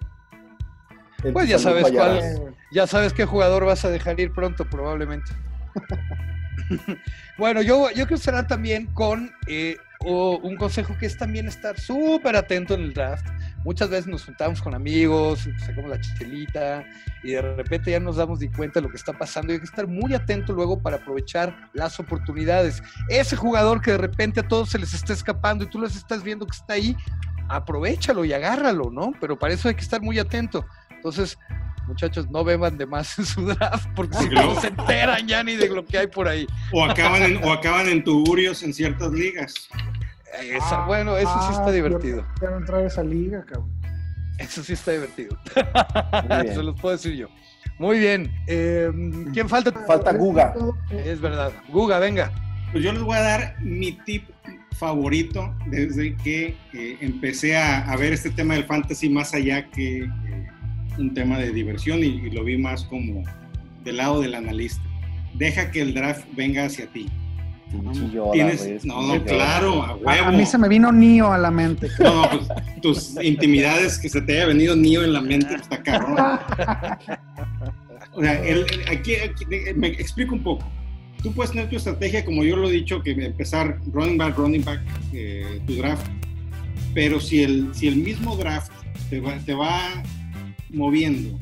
Pues 1.33 1.49
ya 1.49 1.59
sabes 1.59 1.91
cuál, 1.91 2.55
ya 2.71 2.87
sabes 2.87 3.13
qué 3.13 3.25
jugador 3.25 3.65
vas 3.65 3.83
a 3.83 3.89
dejar 3.89 4.19
ir 4.19 4.31
pronto, 4.31 4.63
probablemente. 4.65 5.31
bueno, 7.38 7.62
yo, 7.62 7.89
yo 7.91 8.08
quiero 8.08 8.17
cerrar 8.17 8.47
también 8.47 8.88
con 8.88 9.32
eh, 9.47 9.77
un 10.05 10.55
consejo 10.55 10.95
que 10.97 11.05
es 11.05 11.17
también 11.17 11.47
estar 11.47 11.77
súper 11.79 12.36
atento 12.36 12.73
en 12.73 12.82
el 12.82 12.93
draft. 12.93 13.25
Muchas 13.65 13.89
veces 13.89 14.08
nos 14.08 14.23
juntamos 14.23 14.62
con 14.62 14.73
amigos, 14.73 15.49
sacamos 15.65 15.89
la 15.89 15.99
chichelita 15.99 16.86
y 17.23 17.32
de 17.32 17.41
repente 17.41 17.91
ya 17.91 17.99
nos 17.99 18.15
damos 18.15 18.39
de 18.39 18.49
cuenta 18.49 18.79
de 18.79 18.86
lo 18.86 18.89
que 18.89 18.95
está 18.95 19.12
pasando 19.12 19.51
y 19.51 19.55
hay 19.55 19.60
que 19.60 19.65
estar 19.65 19.88
muy 19.88 20.13
atento 20.13 20.53
luego 20.53 20.82
para 20.82 20.97
aprovechar 20.97 21.69
las 21.73 21.99
oportunidades. 21.99 22.82
Ese 23.10 23.36
jugador 23.36 23.82
que 23.82 23.91
de 23.91 23.97
repente 23.97 24.39
a 24.39 24.47
todos 24.47 24.69
se 24.69 24.79
les 24.79 24.93
está 24.93 25.12
escapando 25.12 25.65
y 25.65 25.69
tú 25.69 25.79
los 25.79 25.95
estás 25.95 26.23
viendo 26.23 26.45
que 26.45 26.55
está 26.55 26.73
ahí, 26.75 26.95
aprovechalo 27.49 28.23
y 28.23 28.32
agárralo, 28.32 28.89
¿no? 28.91 29.12
Pero 29.19 29.38
para 29.38 29.53
eso 29.53 29.67
hay 29.67 29.75
que 29.75 29.82
estar 29.82 30.01
muy 30.01 30.17
atento. 30.19 30.65
Entonces, 30.91 31.38
muchachos, 31.89 32.30
no 32.30 32.43
beban 32.43 32.78
de 32.78 32.86
más 32.86 33.19
en 33.19 33.25
su 33.25 33.45
draft 33.45 33.89
porque 33.95 34.17
si 34.17 34.30
no 34.30 34.60
se 34.62 34.67
enteran 34.67 35.28
ya 35.28 35.43
ni 35.43 35.56
de 35.56 35.67
lo 35.67 35.86
que 35.86 35.97
hay 35.97 36.08
por 36.08 36.28
ahí. 36.28 36.47
O 36.71 36.84
acaban 36.86 37.23
en, 37.23 37.43
o 37.43 37.52
acaban 37.52 37.88
en 37.89 38.04
tuburios 38.04 38.63
en 38.63 38.73
ciertas 38.73 39.12
ligas. 39.12 39.67
bueno, 40.88 41.17
eso 41.17 41.34
sí 41.41 41.52
está 41.52 41.67
ah, 41.67 41.71
divertido. 41.71 42.25
Quiero 42.40 42.58
entrar 42.58 42.83
a 42.83 42.87
esa 42.87 43.04
liga, 43.04 43.44
cabrón. 43.46 43.69
Eso 44.37 44.63
sí 44.63 44.73
está 44.73 44.92
divertido. 44.92 45.37
Se 46.54 46.63
los 46.63 46.79
puedo 46.79 46.96
decir 46.96 47.13
yo. 47.15 47.27
Muy 47.77 48.00
bien. 48.00 48.31
Em, 48.48 49.31
¿Quién 49.33 49.50
falta? 49.50 49.71
Falta 49.85 50.13
Guga. 50.13 50.54
Es 50.92 51.19
verdad. 51.19 51.52
Guga, 51.69 52.00
venga. 52.00 52.31
Pues 52.71 52.83
yo 52.83 52.94
les 52.94 53.02
voy 53.02 53.17
a 53.17 53.21
dar 53.21 53.56
mi 53.62 53.92
tip 53.92 54.29
favorito 54.79 55.54
desde 55.67 56.15
que 56.15 56.56
eh, 56.73 56.98
empecé 57.02 57.58
a, 57.58 57.94
ver 57.98 58.13
este 58.13 58.29
tema 58.29 58.54
del 58.54 58.63
fantasy 58.63 59.10
más 59.10 59.33
allá 59.33 59.69
que 59.69 60.10
un 60.98 61.13
tema 61.13 61.37
de 61.37 61.52
diversión 61.52 62.04
y, 62.04 62.29
lo 62.29 62.44
vi 62.44 62.58
más 62.58 62.83
como 62.85 63.23
del 63.83 63.98
lado 63.98 64.21
del 64.21 64.35
analista. 64.35 64.81
Deja 65.33 65.71
que 65.71 65.81
el 65.81 65.94
draft 65.94 66.25
venga 66.35 66.65
hacia 66.65 66.87
ti. 66.87 67.08
¿Tienes? 68.33 68.83
No, 68.83 69.02
no, 69.04 69.23
claro, 69.23 69.83
a 69.83 69.96
huevo. 69.96 70.25
A, 70.25 70.31
mí 70.31 70.46
se 70.46 70.58
me 70.58 70.67
vino 70.67 70.92
Nio 70.92 71.31
a 71.31 71.37
la 71.37 71.52
mente. 71.52 71.87
No, 72.00 72.27
pues 72.29 72.48
tus 72.81 73.23
intimidades 73.23 74.00
que 74.00 74.10
se 74.10 74.21
te 74.21 74.33
haya 74.33 74.48
venido 74.48 74.75
Nio 74.75 75.04
en 75.04 75.13
la 75.13 75.21
mente, 75.21 75.48
pues, 75.48 75.62
está 75.62 75.83
cabrón. 75.83 76.17
O 78.13 78.21
sea, 78.21 78.42
aquí, 78.92 79.13
me 79.75 79.87
explico 79.90 80.33
un 80.33 80.44
poco. 80.44 80.65
Tú 81.21 81.31
puedes 81.33 81.52
tener 81.52 81.69
tu 81.69 81.75
estrategia, 81.75 82.25
como 82.25 82.44
yo 82.44 82.56
lo 82.56 82.69
he 82.69 82.71
dicho, 82.71 83.04
que 83.04 83.12
empezar 83.12 83.79
running 83.92 84.17
back, 84.17 84.37
running 84.37 84.63
back, 84.63 84.81
eh, 85.13 85.62
tu 85.67 85.75
draft. 85.75 86.08
Pero 86.94 87.19
si 87.19 87.44
el, 87.44 87.69
si 87.73 87.87
el 87.87 87.98
mismo 87.98 88.35
draft 88.35 88.71
te 89.10 89.19
va, 89.19 89.37
te 89.40 89.54
va 89.54 90.02
moviendo 90.69 91.39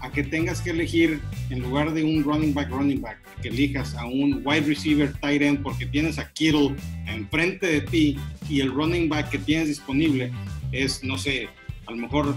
a 0.00 0.10
que 0.10 0.24
tengas 0.24 0.60
que 0.60 0.70
elegir 0.70 1.20
en 1.50 1.60
lugar 1.60 1.92
de 1.92 2.02
un 2.02 2.24
running 2.24 2.54
back, 2.54 2.70
running 2.70 3.00
back, 3.00 3.18
que 3.42 3.48
elijas 3.48 3.94
a 3.94 4.06
un 4.06 4.42
wide 4.44 4.62
receiver 4.62 5.12
tight 5.20 5.42
end 5.42 5.62
porque 5.62 5.86
tienes 5.86 6.18
a 6.18 6.30
Kittle 6.32 6.74
enfrente 7.06 7.66
de 7.66 7.80
ti 7.82 8.16
y 8.48 8.60
el 8.60 8.72
running 8.72 9.08
back 9.08 9.30
que 9.30 9.38
tienes 9.38 9.68
disponible 9.68 10.32
es, 10.72 11.04
no 11.04 11.18
sé, 11.18 11.48
a 11.86 11.90
lo 11.90 11.98
mejor 11.98 12.34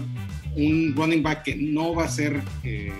un 0.56 0.94
running 0.94 1.22
back 1.22 1.44
que 1.44 1.56
no 1.56 1.94
va 1.94 2.04
a 2.04 2.08
ser 2.08 2.42
eh, 2.62 2.92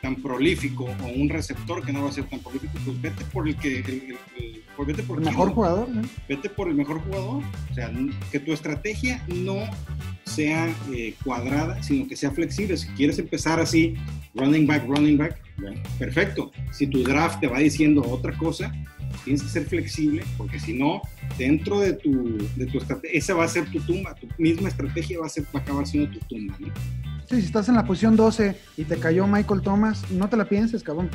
tan 0.00 0.16
prolífico 0.16 0.84
o 0.84 1.06
un 1.06 1.28
receptor 1.28 1.84
que 1.84 1.92
no 1.92 2.04
va 2.04 2.10
a 2.10 2.12
ser 2.12 2.24
tan 2.24 2.38
prolífico, 2.40 2.72
pues 2.84 3.00
vete 3.00 3.24
por 3.26 3.48
el 3.48 3.56
que... 3.56 3.78
El, 3.80 4.16
el, 4.36 4.67
por- 4.78 4.86
vete 4.86 5.02
por 5.02 5.18
El 5.18 5.24
mejor 5.24 5.50
jugador, 5.50 5.88
¿no? 5.88 6.02
vete 6.28 6.48
por 6.48 6.68
el 6.68 6.74
mejor 6.74 7.00
jugador. 7.02 7.42
O 7.70 7.74
sea, 7.74 7.92
que 8.30 8.38
tu 8.40 8.52
estrategia 8.52 9.22
no 9.26 9.56
sea 10.24 10.68
eh, 10.92 11.14
cuadrada, 11.24 11.82
sino 11.82 12.06
que 12.06 12.14
sea 12.16 12.30
flexible. 12.30 12.76
Si 12.76 12.86
quieres 12.88 13.18
empezar 13.18 13.58
así, 13.60 13.94
running 14.34 14.66
back, 14.66 14.86
running 14.86 15.18
back, 15.18 15.36
bueno, 15.58 15.80
perfecto. 15.98 16.52
Si 16.72 16.86
tu 16.86 17.02
draft 17.02 17.40
te 17.40 17.48
va 17.48 17.58
diciendo 17.58 18.02
otra 18.08 18.32
cosa, 18.38 18.72
tienes 19.24 19.42
que 19.42 19.48
ser 19.48 19.64
flexible, 19.66 20.22
porque 20.36 20.60
si 20.60 20.74
no, 20.74 21.02
dentro 21.36 21.80
de 21.80 21.94
tu, 21.94 22.38
de 22.56 22.66
tu 22.66 22.78
estrategia, 22.78 23.18
esa 23.18 23.34
va 23.34 23.44
a 23.44 23.48
ser 23.48 23.68
tu 23.70 23.80
tumba, 23.80 24.14
tu 24.14 24.28
misma 24.38 24.68
estrategia 24.68 25.18
va 25.18 25.26
a, 25.26 25.30
ser, 25.30 25.44
va 25.46 25.58
a 25.58 25.62
acabar 25.62 25.86
siendo 25.86 26.10
tu 26.10 26.20
tumba. 26.26 26.56
¿no? 26.60 26.68
Sí, 27.28 27.40
si 27.40 27.46
estás 27.46 27.68
en 27.68 27.74
la 27.74 27.84
posición 27.84 28.14
12 28.16 28.56
y 28.76 28.84
te 28.84 28.96
cayó 28.96 29.26
Michael 29.26 29.60
Thomas, 29.62 30.08
no 30.10 30.28
te 30.28 30.36
la 30.36 30.48
pienses, 30.48 30.82
cabrón. 30.82 31.10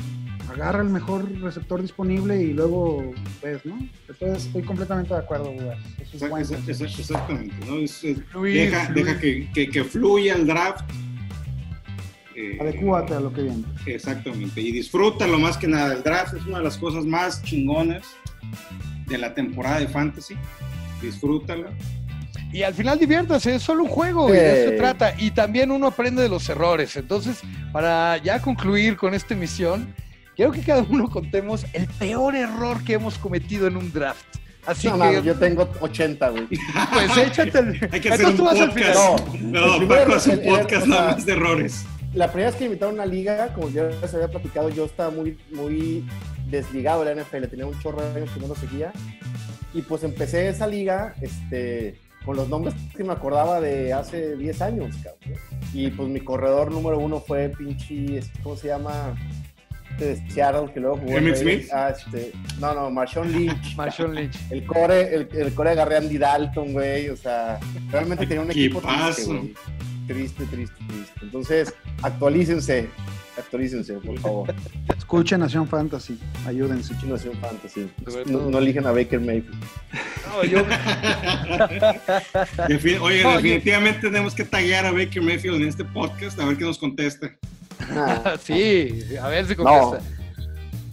Agarra 0.54 0.82
el 0.82 0.88
mejor 0.90 1.28
receptor 1.40 1.82
disponible 1.82 2.40
y 2.40 2.52
luego 2.52 3.12
ves, 3.42 3.64
¿no? 3.66 3.76
Entonces 4.08 4.46
estoy 4.46 4.62
completamente 4.62 5.12
de 5.12 5.20
acuerdo, 5.20 5.50
güey. 5.52 5.68
Es 6.00 6.14
Exact- 6.14 6.66
exact- 6.66 6.98
Exactamente, 7.00 7.54
¿no? 7.66 7.76
Es- 7.76 8.04
es- 8.04 8.18
Fluir, 8.30 8.70
deja 8.70 8.86
fluir. 8.86 9.04
deja 9.04 9.20
que, 9.20 9.50
que, 9.52 9.68
que 9.68 9.84
fluya 9.84 10.34
el 10.36 10.46
draft. 10.46 10.84
Eh, 12.36 12.58
Adecúate 12.60 13.14
a 13.14 13.20
lo 13.20 13.32
que 13.32 13.42
viene. 13.42 13.64
Exactamente, 13.86 14.60
y 14.60 14.72
disfrútalo 14.72 15.38
más 15.38 15.56
que 15.56 15.68
nada. 15.68 15.94
El 15.94 16.02
draft 16.02 16.34
es 16.34 16.44
una 16.46 16.58
de 16.58 16.64
las 16.64 16.76
cosas 16.78 17.04
más 17.04 17.42
chingonas 17.42 18.04
de 19.06 19.18
la 19.18 19.34
temporada 19.34 19.80
de 19.80 19.88
Fantasy. 19.88 20.34
Disfrútalo. 21.02 21.68
Y 22.52 22.62
al 22.62 22.74
final 22.74 22.98
diviértase, 22.98 23.56
es 23.56 23.62
solo 23.62 23.82
un 23.84 23.88
juego 23.88 24.28
y 24.28 24.32
Sí. 24.32 24.38
de 24.38 24.62
eso 24.62 24.70
se 24.70 24.76
trata. 24.76 25.14
Y 25.18 25.32
también 25.32 25.70
uno 25.72 25.88
aprende 25.88 26.22
de 26.22 26.28
los 26.28 26.48
errores. 26.48 26.96
Entonces, 26.96 27.40
para 27.72 28.16
ya 28.18 28.40
concluir 28.40 28.96
con 28.96 29.12
esta 29.14 29.34
emisión, 29.34 29.92
quiero 30.36 30.52
que 30.52 30.60
cada 30.60 30.82
uno 30.82 31.08
contemos 31.10 31.64
el 31.72 31.86
peor 31.86 32.34
error 32.34 32.82
que 32.84 32.94
hemos 32.94 33.18
cometido 33.18 33.66
en 33.66 33.76
un 33.76 33.92
draft. 33.92 34.24
Así 34.66 34.88
No, 34.88 34.98
que, 34.98 35.22
yo 35.22 35.34
tengo 35.34 35.68
80, 35.80 36.28
güey. 36.30 36.46
pues 36.92 37.16
échate 37.18 37.58
el. 37.58 37.88
Hay 37.92 38.00
que 38.00 38.08
hacer 38.10 38.26
Entonces 38.26 38.30
un 38.30 38.36
tú 38.36 38.44
vas 38.44 38.60
al 38.60 38.72
final. 38.72 38.94
podcast. 38.94 39.34
No, 39.42 39.78
No, 39.80 39.88
Paco 39.88 40.14
hace 40.14 40.30
un 40.30 40.42
podcast 40.44 40.86
nada 40.86 41.12
más 41.12 41.26
de 41.26 41.32
errores. 41.32 41.84
La 42.14 42.28
primera 42.28 42.50
vez 42.50 42.56
que 42.56 42.64
me 42.64 42.66
invitaron 42.68 42.94
a 42.98 43.02
una 43.02 43.06
liga, 43.12 43.52
como 43.54 43.68
ya 43.70 43.84
les 43.84 44.14
había 44.14 44.28
platicado, 44.28 44.70
yo 44.70 44.84
estaba 44.84 45.10
muy, 45.10 45.36
muy 45.52 46.06
desligado 46.48 47.04
de 47.04 47.14
la 47.14 47.22
NFL, 47.22 47.46
tenía 47.48 47.66
un 47.66 47.78
chorro 47.80 48.00
de 48.02 48.20
años 48.20 48.30
que 48.32 48.40
no 48.40 48.46
lo 48.48 48.54
seguía. 48.54 48.92
Y 49.74 49.82
pues 49.82 50.04
empecé 50.04 50.48
esa 50.48 50.66
liga 50.68 51.14
este, 51.20 51.98
con 52.24 52.36
los 52.36 52.48
nombres 52.48 52.74
que 52.96 53.02
me 53.02 53.12
acordaba 53.12 53.60
de 53.60 53.92
hace 53.92 54.36
10 54.36 54.62
años, 54.62 54.94
cabrón. 55.02 55.38
Y 55.74 55.88
pues 55.90 56.08
mi 56.08 56.20
corredor 56.20 56.70
número 56.70 56.98
uno 57.00 57.18
fue 57.20 57.48
pinche, 57.48 58.20
¿cómo 58.44 58.56
se 58.56 58.68
llama? 58.68 59.16
Este 59.94 60.16
de 60.16 60.30
Seattle, 60.30 60.72
que 60.72 60.80
luego 60.80 60.96
jugó. 60.96 61.12
en 61.12 61.18
¿Emmitt 61.18 61.36
Raiders. 61.36 61.62
Smith? 61.66 61.72
Ah, 61.72 61.94
este, 61.96 62.32
no, 62.60 62.74
no, 62.74 62.90
Marshawn 62.90 63.30
Lynch. 63.32 63.76
Marshawn 63.76 64.14
Lynch. 64.14 64.36
El 64.50 64.64
core, 64.66 65.14
el, 65.14 65.28
el 65.32 65.54
core 65.54 65.70
agarré 65.70 65.94
a 65.94 65.98
Andy 65.98 66.18
Dalton, 66.18 66.72
güey. 66.72 67.08
O 67.10 67.16
sea, 67.16 67.60
realmente 67.92 68.26
tenía 68.26 68.42
un 68.42 68.50
equipo 68.50 68.80
triste, 68.80 69.24
güey. 69.24 69.54
Triste, 70.08 70.44
triste, 70.46 70.74
triste. 70.88 71.12
Entonces, 71.22 71.72
actualícense. 72.02 72.88
Actualícense, 73.38 73.94
por 73.94 74.18
favor. 74.20 74.54
Escuchen 74.96 75.40
Nación 75.40 75.66
Fantasy, 75.66 76.18
ayúdense. 76.46 76.94
Nación 77.06 77.34
Fantasy. 77.40 77.90
No, 78.26 78.48
no 78.50 78.58
eligen 78.58 78.86
a 78.86 78.92
Baker 78.92 79.20
Mayfield. 79.20 79.56
No, 80.28 80.44
yo, 80.44 80.60
Oye, 83.02 83.22
definitivamente 83.24 84.00
tenemos 84.00 84.34
que 84.34 84.44
taguear 84.44 84.86
a 84.86 84.92
Baker 84.92 85.22
Mayfield 85.22 85.62
en 85.62 85.68
este 85.68 85.84
podcast 85.84 86.38
a 86.38 86.46
ver 86.46 86.56
qué 86.56 86.64
nos 86.64 86.78
contesta. 86.78 87.34
Sí, 88.42 89.04
a 89.20 89.28
ver 89.28 89.46
si 89.46 89.54
contesta. 89.54 90.00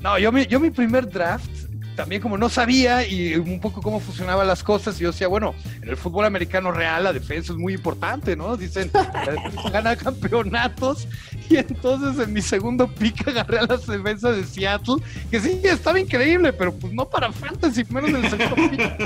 No, 0.02 0.18
yo, 0.18 0.32
mi, 0.32 0.48
yo 0.48 0.60
mi 0.60 0.72
primer 0.72 1.08
draft, 1.10 1.50
también 1.96 2.22
como 2.22 2.38
no 2.38 2.50
sabía 2.50 3.06
y 3.06 3.36
un 3.36 3.60
poco 3.60 3.82
cómo 3.82 4.00
funcionaban 4.00 4.48
las 4.48 4.64
cosas, 4.64 4.98
yo 4.98 5.12
decía, 5.12 5.28
bueno, 5.28 5.54
en 5.82 5.90
el 5.90 5.98
fútbol 5.98 6.26
americano 6.26 6.72
real 6.72 7.04
la 7.04 7.14
defensa 7.14 7.54
es 7.54 7.60
muy 7.60 7.74
importante, 7.74 8.36
¿no? 8.36 8.58
Dicen, 8.58 8.90
la 8.94 9.32
defensa 9.32 9.70
gana 9.70 9.96
campeonatos 9.96 11.08
y 11.50 11.58
entonces 11.58 12.26
en 12.26 12.34
mi 12.34 12.42
segundo 12.42 12.88
pick 12.88 13.28
agarré 13.28 13.60
a 13.60 13.66
las 13.68 13.86
defensas 13.86 14.36
de 14.36 14.44
Seattle, 14.44 14.96
que 15.30 15.40
sí, 15.40 15.62
estaba 15.64 16.00
increíble, 16.00 16.52
pero 16.54 16.74
pues 16.74 16.92
no 16.94 17.08
para 17.08 17.32
fantasy, 17.32 17.84
menos 17.90 18.10
en 18.10 18.26
el 18.26 18.30
segundo 18.30 18.56
pick. 18.56 18.98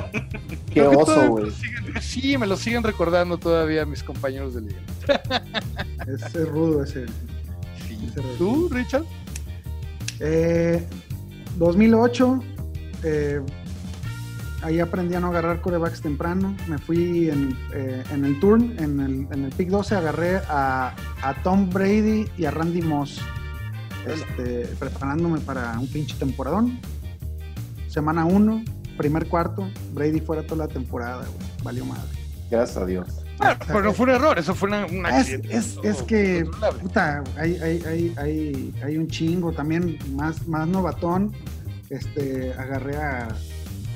Qué 0.67 0.73
Creo 0.73 0.91
que 0.91 0.97
oso, 0.97 1.27
güey. 1.27 1.51
Sí, 1.99 2.37
me 2.37 2.47
lo 2.47 2.55
siguen 2.55 2.83
recordando 2.83 3.37
todavía 3.37 3.85
mis 3.85 4.03
compañeros 4.03 4.53
de 4.55 4.61
liga. 4.61 4.79
Es, 6.07 6.35
es 6.35 6.47
rudo 6.47 6.83
ese. 6.83 7.05
¿Tú, 8.37 8.69
Richard? 8.69 9.03
Eh, 10.19 10.85
2008, 11.57 12.43
eh, 13.03 13.41
ahí 14.61 14.79
aprendí 14.79 15.15
a 15.15 15.19
no 15.19 15.27
agarrar 15.27 15.61
corebacks 15.61 16.01
temprano. 16.01 16.55
Me 16.67 16.77
fui 16.77 17.29
en, 17.29 17.57
eh, 17.73 18.03
en 18.11 18.25
el 18.25 18.39
turn, 18.39 18.75
en 18.79 18.99
el, 18.99 19.27
en 19.31 19.45
el 19.45 19.51
pick 19.51 19.69
12, 19.69 19.95
agarré 19.95 20.37
a, 20.49 20.95
a 21.21 21.43
Tom 21.43 21.69
Brady 21.69 22.25
y 22.37 22.45
a 22.45 22.51
Randy 22.51 22.81
Moss, 22.81 23.19
este, 24.07 24.67
preparándome 24.77 25.39
para 25.39 25.77
un 25.79 25.87
pinche 25.87 26.15
temporadón. 26.17 26.79
Semana 27.87 28.25
1, 28.25 28.63
primer 28.97 29.27
cuarto, 29.27 29.69
Brady 29.93 30.19
fuera 30.19 30.43
toda 30.43 30.67
la 30.67 30.73
temporada, 30.73 31.25
güey. 31.25 31.47
Valió 31.63 31.85
madre. 31.85 32.09
Gracias 32.49 32.77
a 32.77 32.85
Dios. 32.85 33.24
Bueno, 33.37 33.55
pero 33.67 33.81
no 33.83 33.93
fue 33.93 34.05
un 34.05 34.11
error, 34.11 34.39
eso 34.39 34.55
fue 34.55 34.69
una, 34.69 34.85
un 34.85 35.05
Es, 35.07 35.29
es, 35.29 35.77
es 35.83 36.01
que, 36.03 36.43
Controlable. 36.43 36.81
puta, 36.83 37.23
hay, 37.37 37.55
hay, 37.57 38.13
hay, 38.17 38.73
hay, 38.83 38.97
un 38.97 39.07
chingo 39.07 39.51
también 39.51 39.97
más, 40.13 40.47
más 40.47 40.67
novatón. 40.67 41.33
Este, 41.89 42.53
agarré 42.53 42.97
a. 42.97 43.27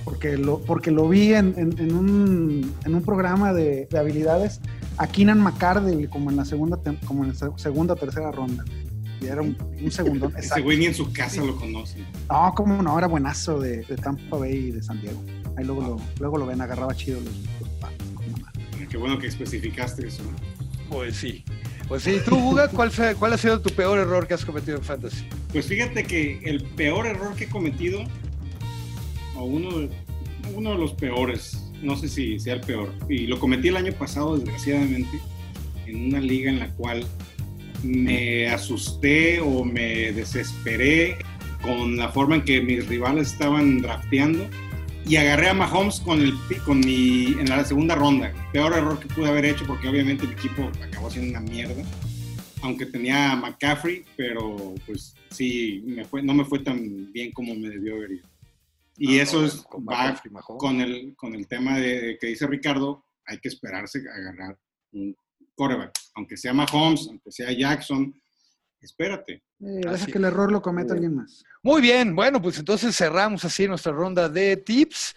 Porque 0.06 0.38
lo, 0.38 0.60
porque 0.62 0.92
lo 0.92 1.08
vi 1.08 1.34
en, 1.34 1.54
en- 1.58 1.78
en 1.80 1.94
un, 1.96 2.74
en 2.86 2.96
un 2.96 3.02
programa 3.04 3.54
de, 3.54 3.88
de 3.92 4.00
habilidades 4.00 4.60
a 4.98 5.08
Keenan 5.08 5.40
McCardell 5.40 6.10
como 6.10 6.30
en 6.32 6.38
la 6.38 6.46
segunda 6.46 6.80
como 7.06 7.24
en 7.24 7.30
la 7.30 7.36
se- 7.36 7.50
segunda 7.58 7.94
o 7.94 7.98
tercera 7.98 8.32
ronda. 8.32 8.64
Y 9.22 9.26
era 9.28 9.42
un, 9.42 9.56
un 9.84 9.92
segundo. 9.92 10.32
Ese 10.38 10.62
güey 10.62 10.78
ni 10.78 10.86
en 10.88 10.94
su 10.96 11.12
casa 11.12 11.44
lo 11.44 11.56
conoce. 11.58 12.00
No, 12.30 12.54
como 12.56 12.82
no, 12.82 12.98
era 12.98 13.08
buenazo 13.08 13.60
de, 13.60 13.84
de 13.84 13.96
Tampa 13.98 14.38
Bay 14.38 14.54
y 14.68 14.72
de 14.72 14.82
San 14.82 15.00
Diego. 15.02 15.22
Ahí 15.58 15.66
luego 15.66 15.82
lo, 15.82 15.98
luego 16.20 16.38
lo 16.38 16.46
ven, 16.46 16.62
agarraba 16.62 16.96
chido 16.96 17.20
los, 17.20 17.34
Qué 18.90 18.98
bueno 18.98 19.18
que 19.20 19.28
especificaste 19.28 20.08
eso. 20.08 20.24
¿no? 20.24 20.32
Pues 20.90 21.16
sí. 21.18 21.44
Pues 21.88 22.04
sí, 22.04 22.18
tú, 22.26 22.36
Guga, 22.40 22.68
¿cuál, 22.68 22.92
fue- 22.92 23.16
¿cuál 23.16 23.34
ha 23.34 23.38
sido 23.38 23.62
tu 23.62 23.72
peor 23.72 23.98
error 24.00 24.28
que 24.28 24.34
has 24.36 24.46
cometido 24.46 24.78
en 24.78 24.84
Fantasy? 24.84 25.26
Pues 25.52 25.66
fíjate 25.66 26.04
que 26.04 26.40
el 26.44 26.64
peor 26.64 27.08
error 27.08 27.36
que 27.36 27.46
he 27.46 27.50
cometido, 27.50 28.04
o 29.36 29.44
uno 29.46 29.80
de, 29.80 29.90
uno 30.54 30.72
de 30.72 30.78
los 30.78 30.94
peores, 30.94 31.64
no 31.82 31.96
sé 31.98 32.08
si 32.08 32.40
sea 32.40 32.56
el 32.56 32.62
peor, 32.62 32.94
y 33.10 33.26
lo 33.26 33.40
cometí 33.40 33.70
el 33.70 33.78
año 33.78 33.92
pasado, 33.94 34.38
desgraciadamente, 34.38 35.20
en 35.88 36.06
una 36.08 36.20
liga 36.20 36.52
en 36.52 36.60
la 36.60 36.70
cual 36.76 37.04
me 37.84 38.48
asusté 38.50 39.40
o 39.40 39.64
me 39.64 40.12
desesperé 40.12 41.18
con 41.62 41.98
la 41.98 42.10
forma 42.10 42.36
en 42.36 42.44
que 42.44 42.62
mis 42.62 42.88
rivales 42.88 43.32
estaban 43.34 43.82
drafteando 43.82 44.46
y 45.10 45.18
agarré 45.18 45.50
a 45.50 45.56
Mahomes 45.56 46.00
con 46.02 46.22
el 46.22 46.34
con 46.64 46.82
mi 46.82 47.34
en 47.40 47.50
la 47.50 47.66
segunda 47.66 47.96
ronda. 47.96 48.32
Peor 48.54 48.74
error 48.74 49.00
que 49.00 49.08
pude 49.08 49.28
haber 49.28 49.44
hecho 49.44 49.66
porque 49.66 49.90
obviamente 49.90 50.26
el 50.26 50.34
equipo 50.34 50.70
acabó 50.84 51.10
siendo 51.10 51.32
una 51.32 51.50
mierda. 51.50 51.84
Aunque 52.62 52.86
tenía 52.86 53.32
a 53.32 53.36
McCaffrey, 53.36 54.06
pero 54.16 54.76
pues 54.86 55.16
sí, 55.32 55.82
me 55.84 56.06
fue, 56.06 56.22
no 56.22 56.36
me 56.36 56.46
fue 56.46 56.60
tan 56.60 57.12
bien 57.12 57.32
como 57.32 57.56
me 57.56 57.70
debió 57.70 57.96
haber 57.96 58.12
ido. 58.12 58.30
Y 58.98 59.18
Ah, 59.18 59.24
eso 59.24 59.40
no, 59.42 59.48
es 59.48 59.66
va 59.90 60.22
con 60.60 60.80
el, 60.80 61.16
con 61.16 61.34
el 61.34 61.48
tema 61.48 61.80
de, 61.80 62.18
que 62.22 62.28
dice 62.28 62.46
Ricardo, 62.46 63.04
hay 63.26 63.40
que 63.40 63.48
esperarse 63.48 64.04
a 64.08 64.16
agarrar 64.16 64.60
un 64.92 65.16
quarterback. 65.56 65.98
Aunque 66.16 66.38
sea 66.38 66.54
Mahomes, 66.54 67.08
aunque 67.10 67.32
sea 67.32 67.52
Jackson, 67.52 68.14
espérate. 68.80 69.42
Eh, 69.62 69.82
deja 69.90 70.06
que 70.06 70.18
el 70.18 70.26
error 70.26 70.52
lo 70.52 70.62
cometa 70.62 70.94
alguien 70.94 71.16
más. 71.16 71.44
Muy 71.62 71.82
bien, 71.82 72.16
bueno, 72.16 72.42
pues 72.42 72.58
entonces 72.60 72.96
cerramos 72.96 73.44
así 73.44 73.68
nuestra 73.68 73.92
ronda 73.92 74.30
de 74.30 74.56
tips. 74.56 75.16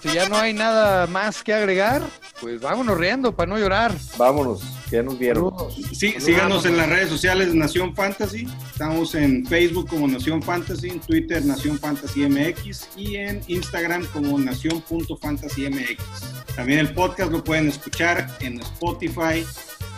Si 0.00 0.14
ya 0.14 0.28
no 0.28 0.36
hay 0.36 0.52
nada 0.52 1.08
más 1.08 1.42
que 1.42 1.52
agregar, 1.52 2.02
pues 2.40 2.60
vámonos 2.60 2.96
riendo 2.96 3.34
para 3.34 3.50
no 3.50 3.58
llorar. 3.58 3.92
Vámonos, 4.16 4.62
ya 4.92 5.02
nos 5.02 5.18
vieron. 5.18 5.52
Sí, 5.92 6.14
síganos 6.20 6.64
en 6.66 6.76
las 6.76 6.88
redes 6.88 7.08
sociales 7.08 7.48
de 7.48 7.58
Nación 7.58 7.96
Fantasy. 7.96 8.46
Estamos 8.70 9.16
en 9.16 9.44
Facebook 9.44 9.88
como 9.88 10.06
Nación 10.06 10.40
Fantasy, 10.40 10.90
en 10.90 11.00
Twitter 11.00 11.44
Nación 11.44 11.80
Fantasy 11.80 12.28
MX 12.28 12.90
y 12.96 13.16
en 13.16 13.40
Instagram 13.48 14.06
como 14.12 14.38
Nación.fantasymx. 14.38 15.98
También 16.54 16.78
el 16.78 16.94
podcast 16.94 17.32
lo 17.32 17.42
pueden 17.42 17.66
escuchar 17.66 18.28
en 18.40 18.60
Spotify, 18.60 19.44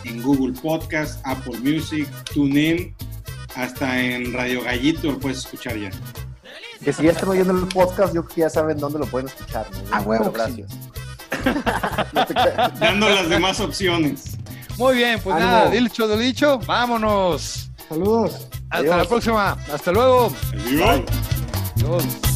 en 0.05 0.21
Google 0.21 0.53
Podcast, 0.61 1.19
Apple 1.25 1.59
Music, 1.59 2.07
TuneIn, 2.33 2.95
hasta 3.55 3.99
en 3.99 4.33
Radio 4.33 4.63
Gallito 4.63 5.11
lo 5.11 5.19
puedes 5.19 5.39
escuchar 5.39 5.77
ya. 5.77 5.89
Que 6.83 6.91
si 6.93 7.03
ya 7.03 7.11
están 7.11 7.29
oyendo 7.29 7.53
el 7.53 7.67
podcast, 7.67 8.13
yo 8.13 8.23
creo 8.23 8.35
que 8.35 8.41
ya 8.41 8.49
saben 8.49 8.77
dónde 8.77 8.99
lo 8.99 9.05
pueden 9.05 9.27
escuchar. 9.27 9.67
¿no? 9.71 9.79
Ah, 9.91 10.01
huevo, 10.01 10.25
sí. 10.25 10.31
gracias. 10.33 10.71
Dando 12.79 13.09
las 13.09 13.29
demás 13.29 13.59
opciones. 13.59 14.37
Muy 14.77 14.95
bien, 14.95 15.19
pues 15.23 15.35
Ánimo. 15.35 15.51
nada, 15.51 15.69
dicho 15.69 16.07
lo 16.07 16.17
dicho, 16.17 16.59
vámonos. 16.65 17.69
Saludos. 17.87 18.47
Hasta 18.69 18.77
Adiós. 18.77 18.97
la 18.97 19.05
próxima. 19.05 19.57
Hasta 19.71 19.91
luego. 19.91 20.31
Adiós. 20.65 21.01
Adiós. 21.75 22.30